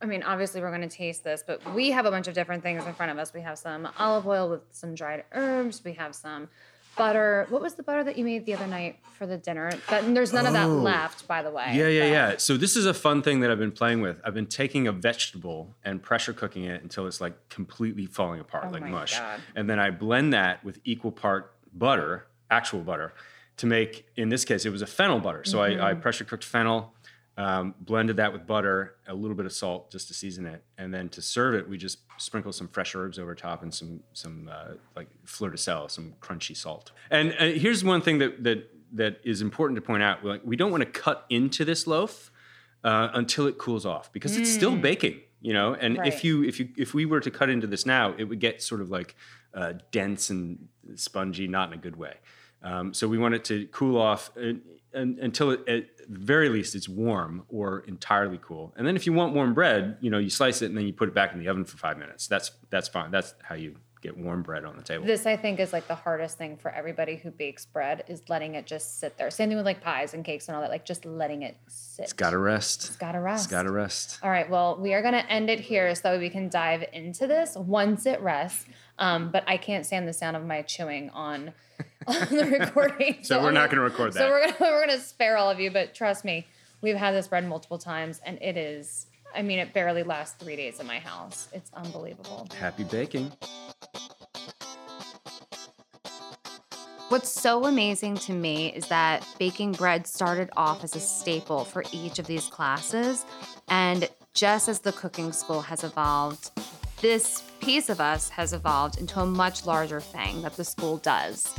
I 0.00 0.06
mean, 0.06 0.22
obviously, 0.22 0.60
we're 0.60 0.70
going 0.74 0.88
to 0.88 0.96
taste 0.96 1.24
this, 1.24 1.42
but 1.44 1.74
we 1.74 1.90
have 1.90 2.06
a 2.06 2.10
bunch 2.10 2.28
of 2.28 2.34
different 2.34 2.62
things 2.62 2.84
in 2.86 2.94
front 2.94 3.10
of 3.10 3.18
us. 3.18 3.34
We 3.34 3.40
have 3.42 3.58
some 3.58 3.88
olive 3.98 4.26
oil 4.26 4.48
with 4.48 4.60
some 4.70 4.94
dried 4.94 5.24
herbs. 5.32 5.82
We 5.84 5.94
have 5.94 6.14
some 6.14 6.48
butter. 6.96 7.46
What 7.48 7.62
was 7.62 7.74
the 7.74 7.82
butter 7.82 8.04
that 8.04 8.16
you 8.16 8.24
made 8.24 8.46
the 8.46 8.54
other 8.54 8.66
night 8.68 8.98
for 9.16 9.26
the 9.26 9.36
dinner? 9.36 9.72
That 9.90 10.14
there's 10.14 10.32
none 10.32 10.46
of 10.46 10.52
that 10.52 10.66
Oh. 10.66 10.74
left, 10.76 11.26
by 11.26 11.42
the 11.42 11.50
way. 11.50 11.72
Yeah, 11.74 11.88
yeah, 11.88 12.00
but- 12.02 12.10
yeah. 12.32 12.36
So 12.38 12.56
this 12.56 12.76
is 12.76 12.86
a 12.86 12.94
fun 12.94 13.22
thing 13.22 13.40
that 13.40 13.50
I've 13.50 13.58
been 13.58 13.72
playing 13.72 14.00
with. 14.00 14.20
I've 14.24 14.34
been 14.34 14.46
taking 14.46 14.86
a 14.86 14.92
vegetable 14.92 15.74
and 15.84 16.00
pressure 16.02 16.32
cooking 16.32 16.64
it 16.64 16.80
until 16.82 17.06
it's 17.08 17.20
like 17.20 17.48
completely 17.48 18.06
falling 18.06 18.38
apart, 18.40 18.66
Oh 18.68 18.70
like 18.70 18.84
mush. 18.84 19.18
God. 19.18 19.40
And 19.56 19.68
then 19.68 19.78
I 19.80 19.90
blend 19.90 20.32
that 20.32 20.62
with 20.64 20.78
equal 20.84 21.10
part 21.12 21.54
butter, 21.72 22.26
actual 22.50 22.80
butter, 22.80 23.14
to 23.58 23.66
make. 23.66 24.06
In 24.16 24.28
this 24.28 24.44
case, 24.44 24.64
it 24.64 24.70
was 24.70 24.82
a 24.82 24.86
fennel 24.86 25.18
butter. 25.18 25.42
So 25.44 25.60
I, 25.60 25.66
I 25.66 25.70
Mm-hmm. 25.92 26.00
pressure 26.00 26.24
cooked 26.24 26.44
fennel, 26.44 26.94
um, 27.38 27.74
blended 27.80 28.16
that 28.16 28.32
with 28.32 28.46
butter, 28.46 28.96
a 29.06 29.14
little 29.14 29.36
bit 29.36 29.46
of 29.46 29.52
salt 29.52 29.90
just 29.90 30.08
to 30.08 30.14
season 30.14 30.44
it, 30.44 30.62
and 30.76 30.92
then 30.92 31.08
to 31.10 31.22
serve 31.22 31.54
it, 31.54 31.68
we 31.68 31.78
just 31.78 32.00
sprinkle 32.18 32.52
some 32.52 32.66
fresh 32.68 32.94
herbs 32.94 33.18
over 33.18 33.34
top 33.34 33.62
and 33.62 33.72
some 33.72 34.00
some 34.12 34.50
uh, 34.52 34.72
like 34.96 35.08
fleur 35.24 35.50
de 35.50 35.56
sel, 35.56 35.88
some 35.88 36.14
crunchy 36.20 36.56
salt. 36.56 36.90
And 37.10 37.32
uh, 37.38 37.44
here's 37.46 37.82
one 37.84 38.02
thing 38.02 38.18
that 38.18 38.42
that 38.42 38.70
that 38.92 39.20
is 39.24 39.40
important 39.40 39.76
to 39.76 39.82
point 39.82 40.02
out: 40.02 40.24
like, 40.24 40.42
we 40.44 40.56
don't 40.56 40.70
want 40.72 40.82
to 40.82 40.90
cut 40.90 41.24
into 41.30 41.64
this 41.64 41.86
loaf 41.86 42.32
uh, 42.82 43.08
until 43.14 43.46
it 43.46 43.56
cools 43.56 43.86
off 43.86 44.12
because 44.12 44.36
it's 44.36 44.50
still 44.52 44.76
baking. 44.76 45.20
You 45.40 45.52
know, 45.52 45.74
and 45.74 45.96
Right. 45.98 46.08
if 46.08 46.24
you 46.24 46.42
if 46.42 46.58
you 46.58 46.70
if 46.76 46.92
we 46.92 47.06
were 47.06 47.20
to 47.20 47.30
cut 47.30 47.48
into 47.48 47.68
this 47.68 47.86
now, 47.86 48.12
it 48.18 48.24
would 48.24 48.40
get 48.40 48.60
sort 48.60 48.80
of 48.80 48.90
like 48.90 49.14
uh, 49.54 49.74
dense 49.92 50.30
and 50.30 50.66
spongy, 50.96 51.46
not 51.46 51.68
in 51.72 51.78
a 51.78 51.80
good 51.80 51.94
way. 51.94 52.14
Um, 52.60 52.92
so 52.92 53.06
we 53.06 53.18
want 53.18 53.34
it 53.34 53.44
to 53.44 53.68
cool 53.68 53.96
off 54.00 54.32
un 54.94 55.18
until 55.20 55.50
it, 55.50 55.68
at 55.68 55.84
very 56.08 56.48
least 56.48 56.74
it's 56.74 56.88
warm 56.88 57.44
or 57.48 57.80
entirely 57.80 58.38
cool. 58.42 58.72
And 58.76 58.86
then 58.86 58.96
if 58.96 59.06
you 59.06 59.12
want 59.12 59.34
warm 59.34 59.54
bread, 59.54 59.98
you 60.00 60.10
know, 60.10 60.18
you 60.18 60.30
slice 60.30 60.62
it 60.62 60.66
and 60.66 60.76
then 60.76 60.86
you 60.86 60.92
put 60.92 61.08
it 61.08 61.14
back 61.14 61.32
in 61.32 61.38
the 61.38 61.48
oven 61.48 61.64
for 61.64 61.76
five 61.76 61.98
minutes. 61.98 62.26
That's 62.26 62.50
that's 62.70 62.88
fine. 62.88 63.10
That's 63.10 63.34
how 63.42 63.54
you 63.54 63.76
get 64.00 64.16
warm 64.16 64.42
bread 64.42 64.64
on 64.64 64.76
the 64.76 64.82
table. 64.82 65.04
This 65.04 65.26
I 65.26 65.36
think 65.36 65.60
is 65.60 65.72
like 65.72 65.88
the 65.88 65.94
hardest 65.94 66.38
thing 66.38 66.56
for 66.56 66.70
everybody 66.70 67.16
who 67.16 67.30
bakes 67.30 67.66
bread 67.66 68.04
is 68.08 68.22
letting 68.28 68.54
it 68.54 68.66
just 68.66 69.00
sit 69.00 69.18
there. 69.18 69.30
Same 69.30 69.48
thing 69.48 69.56
with 69.56 69.66
like 69.66 69.80
pies 69.80 70.14
and 70.14 70.24
cakes 70.24 70.48
and 70.48 70.54
all 70.54 70.62
that, 70.62 70.70
like 70.70 70.84
just 70.84 71.04
letting 71.04 71.42
it 71.42 71.56
sit. 71.68 72.04
it's 72.04 72.12
got 72.12 72.30
to 72.30 72.38
rest. 72.38 72.88
It's 72.88 72.96
gotta 72.96 73.20
rest. 73.20 73.44
It's 73.44 73.50
got 73.50 73.62
to 73.64 73.72
rest. 73.72 74.20
All 74.22 74.30
right, 74.30 74.48
well, 74.48 74.78
we 74.80 74.94
are 74.94 75.02
going 75.02 75.14
to 75.14 75.30
end 75.30 75.50
it 75.50 75.60
here 75.60 75.94
so 75.94 76.12
that 76.12 76.20
we 76.20 76.30
can 76.30 76.48
dive 76.48 76.84
into 76.92 77.26
this 77.26 77.56
once 77.56 78.06
it 78.06 78.20
rests. 78.20 78.66
Um, 78.98 79.30
but 79.30 79.44
I 79.46 79.56
can't 79.56 79.86
stand 79.86 80.08
the 80.08 80.12
sound 80.12 80.36
of 80.36 80.44
my 80.44 80.62
chewing 80.62 81.10
on, 81.10 81.52
on 82.06 82.16
the 82.30 82.46
recording. 82.60 83.18
So 83.22 83.40
we're 83.42 83.50
not 83.52 83.70
gonna- 83.70 83.82
gonna 83.82 83.82
record 83.82 84.12
So 84.14 84.18
that. 84.20 84.28
we're 84.30 84.40
gonna 84.40 84.56
we're 84.72 84.86
gonna 84.86 84.98
spare 85.00 85.36
all 85.36 85.50
of 85.50 85.60
you, 85.60 85.70
but 85.70 85.94
trust 85.94 86.24
me, 86.24 86.46
we've 86.80 86.96
had 86.96 87.14
this 87.14 87.28
bread 87.28 87.46
multiple 87.46 87.78
times, 87.78 88.20
and 88.26 88.38
it 88.42 88.56
is. 88.56 89.06
I 89.34 89.42
mean, 89.42 89.58
it 89.58 89.72
barely 89.74 90.02
lasts 90.02 90.36
three 90.42 90.56
days 90.56 90.80
in 90.80 90.86
my 90.86 90.98
house. 90.98 91.48
It's 91.52 91.70
unbelievable. 91.74 92.48
Happy 92.58 92.84
baking. 92.84 93.30
What's 97.10 97.30
so 97.30 97.64
amazing 97.64 98.16
to 98.16 98.32
me 98.34 98.68
is 98.72 98.86
that 98.88 99.26
baking 99.38 99.72
bread 99.72 100.06
started 100.06 100.50
off 100.56 100.84
as 100.84 100.94
a 100.94 101.00
staple 101.00 101.64
for 101.64 101.82
each 101.90 102.18
of 102.18 102.26
these 102.26 102.46
classes. 102.48 103.24
And 103.68 104.08
just 104.34 104.68
as 104.68 104.80
the 104.80 104.92
cooking 104.92 105.32
school 105.32 105.62
has 105.62 105.84
evolved, 105.84 106.50
this 107.00 107.42
piece 107.60 107.88
of 107.88 108.00
us 108.00 108.28
has 108.30 108.52
evolved 108.52 108.98
into 108.98 109.20
a 109.20 109.26
much 109.26 109.66
larger 109.66 110.00
thing 110.00 110.42
that 110.42 110.56
the 110.56 110.64
school 110.64 110.98
does. 110.98 111.54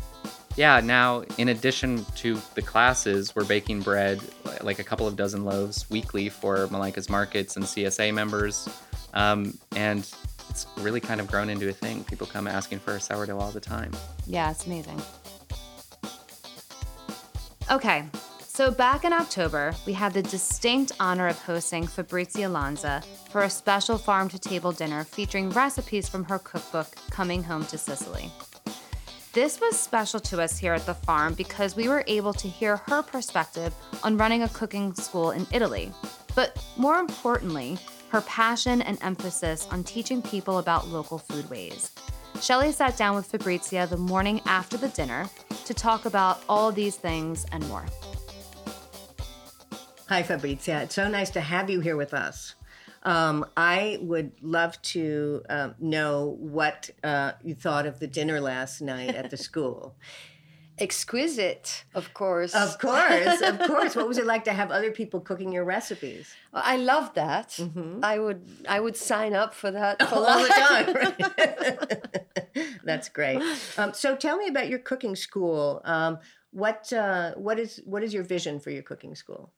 Yeah, 0.56 0.82
now 0.82 1.24
in 1.38 1.50
addition 1.50 2.06
to 2.18 2.42
the 2.56 2.62
classes, 2.62 3.36
we're 3.36 3.46
baking 3.46 3.82
bread, 3.82 4.20
like 4.62 4.80
a 4.80 4.84
couple 4.84 5.08
of 5.08 5.16
dozen 5.16 5.46
loaves 5.46 5.90
weekly 5.90 6.28
for 6.28 6.68
Malika's 6.68 7.10
Markets 7.10 7.56
and 7.56 7.66
CSA 7.66 8.14
members. 8.14 8.68
Um, 9.14 9.58
and 9.76 10.00
it's 10.50 10.66
really 10.78 11.00
kind 11.00 11.22
of 11.22 11.28
grown 11.28 11.50
into 11.50 11.70
a 11.70 11.74
thing. 11.74 12.04
People 12.04 12.28
come 12.28 12.48
asking 12.48 12.80
for 12.80 12.96
a 12.96 13.00
sourdough 13.00 13.40
all 13.40 13.52
the 13.52 13.60
time. 13.60 13.92
Yeah, 14.28 14.52
it's 14.52 14.66
amazing. 14.66 15.02
Okay, 17.72 18.04
so 18.60 18.70
back 18.70 19.06
in 19.06 19.14
October, 19.14 19.74
we 19.86 19.94
had 19.94 20.14
the 20.14 20.22
distinct 20.22 20.92
honor 21.00 21.30
of 21.30 21.40
hosting 21.40 21.88
Fabrizia 21.88 22.50
Lanza 22.50 23.02
for 23.32 23.44
a 23.44 23.50
special 23.50 23.98
farm 23.98 24.28
to 24.28 24.38
table 24.38 24.74
dinner 24.74 25.06
featuring 25.06 25.50
recipes 25.52 26.10
from 26.10 26.26
her 26.26 26.40
cookbook, 26.40 26.88
Coming 27.10 27.42
Home 27.42 27.66
to 27.68 27.78
Sicily. 27.78 28.30
This 29.32 29.62
was 29.62 29.80
special 29.80 30.20
to 30.20 30.42
us 30.42 30.58
here 30.58 30.74
at 30.74 30.86
the 30.86 30.94
farm 30.94 31.36
because 31.36 31.78
we 31.78 31.88
were 31.88 32.04
able 32.06 32.34
to 32.34 32.50
hear 32.50 32.76
her 32.76 33.02
perspective 33.02 33.74
on 34.04 34.18
running 34.18 34.44
a 34.44 34.50
cooking 34.50 34.94
school 34.94 35.32
in 35.32 35.48
Italy. 35.54 35.94
But 36.36 36.62
more 36.76 36.98
importantly, 36.98 37.78
her 38.10 38.20
passion 38.24 38.82
and 38.82 38.98
emphasis 39.02 39.70
on 39.72 39.86
teaching 39.86 40.22
people 40.22 40.58
about 40.58 40.90
local 40.90 41.18
foodways. 41.18 41.92
Shelley 42.42 42.74
sat 42.74 42.98
down 42.98 43.16
with 43.16 43.28
Fabrizia 43.28 43.88
the 43.88 43.96
morning 43.96 44.42
after 44.46 44.76
the 44.76 44.90
dinner 44.90 45.30
to 45.64 45.74
talk 45.74 46.04
about 46.04 46.44
all 46.50 46.74
these 46.74 46.98
things 46.98 47.46
and 47.54 47.66
more. 47.70 47.86
Hi, 50.10 50.24
Fabrizia. 50.24 50.82
It's 50.82 50.96
so 50.96 51.08
nice 51.08 51.30
to 51.30 51.40
have 51.40 51.70
you 51.70 51.82
here 51.82 51.96
with 51.96 52.16
us. 52.16 52.56
Um, 53.04 53.46
I 53.56 54.00
would 54.02 54.32
love 54.42 54.82
to 54.94 55.44
um, 55.48 55.76
know 55.78 56.36
what 56.40 56.90
uh, 57.04 57.34
you 57.44 57.54
thought 57.54 57.86
of 57.86 58.00
the 58.00 58.08
dinner 58.08 58.42
last 58.42 58.82
night 58.82 59.14
at 59.14 59.30
the 59.30 59.38
school. 59.50 59.96
Exquisite, 60.80 61.84
of 61.94 62.12
course. 62.16 62.56
of 62.56 62.80
course, 62.80 63.40
of 63.44 63.60
course. 63.68 63.96
What 63.96 64.08
was 64.08 64.18
it 64.18 64.26
like 64.26 64.46
to 64.46 64.52
have 64.52 64.72
other 64.72 64.90
people 64.90 65.20
cooking 65.20 65.52
your 65.52 65.64
recipes 65.64 66.34
I 66.56 66.78
love 66.78 67.14
that. 67.14 67.60
I 68.02 68.18
would 68.18 68.50
I 68.68 68.80
would 68.80 68.98
sign 68.98 69.36
up 69.36 69.54
for 69.54 69.70
that 69.70 70.02
for 70.10 70.16
all 70.16 70.42
the 70.42 70.48
time? 72.56 72.68
That's 72.84 73.10
great. 73.10 73.44
Um, 73.78 73.94
so, 73.94 74.16
tell 74.16 74.38
me 74.38 74.48
about 74.48 74.70
your 74.70 74.80
cooking 74.80 75.16
school. 75.16 75.82
Um, 75.86 76.18
what 76.52 76.92
uh, 76.94 77.36
what 77.36 77.60
is 77.60 77.82
what 77.86 78.04
is 78.04 78.12
your 78.12 78.24
vision 78.24 78.60
for 78.60 78.72
your 78.72 78.84
cooking 78.84 79.14
school? 79.14 79.52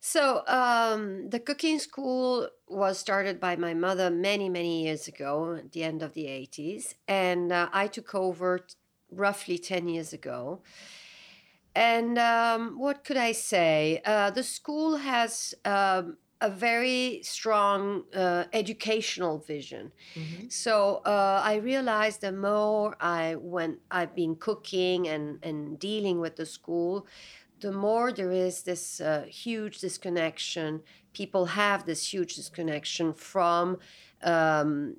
So, 0.00 0.46
um, 0.46 1.28
the 1.30 1.40
cooking 1.40 1.78
school 1.80 2.48
was 2.68 2.98
started 2.98 3.40
by 3.40 3.56
my 3.56 3.74
mother 3.74 4.10
many, 4.10 4.48
many 4.48 4.84
years 4.84 5.08
ago, 5.08 5.54
at 5.54 5.72
the 5.72 5.82
end 5.82 6.02
of 6.02 6.14
the 6.14 6.26
80s. 6.26 6.94
And 7.08 7.52
uh, 7.52 7.68
I 7.72 7.88
took 7.88 8.14
over 8.14 8.60
t- 8.60 8.74
roughly 9.10 9.58
10 9.58 9.88
years 9.88 10.12
ago. 10.12 10.62
And 11.74 12.18
um, 12.18 12.78
what 12.78 13.04
could 13.04 13.16
I 13.16 13.32
say? 13.32 14.00
Uh, 14.04 14.30
the 14.30 14.42
school 14.42 14.96
has 14.96 15.54
um, 15.64 16.16
a 16.40 16.50
very 16.50 17.20
strong 17.22 18.04
uh, 18.14 18.44
educational 18.52 19.38
vision. 19.38 19.92
So 20.48 20.96
uh, 21.06 21.42
I 21.44 21.56
realized 21.56 22.22
the 22.22 22.32
more 22.32 22.96
I 23.00 23.36
went, 23.36 23.80
I've 23.90 24.14
been 24.14 24.36
cooking 24.36 25.08
and, 25.08 25.38
and 25.44 25.78
dealing 25.78 26.20
with 26.20 26.36
the 26.36 26.46
school, 26.46 27.06
the 27.60 27.72
more 27.72 28.12
there 28.12 28.32
is 28.32 28.62
this 28.62 29.00
uh, 29.00 29.24
huge 29.28 29.80
disconnection. 29.80 30.82
People 31.12 31.46
have 31.46 31.86
this 31.86 32.12
huge 32.12 32.36
disconnection 32.36 33.12
from 33.12 33.78
um, 34.22 34.96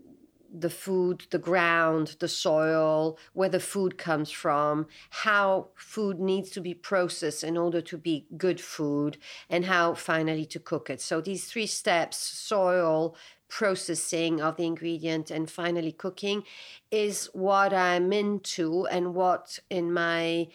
the 0.52 0.70
food, 0.70 1.28
the 1.30 1.38
ground, 1.38 2.16
the 2.20 2.28
soil, 2.28 3.18
where 3.34 3.50
the 3.50 3.60
food 3.60 3.98
comes 3.98 4.32
from, 4.32 4.88
how 5.12 5.68
food 5.76 6.20
needs 6.20 6.50
to 6.50 6.62
be 6.62 6.74
processed 6.74 7.44
in 7.44 7.56
order 7.56 7.82
to 7.82 7.98
be 7.98 8.26
good 8.36 8.60
food, 8.60 9.18
and 9.50 9.66
how 9.66 9.94
finally 9.94 10.46
to 10.46 10.60
cook 10.60 10.90
it. 10.90 11.02
So 11.02 11.22
these 11.22 11.46
three 11.46 11.68
steps 11.68 12.18
soil, 12.18 13.16
processing 13.48 14.42
of 14.42 14.58
the 14.58 14.66
ingredient, 14.66 15.32
and 15.32 15.50
finally 15.50 15.92
cooking 15.92 16.44
is 16.92 17.30
what 17.34 17.74
I'm 17.74 18.12
into 18.12 18.86
and 18.88 19.14
what 19.14 19.60
in 19.70 19.92
my 19.92 20.48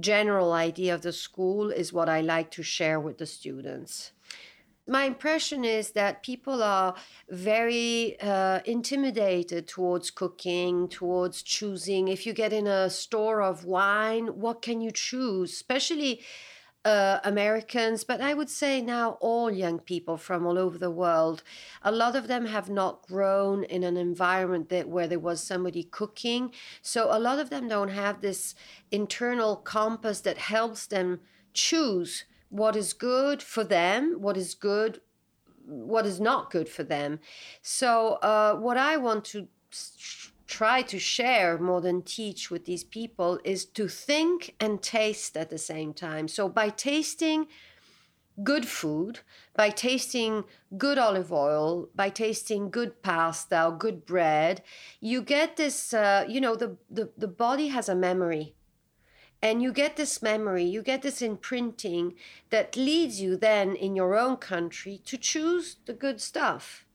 general 0.00 0.52
idea 0.52 0.94
of 0.94 1.02
the 1.02 1.12
school 1.12 1.70
is 1.70 1.92
what 1.92 2.08
I 2.08 2.20
like 2.20 2.50
to 2.52 2.62
share 2.62 3.00
with 3.00 3.18
the 3.18 3.26
students. 3.26 4.12
My 4.88 5.04
impression 5.04 5.64
is 5.64 5.90
that 5.92 6.22
people 6.22 6.62
are 6.62 6.94
very 7.28 8.16
uh, 8.20 8.60
intimidated 8.64 9.66
towards 9.66 10.10
cooking, 10.12 10.86
towards 10.86 11.42
choosing. 11.42 12.06
If 12.06 12.24
you 12.24 12.32
get 12.32 12.52
in 12.52 12.68
a 12.68 12.88
store 12.88 13.42
of 13.42 13.64
wine, 13.64 14.28
what 14.38 14.62
can 14.62 14.80
you 14.80 14.92
choose? 14.92 15.52
Especially 15.52 16.20
uh, 16.86 17.18
Americans, 17.24 18.04
but 18.04 18.20
I 18.20 18.32
would 18.32 18.48
say 18.48 18.80
now 18.80 19.18
all 19.20 19.50
young 19.50 19.80
people 19.80 20.16
from 20.16 20.46
all 20.46 20.56
over 20.56 20.78
the 20.78 20.90
world. 20.90 21.42
A 21.82 21.90
lot 21.90 22.14
of 22.14 22.28
them 22.28 22.46
have 22.46 22.70
not 22.70 23.04
grown 23.08 23.64
in 23.64 23.82
an 23.82 23.96
environment 23.96 24.68
that 24.68 24.88
where 24.88 25.08
there 25.08 25.18
was 25.18 25.42
somebody 25.42 25.82
cooking, 25.82 26.52
so 26.80 27.08
a 27.10 27.18
lot 27.18 27.40
of 27.40 27.50
them 27.50 27.66
don't 27.66 27.88
have 27.88 28.20
this 28.20 28.54
internal 28.92 29.56
compass 29.56 30.20
that 30.20 30.38
helps 30.38 30.86
them 30.86 31.18
choose 31.52 32.24
what 32.50 32.76
is 32.76 32.92
good 32.92 33.42
for 33.42 33.64
them, 33.64 34.14
what 34.20 34.36
is 34.36 34.54
good, 34.54 35.00
what 35.64 36.06
is 36.06 36.20
not 36.20 36.52
good 36.52 36.68
for 36.68 36.84
them. 36.84 37.18
So 37.62 38.14
uh, 38.22 38.54
what 38.54 38.76
I 38.76 38.96
want 38.96 39.24
to 39.26 39.48
try 40.46 40.82
to 40.82 40.98
share 40.98 41.58
more 41.58 41.80
than 41.80 42.02
teach 42.02 42.50
with 42.50 42.64
these 42.64 42.84
people 42.84 43.38
is 43.44 43.64
to 43.64 43.88
think 43.88 44.54
and 44.60 44.82
taste 44.82 45.36
at 45.36 45.50
the 45.50 45.58
same 45.58 45.92
time. 45.92 46.28
So 46.28 46.48
by 46.48 46.68
tasting 46.68 47.46
good 48.42 48.66
food, 48.66 49.20
by 49.54 49.70
tasting 49.70 50.44
good 50.76 50.98
olive 50.98 51.32
oil, 51.32 51.88
by 51.94 52.10
tasting 52.10 52.70
good 52.70 53.02
pasta 53.02 53.66
or 53.66 53.72
good 53.72 54.04
bread, 54.06 54.62
you 55.00 55.22
get 55.22 55.56
this, 55.56 55.94
uh, 55.94 56.24
you 56.28 56.40
know, 56.40 56.54
the, 56.54 56.76
the, 56.90 57.10
the 57.16 57.28
body 57.28 57.68
has 57.68 57.88
a 57.88 57.94
memory. 57.94 58.54
And 59.42 59.62
you 59.62 59.72
get 59.72 59.96
this 59.96 60.22
memory, 60.22 60.64
you 60.64 60.82
get 60.82 61.02
this 61.02 61.20
imprinting 61.20 62.14
that 62.50 62.74
leads 62.74 63.20
you 63.20 63.36
then 63.36 63.76
in 63.76 63.94
your 63.94 64.16
own 64.16 64.36
country 64.36 65.00
to 65.04 65.18
choose 65.18 65.76
the 65.84 65.92
good 65.92 66.20
stuff. 66.20 66.86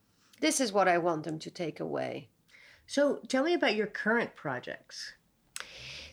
This 0.42 0.60
is 0.60 0.74
what 0.74 0.88
I 0.88 0.98
want 0.98 1.24
them 1.24 1.38
to 1.38 1.52
take 1.52 1.80
away. 1.80 2.31
So 2.88 3.22
tell 3.28 3.44
me 3.44 3.54
about 3.54 3.76
your 3.76 3.88
current 3.88 4.36
projects. 4.36 5.14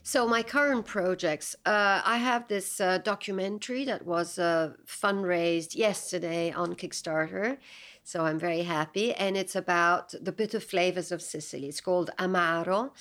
So 0.02 0.26
my 0.26 0.42
current 0.42 0.86
projects, 0.86 1.54
uh, 1.66 2.00
I 2.02 2.16
have 2.16 2.48
this 2.48 2.80
uh, 2.80 2.96
documentary 2.96 3.84
that 3.84 4.06
was 4.06 4.38
uh, 4.38 4.72
fundraised 4.86 5.76
yesterday 5.76 6.50
on 6.50 6.76
Kickstarter. 6.76 7.58
So 8.04 8.24
I'm 8.24 8.38
very 8.38 8.62
happy, 8.62 9.12
and 9.12 9.36
it's 9.36 9.54
about 9.54 10.14
the 10.18 10.32
bitter 10.32 10.60
flavors 10.60 11.12
of 11.12 11.20
Sicily. 11.20 11.68
It's 11.68 11.82
called 11.82 12.08
Amaro. 12.18 12.92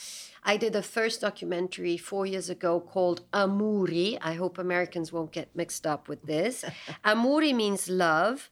I 0.43 0.57
did 0.57 0.75
a 0.75 0.81
first 0.81 1.21
documentary 1.21 1.95
four 1.95 2.25
years 2.25 2.49
ago 2.49 2.81
called 2.81 3.21
Amuri. 3.31 4.17
I 4.21 4.33
hope 4.33 4.57
Americans 4.57 5.13
won't 5.13 5.31
get 5.31 5.55
mixed 5.55 5.87
up 5.87 6.09
with 6.09 6.23
this. 6.23 6.65
Amuri 7.05 7.55
means 7.55 7.87
love. 7.87 8.49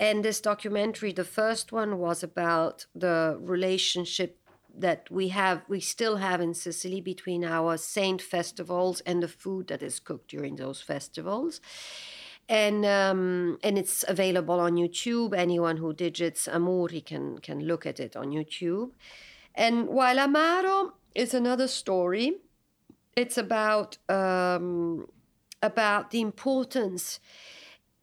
And 0.00 0.24
this 0.24 0.40
documentary, 0.40 1.12
the 1.12 1.24
first 1.24 1.70
one 1.70 1.98
was 1.98 2.22
about 2.22 2.86
the 2.94 3.36
relationship 3.38 4.39
that 4.80 5.10
we 5.10 5.28
have 5.28 5.62
we 5.68 5.80
still 5.80 6.16
have 6.16 6.40
in 6.40 6.54
Sicily 6.54 7.00
between 7.00 7.44
our 7.44 7.76
saint 7.76 8.20
festivals 8.20 9.00
and 9.02 9.22
the 9.22 9.28
food 9.28 9.68
that 9.68 9.82
is 9.82 10.00
cooked 10.00 10.28
during 10.28 10.56
those 10.56 10.80
festivals. 10.80 11.60
And 12.48 12.84
um, 12.84 13.58
and 13.62 13.78
it's 13.78 14.04
available 14.08 14.58
on 14.58 14.74
YouTube. 14.74 15.34
Anyone 15.36 15.76
who 15.76 15.92
digits 15.92 16.48
Amuri 16.48 17.04
can 17.04 17.38
can 17.38 17.60
look 17.60 17.86
at 17.86 18.00
it 18.00 18.16
on 18.16 18.30
YouTube. 18.30 18.90
And 19.54 19.88
while 19.88 20.16
Amaro 20.16 20.92
is 21.14 21.34
another 21.34 21.68
story, 21.68 22.38
it's 23.16 23.38
about 23.38 23.98
um, 24.08 25.06
about 25.62 26.10
the 26.10 26.20
importance 26.20 27.20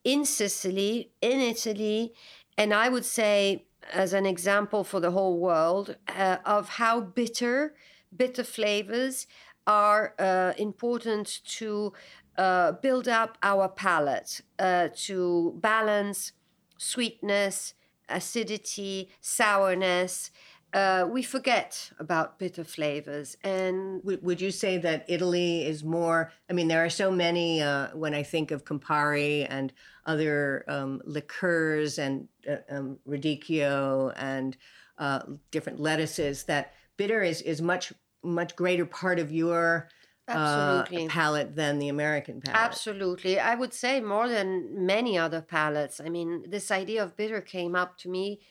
in 0.03 0.23
Sicily, 0.23 1.11
in 1.21 1.39
Italy, 1.41 2.13
and 2.57 2.73
I 2.73 2.87
would 2.87 3.05
say 3.05 3.66
as 3.93 4.13
an 4.13 4.25
example 4.25 4.83
for 4.83 4.99
the 4.99 5.11
whole 5.11 5.39
world 5.39 5.95
uh, 6.07 6.37
of 6.45 6.69
how 6.69 7.01
bitter, 7.01 7.73
bitter 8.15 8.43
flavors 8.43 9.27
are 9.65 10.13
uh, 10.19 10.53
important 10.57 11.41
to 11.45 11.93
uh, 12.37 12.71
build 12.73 13.07
up 13.07 13.37
our 13.43 13.67
palate, 13.67 14.41
uh, 14.59 14.89
to 14.95 15.55
balance 15.61 16.31
sweetness, 16.77 17.73
acidity, 18.09 19.09
sourness. 19.19 20.31
Uh, 20.73 21.07
we 21.09 21.23
forget 21.23 21.91
about 21.97 22.37
bitter 22.37 22.63
flavors 22.63 23.37
and 23.43 24.01
would 24.03 24.41
you 24.41 24.51
say 24.51 24.77
that 24.77 25.05
italy 25.07 25.65
is 25.65 25.81
more 25.81 26.29
i 26.49 26.53
mean 26.53 26.67
there 26.67 26.83
are 26.83 26.89
so 26.89 27.09
many 27.09 27.61
uh, 27.61 27.87
when 27.93 28.13
i 28.13 28.21
think 28.21 28.51
of 28.51 28.65
campari 28.65 29.47
and 29.49 29.71
other 30.05 30.65
um, 30.67 31.01
liqueurs 31.05 31.97
and 31.97 32.27
uh, 32.49 32.57
um, 32.69 32.97
radicchio 33.07 34.11
and 34.17 34.57
uh, 34.97 35.21
different 35.51 35.79
lettuces 35.79 36.43
that 36.43 36.73
bitter 36.97 37.21
is, 37.21 37.41
is 37.43 37.61
much 37.61 37.93
much 38.23 38.55
greater 38.55 38.85
part 38.85 39.19
of 39.19 39.31
your 39.31 39.89
uh, 40.27 40.83
palate 41.07 41.55
than 41.55 41.79
the 41.79 41.87
American 41.87 42.41
palate. 42.41 42.59
Absolutely. 42.59 43.39
I 43.39 43.55
would 43.55 43.73
say 43.73 44.01
more 44.01 44.27
than 44.27 44.85
many 44.85 45.17
other 45.17 45.41
palates. 45.41 46.01
I 46.01 46.09
mean, 46.09 46.43
this 46.49 46.69
idea 46.69 47.03
of 47.03 47.15
bitter 47.15 47.39
came 47.39 47.75
up 47.75 47.97
to 47.99 48.09
me 48.09 48.41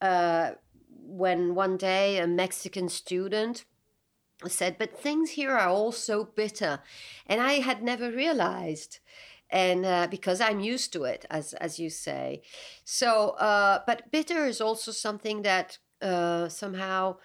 uh, 0.00 0.52
when 1.06 1.54
one 1.54 1.76
day 1.76 2.18
a 2.18 2.26
Mexican 2.26 2.88
student 2.88 3.64
said, 4.46 4.76
But 4.78 4.98
things 4.98 5.30
here 5.30 5.52
are 5.52 5.68
all 5.68 5.92
so 5.92 6.24
bitter. 6.24 6.80
And 7.26 7.40
I 7.40 7.54
had 7.54 7.82
never 7.82 8.10
realized 8.10 8.98
and 9.50 9.86
uh, 9.86 10.08
because 10.10 10.40
I'm 10.40 10.60
used 10.60 10.92
to 10.94 11.04
it, 11.04 11.24
as 11.30 11.54
as 11.54 11.78
you 11.78 11.90
say. 11.90 12.42
So, 12.84 13.30
uh, 13.30 13.80
but 13.86 14.10
bitter 14.10 14.44
is 14.44 14.60
also 14.60 14.92
something 14.92 15.42
that 15.42 15.78
uh, 16.02 16.48
somehow 16.48 17.16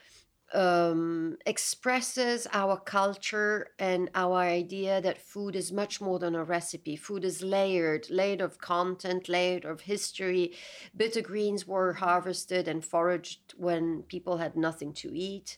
um, 0.53 1.37
expresses 1.45 2.47
our 2.51 2.77
culture 2.77 3.67
and 3.79 4.09
our 4.15 4.37
idea 4.37 5.01
that 5.01 5.21
food 5.21 5.55
is 5.55 5.71
much 5.71 6.01
more 6.01 6.19
than 6.19 6.35
a 6.35 6.43
recipe. 6.43 6.95
Food 6.95 7.23
is 7.23 7.41
layered, 7.41 8.09
layered 8.09 8.41
of 8.41 8.59
content, 8.59 9.29
layered 9.29 9.65
of 9.65 9.81
history. 9.81 10.53
Bitter 10.95 11.21
greens 11.21 11.65
were 11.65 11.93
harvested 11.93 12.67
and 12.67 12.83
foraged 12.83 13.53
when 13.55 14.03
people 14.03 14.37
had 14.37 14.55
nothing 14.55 14.93
to 14.93 15.15
eat. 15.15 15.57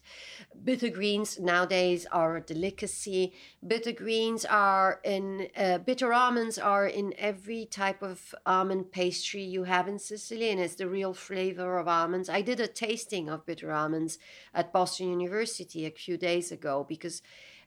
Bitter 0.62 0.90
greens 0.90 1.40
nowadays 1.40 2.06
are 2.12 2.36
a 2.36 2.40
delicacy. 2.40 3.32
Bitter 3.66 3.92
greens 3.92 4.44
are 4.44 5.00
in, 5.04 5.48
uh, 5.56 5.78
bitter 5.78 6.12
almonds 6.12 6.58
are 6.58 6.86
in 6.86 7.14
every 7.18 7.66
type 7.66 8.02
of 8.02 8.34
almond 8.46 8.92
pastry 8.92 9.42
you 9.42 9.64
have 9.64 9.88
in 9.88 9.98
Sicily, 9.98 10.50
and 10.50 10.60
it's 10.60 10.76
the 10.76 10.88
real 10.88 11.14
flavor 11.14 11.78
of 11.78 11.88
almonds. 11.88 12.28
I 12.28 12.42
did 12.42 12.60
a 12.60 12.68
tasting 12.68 13.28
of 13.28 13.44
bitter 13.44 13.72
almonds 13.72 14.18
at 14.54 14.72
Boston 14.72 14.83
Boston 14.84 15.08
University 15.08 15.86
a 15.86 15.90
few 15.90 16.18
days 16.18 16.52
ago 16.52 16.84
because 16.86 17.22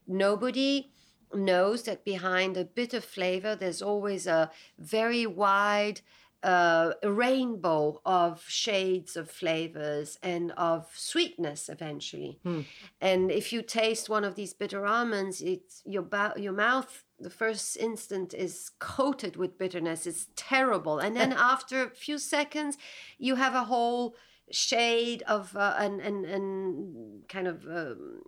nobody 0.08 0.92
knows 1.34 1.82
that 1.88 2.06
behind 2.06 2.56
a 2.58 2.64
bitter 2.64 3.02
flavor, 3.02 3.56
there's 3.56 3.82
always 3.82 4.28
a 4.28 4.52
very 4.78 5.26
wide 5.26 6.02
uh, 6.44 6.92
rainbow 7.04 8.00
of 8.06 8.44
shades 8.48 9.18
of 9.18 9.32
flavors 9.32 10.20
and 10.22 10.52
of 10.52 10.86
sweetness 10.94 11.70
eventually. 11.70 12.38
Hmm. 12.44 12.62
And 13.02 13.32
if 13.32 13.52
you 13.52 13.64
taste 13.64 14.10
one 14.10 14.24
of 14.24 14.36
these 14.36 14.54
bitter 14.54 14.86
almonds, 14.86 15.42
it's 15.42 15.82
your 15.86 16.04
ba- 16.04 16.36
your 16.38 16.54
mouth 16.54 17.04
the 17.20 17.32
first 17.32 17.78
instant 17.78 18.36
is 18.36 18.70
coated 18.78 19.38
with 19.38 19.58
bitterness. 19.58 20.06
It's 20.06 20.28
terrible. 20.36 21.00
And 21.00 21.16
then 21.16 21.34
after 21.54 21.76
a 21.82 21.90
few 21.90 22.20
seconds, 22.20 22.78
you 23.18 23.34
have 23.36 23.56
a 23.56 23.64
whole 23.64 24.16
shade 24.52 25.24
of 25.24 25.56
uh, 25.56 25.76
and, 25.78 26.00
and 26.02 26.26
and 26.26 27.28
kind 27.28 27.48
of 27.48 27.66
um, 27.66 28.22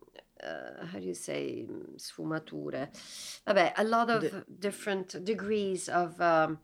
uh, 0.44 0.86
how 0.92 1.00
do 1.00 1.06
you 1.06 1.14
say 1.14 1.66
sfumature. 1.98 2.88
Vabbè, 3.48 3.74
a 3.78 3.84
lot 3.84 4.10
of 4.10 4.22
the, 4.22 4.46
different 4.60 5.24
degrees 5.26 5.90
of 5.90 6.20
um, 6.22 6.60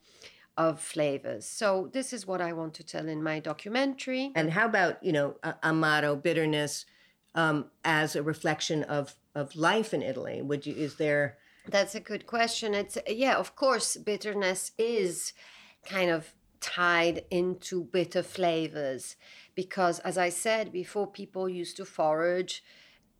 of 0.57 0.79
flavors. 0.79 1.45
So 1.45 1.89
this 1.91 2.13
is 2.13 2.25
what 2.25 2.41
i 2.41 2.53
want 2.53 2.73
to 2.75 2.83
tell 2.83 3.07
in 3.07 3.21
my 3.21 3.39
documentary. 3.39 4.31
And 4.35 4.51
how 4.51 4.65
about 4.65 5.03
you 5.03 5.11
know 5.11 5.35
amaro 5.63 6.21
bitterness 6.21 6.85
um, 7.33 7.65
as 7.83 8.15
a 8.15 8.23
reflection 8.23 8.83
of 8.83 9.15
of 9.33 9.55
life 9.55 9.93
in 9.93 10.01
italy? 10.01 10.41
Would 10.41 10.65
you 10.65 10.75
is 10.75 10.95
there 10.95 11.37
that's 11.67 11.95
a 11.95 11.99
good 11.99 12.25
question. 12.27 12.73
It's 12.73 12.97
yeah 13.07 13.35
of 13.35 13.55
course 13.55 13.97
bitterness 13.97 14.71
is 14.77 15.33
kind 15.85 16.09
of 16.09 16.33
tied 16.61 17.25
into 17.29 17.83
bitter 17.83 18.23
flavors 18.23 19.15
because 19.55 19.99
as 19.99 20.17
i 20.17 20.29
said 20.29 20.71
before 20.71 21.07
people 21.07 21.49
used 21.49 21.77
to 21.77 21.85
forage 21.85 22.63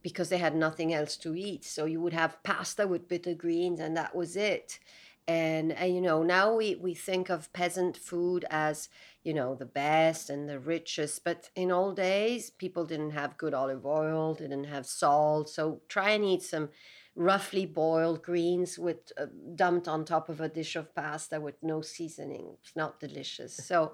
because 0.02 0.30
they 0.30 0.38
had 0.38 0.56
nothing 0.56 0.94
else 0.94 1.18
to 1.18 1.36
eat 1.36 1.64
so 1.64 1.86
you 1.86 2.00
would 2.00 2.14
have 2.14 2.42
pasta 2.44 2.88
with 2.88 3.08
bitter 3.08 3.34
greens 3.34 3.80
and 3.80 3.98
that 3.98 4.16
was 4.16 4.36
it 4.36 4.80
and, 5.28 5.72
and 5.72 5.96
you 5.96 6.02
know 6.02 6.22
now 6.22 6.56
we, 6.56 6.76
we 6.76 6.94
think 6.94 7.30
of 7.30 7.52
peasant 7.52 7.98
food 7.98 8.46
as 8.52 8.90
you 9.24 9.34
know 9.34 9.56
the 9.56 9.66
best 9.66 10.30
and 10.30 10.48
the 10.48 10.60
richest 10.60 11.24
but 11.24 11.50
in 11.56 11.72
old 11.72 11.96
days 11.96 12.52
people 12.52 12.86
didn't 12.86 13.12
have 13.12 13.38
good 13.38 13.54
olive 13.54 13.86
oil 13.86 14.36
didn't 14.36 14.66
have 14.66 14.86
salt 14.86 15.50
so 15.50 15.82
try 15.88 16.12
and 16.12 16.24
eat 16.24 16.44
some 16.44 16.70
roughly 17.16 17.66
boiled 17.66 18.22
greens 18.22 18.78
with 18.78 19.12
uh, 19.18 19.26
dumped 19.56 19.88
on 19.88 20.04
top 20.04 20.28
of 20.30 20.42
a 20.42 20.50
dish 20.50 20.76
of 20.76 20.94
pasta 20.94 21.40
with 21.40 21.56
no 21.64 21.82
seasoning. 21.82 22.58
It's 22.62 22.76
not 22.76 23.00
delicious. 23.00 23.56
So 23.56 23.94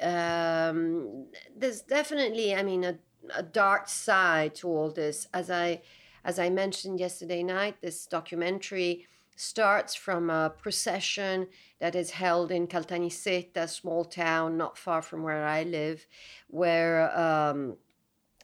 um, 0.00 1.26
there's 1.56 1.82
definitely, 1.82 2.54
I 2.54 2.62
mean, 2.62 2.84
a, 2.84 2.98
a 3.34 3.42
dark 3.42 3.88
side 3.88 4.54
to 4.56 4.68
all 4.68 4.90
this. 4.90 5.26
As 5.32 5.50
I 5.50 5.82
as 6.24 6.38
I 6.38 6.50
mentioned 6.50 7.00
yesterday 7.00 7.42
night, 7.42 7.76
this 7.80 8.06
documentary 8.06 9.06
starts 9.36 9.94
from 9.94 10.28
a 10.28 10.50
procession 10.50 11.48
that 11.78 11.94
is 11.94 12.10
held 12.10 12.50
in 12.50 12.66
Caltanissetta, 12.66 13.56
a 13.56 13.68
small 13.68 14.04
town 14.04 14.58
not 14.58 14.76
far 14.76 15.00
from 15.00 15.22
where 15.22 15.46
I 15.46 15.62
live, 15.62 16.06
where 16.48 17.18
um, 17.18 17.76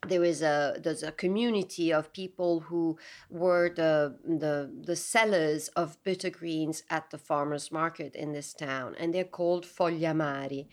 there 0.09 0.25
is 0.25 0.43
a 0.43 0.77
there's 0.83 1.03
a 1.03 1.13
community 1.13 1.93
of 1.93 2.13
people 2.13 2.61
who 2.61 2.99
were 3.31 3.71
the 3.75 4.17
the 4.25 4.71
the 4.85 4.97
sellers 4.97 5.69
of 5.69 6.03
bitter 6.05 6.31
greens 6.31 6.83
at 6.91 7.11
the 7.11 7.19
farmers 7.19 7.71
market 7.71 8.15
in 8.15 8.33
this 8.33 8.53
town 8.55 8.95
and 8.99 9.13
they're 9.13 9.25
called 9.25 9.65
fogliamari 9.65 10.67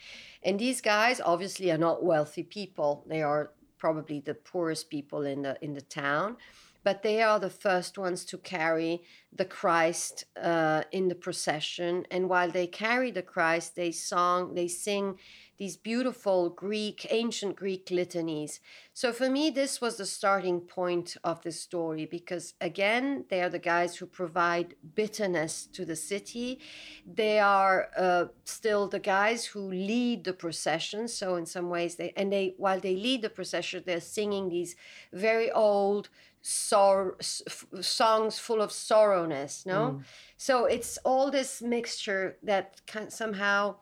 and 0.44 0.60
these 0.60 0.82
guys 0.82 1.22
obviously 1.22 1.72
are 1.72 1.78
not 1.78 2.04
wealthy 2.04 2.44
people 2.44 3.04
they 3.08 3.22
are 3.22 3.52
probably 3.78 4.20
the 4.20 4.34
poorest 4.34 4.90
people 4.90 5.26
in 5.26 5.42
the 5.42 5.58
in 5.62 5.74
the 5.74 5.82
town 5.82 6.38
but 6.84 7.02
they 7.02 7.22
are 7.22 7.40
the 7.40 7.50
first 7.50 7.98
ones 7.98 8.26
to 8.26 8.38
carry 8.38 9.02
the 9.32 9.46
Christ 9.46 10.26
uh, 10.40 10.84
in 10.92 11.08
the 11.08 11.16
procession. 11.16 12.06
And 12.12 12.30
while 12.30 12.52
they 12.52 12.68
carry 12.68 13.10
the 13.10 13.22
Christ, 13.22 13.76
they 13.76 13.92
song, 13.92 14.54
they 14.54 14.68
sing 14.68 15.18
these 15.58 15.78
beautiful 15.78 16.50
Greek, 16.50 17.08
ancient 17.10 17.56
Greek 17.56 17.90
litanies. 17.90 18.60
So 18.94 19.12
for 19.14 19.30
me, 19.30 19.50
this 19.50 19.80
was 19.80 19.98
the 19.98 20.06
starting 20.06 20.60
point 20.62 21.16
of 21.24 21.42
the 21.42 21.52
story 21.52 22.06
because, 22.06 22.56
again, 22.60 23.26
they 23.30 23.42
are 23.42 23.50
the 23.50 23.60
guys 23.60 23.96
who 23.96 24.06
provide 24.06 24.76
bitterness 24.96 25.68
to 25.74 25.86
the 25.86 25.96
city. 25.96 26.60
They 27.06 27.40
are 27.40 27.90
uh, 27.98 28.26
still 28.46 28.88
the 28.88 29.00
guys 29.00 29.46
who 29.46 29.62
lead 29.62 30.24
the 30.24 30.34
procession. 30.34 31.08
So 31.08 31.36
in 31.36 31.46
some 31.46 31.70
ways, 31.70 31.96
they 31.96 32.14
and 32.18 32.32
they 32.32 32.56
while 32.58 32.80
they 32.80 32.96
lead 32.96 33.22
the 33.22 33.30
procession, 33.30 33.84
they're 33.86 34.02
singing 34.02 34.50
these 34.50 34.76
very 35.12 35.52
old 35.52 36.10
sor- 36.42 37.18
songs 37.22 38.40
full 38.40 38.62
of 38.62 38.72
sorrowness. 38.72 39.66
No, 39.66 39.80
mm. 39.80 40.04
so 40.38 40.66
it's 40.66 40.98
all 41.06 41.32
this 41.32 41.62
mixture 41.62 42.38
that 42.44 42.82
can 42.86 43.10
somehow 43.10 43.76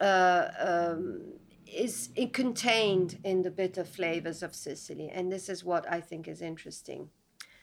um, 0.00 1.22
is 1.66 2.10
contained 2.32 3.18
in 3.24 3.42
the 3.42 3.50
bitter 3.50 3.84
flavors 3.84 4.42
of 4.42 4.54
Sicily, 4.54 5.08
and 5.08 5.30
this 5.30 5.48
is 5.48 5.64
what 5.64 5.90
I 5.90 6.00
think 6.00 6.28
is 6.28 6.42
interesting. 6.42 7.10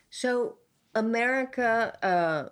So, 0.09 0.57
America 0.95 1.97
uh, 2.01 2.49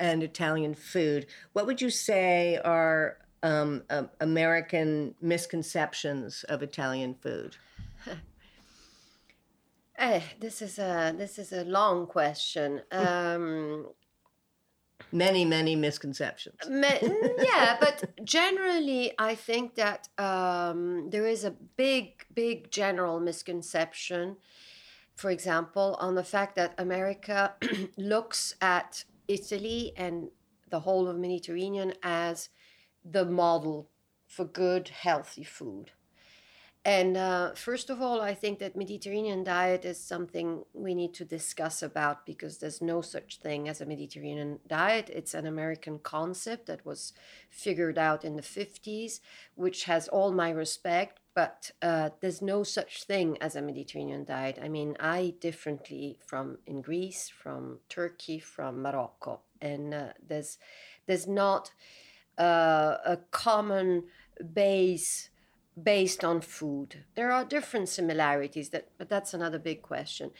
and 0.00 0.22
Italian 0.22 0.74
food. 0.74 1.26
What 1.52 1.66
would 1.66 1.80
you 1.80 1.90
say 1.90 2.58
are 2.64 3.18
um, 3.42 3.82
uh, 3.90 4.04
American 4.20 5.14
misconceptions 5.20 6.44
of 6.44 6.62
Italian 6.62 7.14
food? 7.14 7.56
eh, 9.98 10.20
this 10.40 10.62
is 10.62 10.78
a 10.78 11.14
this 11.16 11.38
is 11.38 11.52
a 11.52 11.64
long 11.64 12.06
question. 12.06 12.82
Um, 12.92 13.86
many 15.14 15.44
many 15.44 15.76
misconceptions. 15.76 16.58
Yeah 16.68 17.76
but 17.80 17.96
generally 18.24 19.12
i 19.18 19.34
think 19.34 19.76
that 19.76 20.08
um, 20.18 21.08
there 21.10 21.26
is 21.26 21.44
a 21.44 21.52
big 21.76 22.24
big 22.34 22.70
general 22.70 23.20
misconception 23.20 24.36
for 25.14 25.30
example 25.30 25.96
on 26.00 26.14
the 26.16 26.24
fact 26.24 26.56
that 26.56 26.74
america 26.78 27.54
looks 27.96 28.54
at 28.60 29.04
italy 29.28 29.92
and 29.96 30.28
the 30.70 30.80
whole 30.80 31.06
of 31.08 31.16
mediterranean 31.16 31.92
as 32.02 32.48
the 33.04 33.24
model 33.24 33.88
for 34.26 34.44
good 34.44 34.88
healthy 34.88 35.44
food 35.44 35.92
and 36.86 37.16
uh, 37.16 37.54
first 37.54 37.88
of 37.88 38.02
all, 38.02 38.20
I 38.20 38.34
think 38.34 38.58
that 38.58 38.76
Mediterranean 38.76 39.42
diet 39.42 39.86
is 39.86 39.98
something 39.98 40.64
we 40.74 40.94
need 40.94 41.14
to 41.14 41.24
discuss 41.24 41.82
about 41.82 42.26
because 42.26 42.58
there's 42.58 42.82
no 42.82 43.00
such 43.00 43.38
thing 43.38 43.70
as 43.70 43.80
a 43.80 43.86
Mediterranean 43.86 44.58
diet. 44.66 45.08
It's 45.08 45.32
an 45.32 45.46
American 45.46 45.98
concept 45.98 46.66
that 46.66 46.84
was 46.84 47.14
figured 47.48 47.96
out 47.96 48.22
in 48.22 48.36
the 48.36 48.42
50s, 48.42 49.20
which 49.54 49.84
has 49.84 50.08
all 50.08 50.30
my 50.30 50.50
respect, 50.50 51.20
but 51.34 51.70
uh, 51.80 52.10
there's 52.20 52.42
no 52.42 52.62
such 52.62 53.04
thing 53.04 53.38
as 53.40 53.56
a 53.56 53.62
Mediterranean 53.62 54.24
diet. 54.24 54.58
I 54.62 54.68
mean, 54.68 54.94
I 55.00 55.22
eat 55.22 55.40
differently 55.40 56.18
from 56.26 56.58
in 56.66 56.82
Greece, 56.82 57.30
from 57.30 57.78
Turkey, 57.88 58.38
from 58.38 58.82
Morocco, 58.82 59.40
and 59.62 59.94
uh, 59.94 60.08
there's 60.26 60.58
there's 61.06 61.26
not 61.26 61.70
uh, 62.38 62.98
a 63.06 63.18
common 63.30 64.04
base 64.52 65.30
based 65.80 66.24
on 66.24 66.40
food. 66.40 67.04
There 67.14 67.32
are 67.32 67.44
different 67.44 67.88
similarities 67.88 68.70
that 68.70 68.88
but 68.98 69.08
that's 69.08 69.34
another 69.34 69.58
big 69.58 69.82
question. 69.82 70.30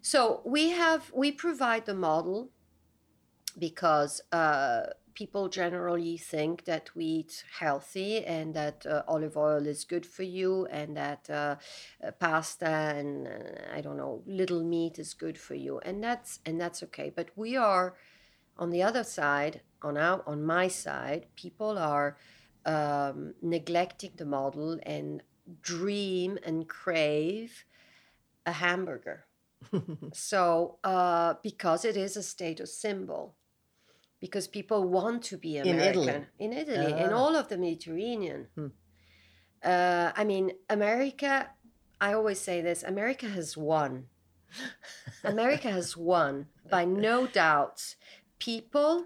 So 0.00 0.42
we 0.44 0.70
have 0.70 1.10
we 1.14 1.32
provide 1.32 1.86
the 1.86 1.94
model 1.94 2.50
because 3.58 4.20
uh, 4.32 4.82
people 5.14 5.48
generally 5.48 6.16
think 6.16 6.64
that 6.64 6.94
we 6.94 7.04
eat 7.04 7.44
healthy 7.58 8.24
and 8.24 8.54
that 8.54 8.84
uh, 8.86 9.02
olive 9.06 9.36
oil 9.36 9.66
is 9.66 9.84
good 9.84 10.06
for 10.06 10.22
you 10.22 10.66
and 10.70 10.96
that 10.96 11.28
uh, 11.28 11.56
uh 12.02 12.10
pasta 12.12 12.66
and 12.66 13.26
uh, 13.26 13.76
I 13.76 13.80
don't 13.80 13.96
know 13.96 14.22
little 14.26 14.62
meat 14.62 14.98
is 14.98 15.14
good 15.14 15.38
for 15.38 15.54
you 15.54 15.80
and 15.80 16.02
that's 16.02 16.40
and 16.44 16.60
that's 16.60 16.82
okay. 16.84 17.12
But 17.14 17.30
we 17.36 17.56
are 17.56 17.94
on 18.58 18.70
the 18.70 18.82
other 18.82 19.04
side 19.04 19.62
on 19.82 19.96
our 19.96 20.22
on 20.26 20.42
my 20.42 20.68
side 20.68 21.26
people 21.36 21.78
are 21.78 22.16
um, 22.66 23.34
neglecting 23.42 24.12
the 24.16 24.24
model 24.24 24.78
and 24.84 25.22
dream 25.62 26.38
and 26.44 26.68
crave 26.68 27.64
a 28.46 28.52
hamburger. 28.52 29.26
so, 30.12 30.78
uh, 30.84 31.34
because 31.42 31.84
it 31.84 31.96
is 31.96 32.16
a 32.16 32.22
status 32.22 32.76
symbol, 32.76 33.34
because 34.20 34.46
people 34.48 34.88
want 34.88 35.22
to 35.24 35.36
be 35.36 35.58
American 35.58 35.78
in 35.78 35.88
Italy, 35.88 36.26
in, 36.38 36.52
Italy, 36.52 37.02
in 37.02 37.12
ah. 37.12 37.16
all 37.16 37.36
of 37.36 37.48
the 37.48 37.56
Mediterranean. 37.56 38.48
Hmm. 38.54 38.66
Uh, 39.62 40.10
I 40.16 40.24
mean, 40.24 40.52
America, 40.68 41.50
I 42.00 42.14
always 42.14 42.40
say 42.40 42.60
this 42.60 42.82
America 42.82 43.28
has 43.28 43.56
won. 43.56 44.06
America 45.24 45.70
has 45.70 45.96
won 45.96 46.46
by 46.68 46.84
no 46.84 47.26
doubt. 47.26 47.94
People 48.38 49.04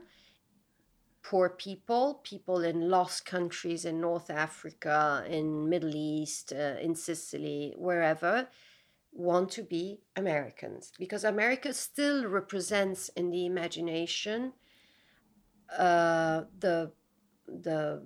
poor 1.29 1.49
people, 1.51 2.21
people 2.23 2.63
in 2.63 2.89
lost 2.89 3.27
countries 3.27 3.85
in 3.85 4.01
North 4.01 4.31
Africa, 4.31 5.25
in 5.29 5.69
Middle 5.69 5.97
East, 5.97 6.53
uh, 6.53 6.77
in 6.81 6.95
Sicily, 6.95 7.75
wherever, 7.77 8.47
want 9.13 9.51
to 9.51 9.63
be 9.63 9.99
Americans 10.15 10.93
because 10.99 11.25
America 11.25 11.73
still 11.73 12.27
represents 12.27 13.09
in 13.17 13.31
the 13.31 13.45
imagination 13.47 14.53
uh, 15.77 16.43
the 16.61 16.93
the 17.49 18.03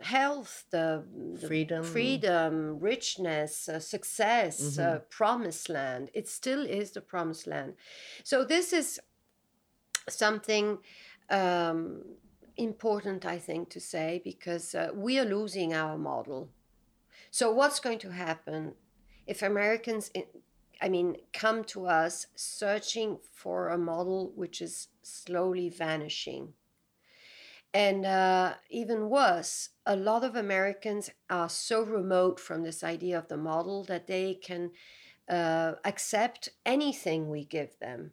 health, 0.00 0.64
the, 0.70 1.04
the 1.40 1.46
freedom, 1.48 1.84
freedom, 1.84 2.78
richness, 2.78 3.68
uh, 3.68 3.80
success, 3.80 4.78
uh, 4.78 4.82
mm-hmm. 4.82 4.96
uh, 4.96 4.98
promised 5.10 5.68
land. 5.68 6.08
It 6.14 6.28
still 6.28 6.64
is 6.64 6.92
the 6.92 7.00
promised 7.00 7.48
land. 7.48 7.74
So 8.22 8.44
this 8.44 8.72
is 8.72 9.00
something 10.08 10.78
um, 11.30 12.02
important, 12.56 13.24
I 13.24 13.38
think, 13.38 13.70
to 13.70 13.80
say 13.80 14.20
because 14.24 14.74
uh, 14.74 14.90
we 14.94 15.18
are 15.18 15.24
losing 15.24 15.74
our 15.74 15.96
model. 15.98 16.50
So, 17.30 17.50
what's 17.50 17.80
going 17.80 17.98
to 18.00 18.10
happen 18.10 18.74
if 19.26 19.42
Americans, 19.42 20.10
I 20.80 20.88
mean, 20.88 21.16
come 21.32 21.64
to 21.64 21.86
us 21.86 22.26
searching 22.34 23.18
for 23.32 23.68
a 23.68 23.78
model 23.78 24.32
which 24.34 24.62
is 24.62 24.88
slowly 25.02 25.68
vanishing? 25.68 26.54
And 27.74 28.06
uh, 28.06 28.54
even 28.70 29.10
worse, 29.10 29.70
a 29.84 29.96
lot 29.96 30.24
of 30.24 30.34
Americans 30.34 31.10
are 31.28 31.50
so 31.50 31.82
remote 31.82 32.40
from 32.40 32.62
this 32.62 32.82
idea 32.82 33.18
of 33.18 33.28
the 33.28 33.36
model 33.36 33.84
that 33.84 34.06
they 34.06 34.34
can 34.34 34.70
uh, 35.28 35.72
accept 35.84 36.48
anything 36.64 37.28
we 37.28 37.44
give 37.44 37.78
them. 37.78 38.12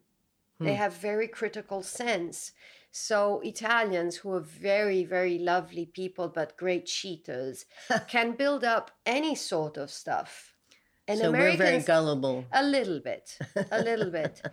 Hmm. 0.58 0.66
They 0.66 0.74
have 0.74 0.94
very 0.94 1.28
critical 1.28 1.82
sense. 1.82 2.52
So 2.96 3.40
Italians, 3.40 4.18
who 4.18 4.32
are 4.34 4.40
very, 4.40 5.02
very 5.02 5.36
lovely 5.36 5.84
people 5.84 6.28
but 6.28 6.56
great 6.56 6.86
cheaters, 6.86 7.64
can 8.06 8.36
build 8.36 8.62
up 8.62 8.92
any 9.04 9.34
sort 9.34 9.76
of 9.76 9.90
stuff. 9.90 10.54
And 11.08 11.18
so 11.18 11.30
Americans, 11.30 11.58
we're 11.58 11.66
very 11.66 11.82
gullible. 11.82 12.44
A 12.52 12.62
little 12.62 13.00
bit, 13.00 13.36
a 13.72 13.82
little 13.82 14.10
bit. 14.10 14.40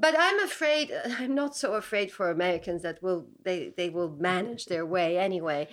But 0.00 0.14
I'm 0.16 0.38
afraid. 0.44 0.92
I'm 1.18 1.34
not 1.34 1.56
so 1.56 1.74
afraid 1.74 2.12
for 2.12 2.30
Americans 2.30 2.82
that 2.82 3.02
will 3.02 3.26
they 3.44 3.74
they 3.76 3.90
will 3.90 4.10
manage 4.10 4.66
their 4.66 4.86
way 4.86 5.18
anyway. 5.18 5.66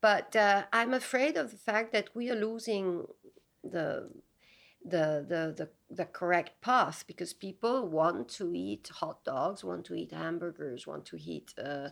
But 0.00 0.36
uh, 0.36 0.62
I'm 0.72 0.94
afraid 0.94 1.36
of 1.36 1.50
the 1.50 1.56
fact 1.56 1.92
that 1.92 2.14
we 2.14 2.30
are 2.30 2.36
losing 2.36 3.04
the 3.64 4.10
the, 4.84 5.24
the, 5.28 5.54
the, 5.56 5.68
the 5.96 6.04
correct 6.04 6.60
path 6.60 7.04
because 7.06 7.32
people 7.32 7.88
want 7.88 8.28
to 8.28 8.52
eat 8.54 8.90
hot 8.94 9.24
dogs, 9.24 9.64
want 9.64 9.84
to 9.86 9.94
eat 9.94 10.12
hamburgers, 10.12 10.86
want 10.86 11.04
to 11.06 11.16
eat. 11.16 11.54
Uh, 11.58 11.88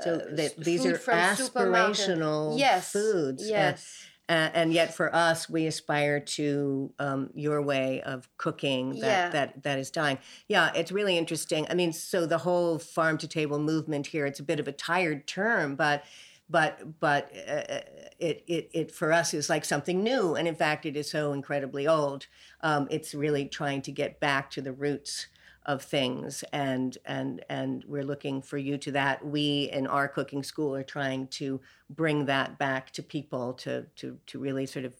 so 0.00 0.14
uh, 0.14 0.48
these 0.58 0.84
are 0.84 0.98
aspirational 0.98 2.58
yes, 2.58 2.92
foods. 2.92 3.48
Yes. 3.48 4.06
Uh, 4.28 4.50
and 4.54 4.72
yet, 4.72 4.92
for 4.92 5.14
us, 5.14 5.48
we 5.48 5.66
aspire 5.66 6.18
to 6.18 6.92
um, 6.98 7.30
your 7.34 7.62
way 7.62 8.02
of 8.02 8.28
cooking 8.38 8.90
that, 8.90 8.98
Yeah. 8.98 9.28
that 9.30 9.62
that 9.62 9.78
is 9.78 9.90
dying. 9.92 10.18
Yeah, 10.48 10.72
it's 10.74 10.90
really 10.90 11.16
interesting. 11.16 11.64
I 11.70 11.74
mean, 11.74 11.92
so 11.92 12.26
the 12.26 12.38
whole 12.38 12.80
farm 12.80 13.18
to 13.18 13.28
table 13.28 13.60
movement 13.60 14.08
here, 14.08 14.26
it's 14.26 14.40
a 14.40 14.42
bit 14.42 14.58
of 14.58 14.66
a 14.66 14.72
tired 14.72 15.28
term, 15.28 15.76
but 15.76 16.02
but 16.48 17.00
but 17.00 17.30
uh, 17.48 17.80
it, 18.18 18.44
it 18.46 18.70
it 18.72 18.92
for 18.92 19.12
us 19.12 19.34
is 19.34 19.48
like 19.50 19.64
something 19.64 20.02
new, 20.02 20.34
and 20.34 20.46
in 20.46 20.54
fact, 20.54 20.86
it 20.86 20.96
is 20.96 21.10
so 21.10 21.32
incredibly 21.32 21.86
old. 21.86 22.26
Um, 22.60 22.86
it's 22.90 23.14
really 23.14 23.46
trying 23.46 23.82
to 23.82 23.92
get 23.92 24.20
back 24.20 24.50
to 24.52 24.62
the 24.62 24.72
roots 24.72 25.26
of 25.66 25.82
things 25.82 26.44
and 26.52 26.96
and 27.04 27.44
and 27.48 27.82
we're 27.88 28.04
looking 28.04 28.40
for 28.40 28.56
you 28.56 28.78
to 28.78 28.92
that 28.92 29.26
we 29.26 29.68
in 29.72 29.84
our 29.88 30.06
cooking 30.06 30.44
school 30.44 30.72
are 30.76 30.84
trying 30.84 31.26
to 31.26 31.60
bring 31.90 32.26
that 32.26 32.56
back 32.56 32.92
to 32.92 33.02
people 33.02 33.52
to 33.52 33.84
to 33.96 34.16
to 34.26 34.38
really 34.38 34.64
sort 34.64 34.84
of 34.84 34.94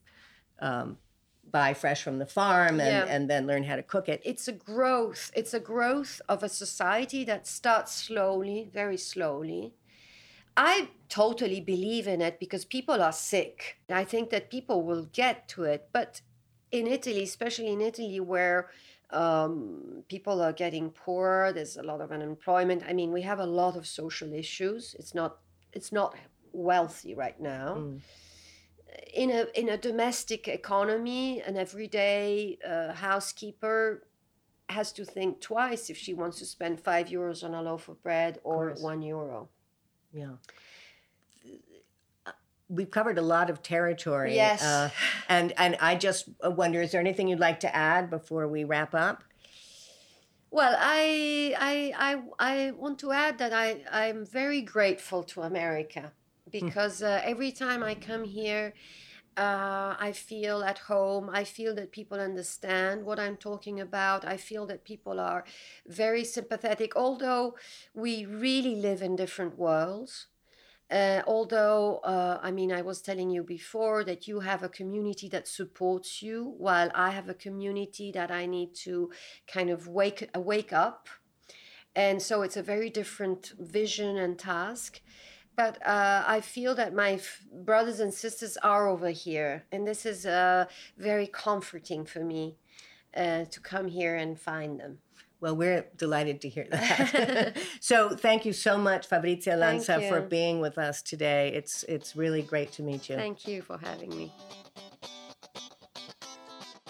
um, 0.61 0.99
buy 1.53 1.73
fresh 1.73 2.03
from 2.03 2.19
the 2.19 2.27
farm 2.27 2.81
and 2.81 2.89
Yeah. 3.09 3.15
and 3.15 3.31
then 3.31 3.47
learn 3.47 3.63
how 3.63 3.77
to 3.77 3.83
cook 3.85 4.09
it 4.09 4.21
it's 4.25 4.49
a 4.49 4.53
growth 4.53 5.31
it's 5.37 5.55
a 5.55 5.61
growth 5.61 6.21
of 6.29 6.43
a 6.43 6.49
society 6.49 7.23
that 7.25 7.47
starts 7.47 7.95
slowly 7.95 8.69
very 8.73 8.97
slowly 8.97 9.73
i 10.57 10.89
totally 11.09 11.61
believe 11.61 12.07
in 12.09 12.21
it 12.21 12.39
because 12.41 12.65
people 12.65 13.03
are 13.03 13.13
sick 13.13 13.79
i 13.91 14.05
think 14.05 14.31
that 14.31 14.51
people 14.51 14.83
will 14.83 15.05
get 15.13 15.49
to 15.49 15.65
it 15.65 15.89
but 15.93 16.21
in 16.73 16.87
italy 16.87 17.23
especially 17.23 17.69
in 17.69 17.81
italy 17.81 18.21
where 18.21 18.71
um, 19.11 20.03
people 20.09 20.43
are 20.43 20.53
getting 20.53 20.91
poorer 20.91 21.53
there's 21.53 21.77
a 21.77 21.83
lot 21.83 22.01
of 22.01 22.11
unemployment 22.11 22.83
i 22.89 22.93
mean 22.93 23.13
we 23.13 23.23
have 23.23 23.39
a 23.39 23.47
lot 23.47 23.77
of 23.77 23.87
social 23.87 24.33
issues 24.33 24.97
it's 24.99 25.15
not 25.15 25.39
it's 25.73 25.93
not 25.93 26.17
wealthy 26.53 27.15
right 27.15 27.41
now 27.41 27.77
Mm. 27.79 28.01
in 29.15 29.31
a 29.31 29.47
in 29.61 29.69
a 29.69 29.77
domestic 29.77 30.49
economy, 30.49 31.43
an 31.43 31.57
everyday 31.57 32.59
uh, 32.67 32.93
housekeeper 32.95 34.07
has 34.69 34.93
to 34.93 35.05
think 35.05 35.41
twice 35.41 35.91
if 35.91 35.97
she 35.97 36.13
wants 36.15 36.39
to 36.39 36.47
spend 36.47 36.81
five 36.81 37.07
euros 37.09 37.45
on 37.45 37.53
a 37.55 37.63
loaf 37.63 37.89
of 37.89 38.03
bread 38.03 38.39
or 38.43 38.69
course. 38.71 38.81
one 38.83 39.03
euro. 39.03 39.49
Yeah 40.17 40.37
we've 42.69 42.91
covered 42.91 43.19
a 43.19 43.23
lot 43.23 43.49
of 43.49 43.63
territory 43.63 44.35
Yes. 44.35 44.63
uh, 44.63 44.91
and 45.29 45.53
and 45.57 45.77
i 45.81 45.95
just 45.95 46.29
wonder 46.43 46.83
is 46.83 46.91
there 46.93 47.01
anything 47.01 47.29
you'd 47.29 47.39
like 47.49 47.61
to 47.61 47.71
add 47.91 48.11
before 48.11 48.49
we 48.49 48.65
wrap 48.65 48.93
up 48.95 49.23
Well, 50.59 50.75
I 50.79 51.55
I 51.71 51.77
I 52.09 52.11
I 52.53 52.55
want 52.83 52.97
to 53.05 53.09
add 53.13 53.35
that 53.43 53.53
I 53.53 53.67
I'm 54.03 54.25
very 54.41 54.63
grateful 54.63 55.21
to 55.33 55.43
America 55.43 56.05
because 56.51 56.97
uh, 57.03 57.21
every 57.33 57.53
time 57.53 57.81
I 57.91 57.95
come 57.95 58.25
here. 58.25 58.73
Uh, 59.37 59.95
I 59.99 60.13
feel 60.13 60.63
at 60.63 60.79
home. 60.79 61.29
I 61.31 61.45
feel 61.45 61.75
that 61.75 61.93
people 61.93 62.19
understand 62.19 63.05
what 63.05 63.19
I'm 63.19 63.37
talking 63.37 63.79
about. 63.81 64.25
I 64.25 64.39
feel 64.39 64.67
that 64.67 64.83
people 64.85 65.21
are 65.21 65.45
very 65.87 66.25
sympathetic, 66.25 66.97
although 66.97 67.55
we 67.95 68.25
really 68.25 68.77
live 68.77 69.03
in 69.03 69.15
different 69.15 69.59
worlds. 69.59 70.29
Uh, 70.91 71.21
although, 71.27 71.99
uh, 71.99 72.39
I 72.43 72.51
mean, 72.51 72.73
I 72.73 72.81
was 72.81 73.03
telling 73.03 73.29
you 73.31 73.43
before 73.43 74.05
that 74.05 74.27
you 74.27 74.41
have 74.41 74.63
a 74.63 74.71
community 74.71 75.29
that 75.31 75.49
supports 75.49 76.23
you, 76.23 76.55
while 76.57 76.91
I 76.95 77.11
have 77.11 77.29
a 77.29 77.35
community 77.35 78.13
that 78.13 78.31
I 78.31 78.47
need 78.47 78.75
to 78.85 79.11
kind 79.47 79.69
of 79.69 79.89
wake 79.89 80.31
wake 80.35 80.73
up, 80.73 81.09
and 81.95 82.23
so 82.23 82.43
it's 82.43 82.57
a 82.57 82.63
very 82.63 82.89
different 82.91 83.53
vision 83.59 84.17
and 84.17 84.39
task. 84.39 85.01
But 85.57 85.85
uh, 85.87 86.23
I 86.27 86.43
feel 86.43 86.75
that 86.75 86.95
my 86.95 87.13
f- 87.13 87.41
brothers 87.51 87.99
and 87.99 88.13
sisters 88.13 88.59
are 88.59 88.89
over 88.89 89.09
here, 89.09 89.65
and 89.73 89.87
this 89.87 90.05
is 90.05 90.27
uh, 90.27 90.67
very 90.99 91.27
comforting 91.27 92.05
for 92.05 92.21
me 92.21 92.57
uh, 93.17 93.47
to 93.47 93.61
come 93.61 93.89
here 93.89 94.15
and 94.15 94.39
find 94.39 94.79
them. 94.79 94.99
Well, 95.41 95.57
we're 95.57 95.87
delighted 95.97 96.41
to 96.43 96.49
hear 96.49 96.67
that. 96.71 97.57
so, 97.81 98.11
thank 98.11 98.45
you 98.45 98.53
so 98.53 98.77
much, 98.77 99.07
Fabrizia 99.07 99.57
Lanza, 99.57 100.01
for 100.09 100.21
being 100.21 100.61
with 100.61 100.77
us 100.77 101.03
today. 101.03 101.53
It's 101.55 101.85
it's 101.85 102.17
really 102.17 102.43
great 102.43 102.73
to 102.73 102.83
meet 102.83 103.09
you. 103.09 103.17
Thank 103.17 103.49
you 103.49 103.63
for 103.63 103.79
having 103.79 104.11
me. 104.11 104.33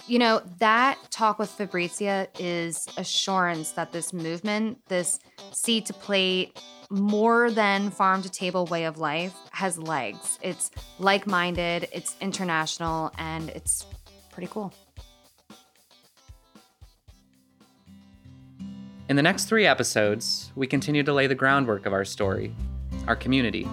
You 0.07 0.19
know, 0.19 0.41
that 0.59 0.97
talk 1.11 1.37
with 1.37 1.49
Fabrizia 1.49 2.29
is 2.39 2.87
assurance 2.97 3.71
that 3.71 3.91
this 3.91 4.13
movement, 4.13 4.79
this 4.87 5.19
seed 5.51 5.85
to 5.87 5.93
plate, 5.93 6.57
more 6.89 7.51
than 7.51 7.91
farm 7.91 8.21
to 8.21 8.29
table 8.29 8.65
way 8.65 8.85
of 8.85 8.97
life 8.97 9.35
has 9.51 9.77
legs. 9.77 10.39
It's 10.41 10.71
like 10.99 11.27
minded, 11.27 11.87
it's 11.91 12.15
international, 12.21 13.11
and 13.17 13.49
it's 13.49 13.85
pretty 14.31 14.47
cool. 14.51 14.73
In 19.09 19.15
the 19.15 19.21
next 19.21 19.45
three 19.45 19.65
episodes, 19.65 20.51
we 20.55 20.67
continue 20.67 21.01
to 21.03 21.13
lay 21.13 21.27
the 21.27 21.35
groundwork 21.35 21.85
of 21.85 21.93
our 21.93 22.03
story, 22.03 22.53
our 23.07 23.15
community. 23.15 23.67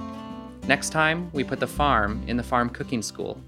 Next 0.68 0.90
time, 0.90 1.28
we 1.32 1.42
put 1.42 1.58
the 1.58 1.66
farm 1.66 2.22
in 2.28 2.36
the 2.36 2.42
farm 2.42 2.70
cooking 2.70 3.02
school. 3.02 3.40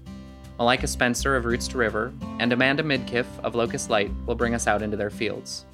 Malika 0.57 0.87
Spencer 0.87 1.35
of 1.35 1.45
Roots 1.45 1.67
to 1.69 1.77
River 1.77 2.13
and 2.39 2.51
Amanda 2.51 2.83
Midkiff 2.83 3.25
of 3.43 3.55
Locust 3.55 3.89
Light 3.89 4.11
will 4.25 4.35
bring 4.35 4.53
us 4.53 4.67
out 4.67 4.81
into 4.81 4.97
their 4.97 5.09
fields. 5.09 5.65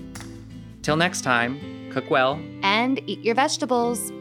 Till 0.80 0.96
next 0.96 1.20
time, 1.20 1.90
cook 1.92 2.08
well 2.08 2.40
And 2.62 3.02
eat 3.06 3.22
your 3.22 3.34
vegetables. 3.34 4.12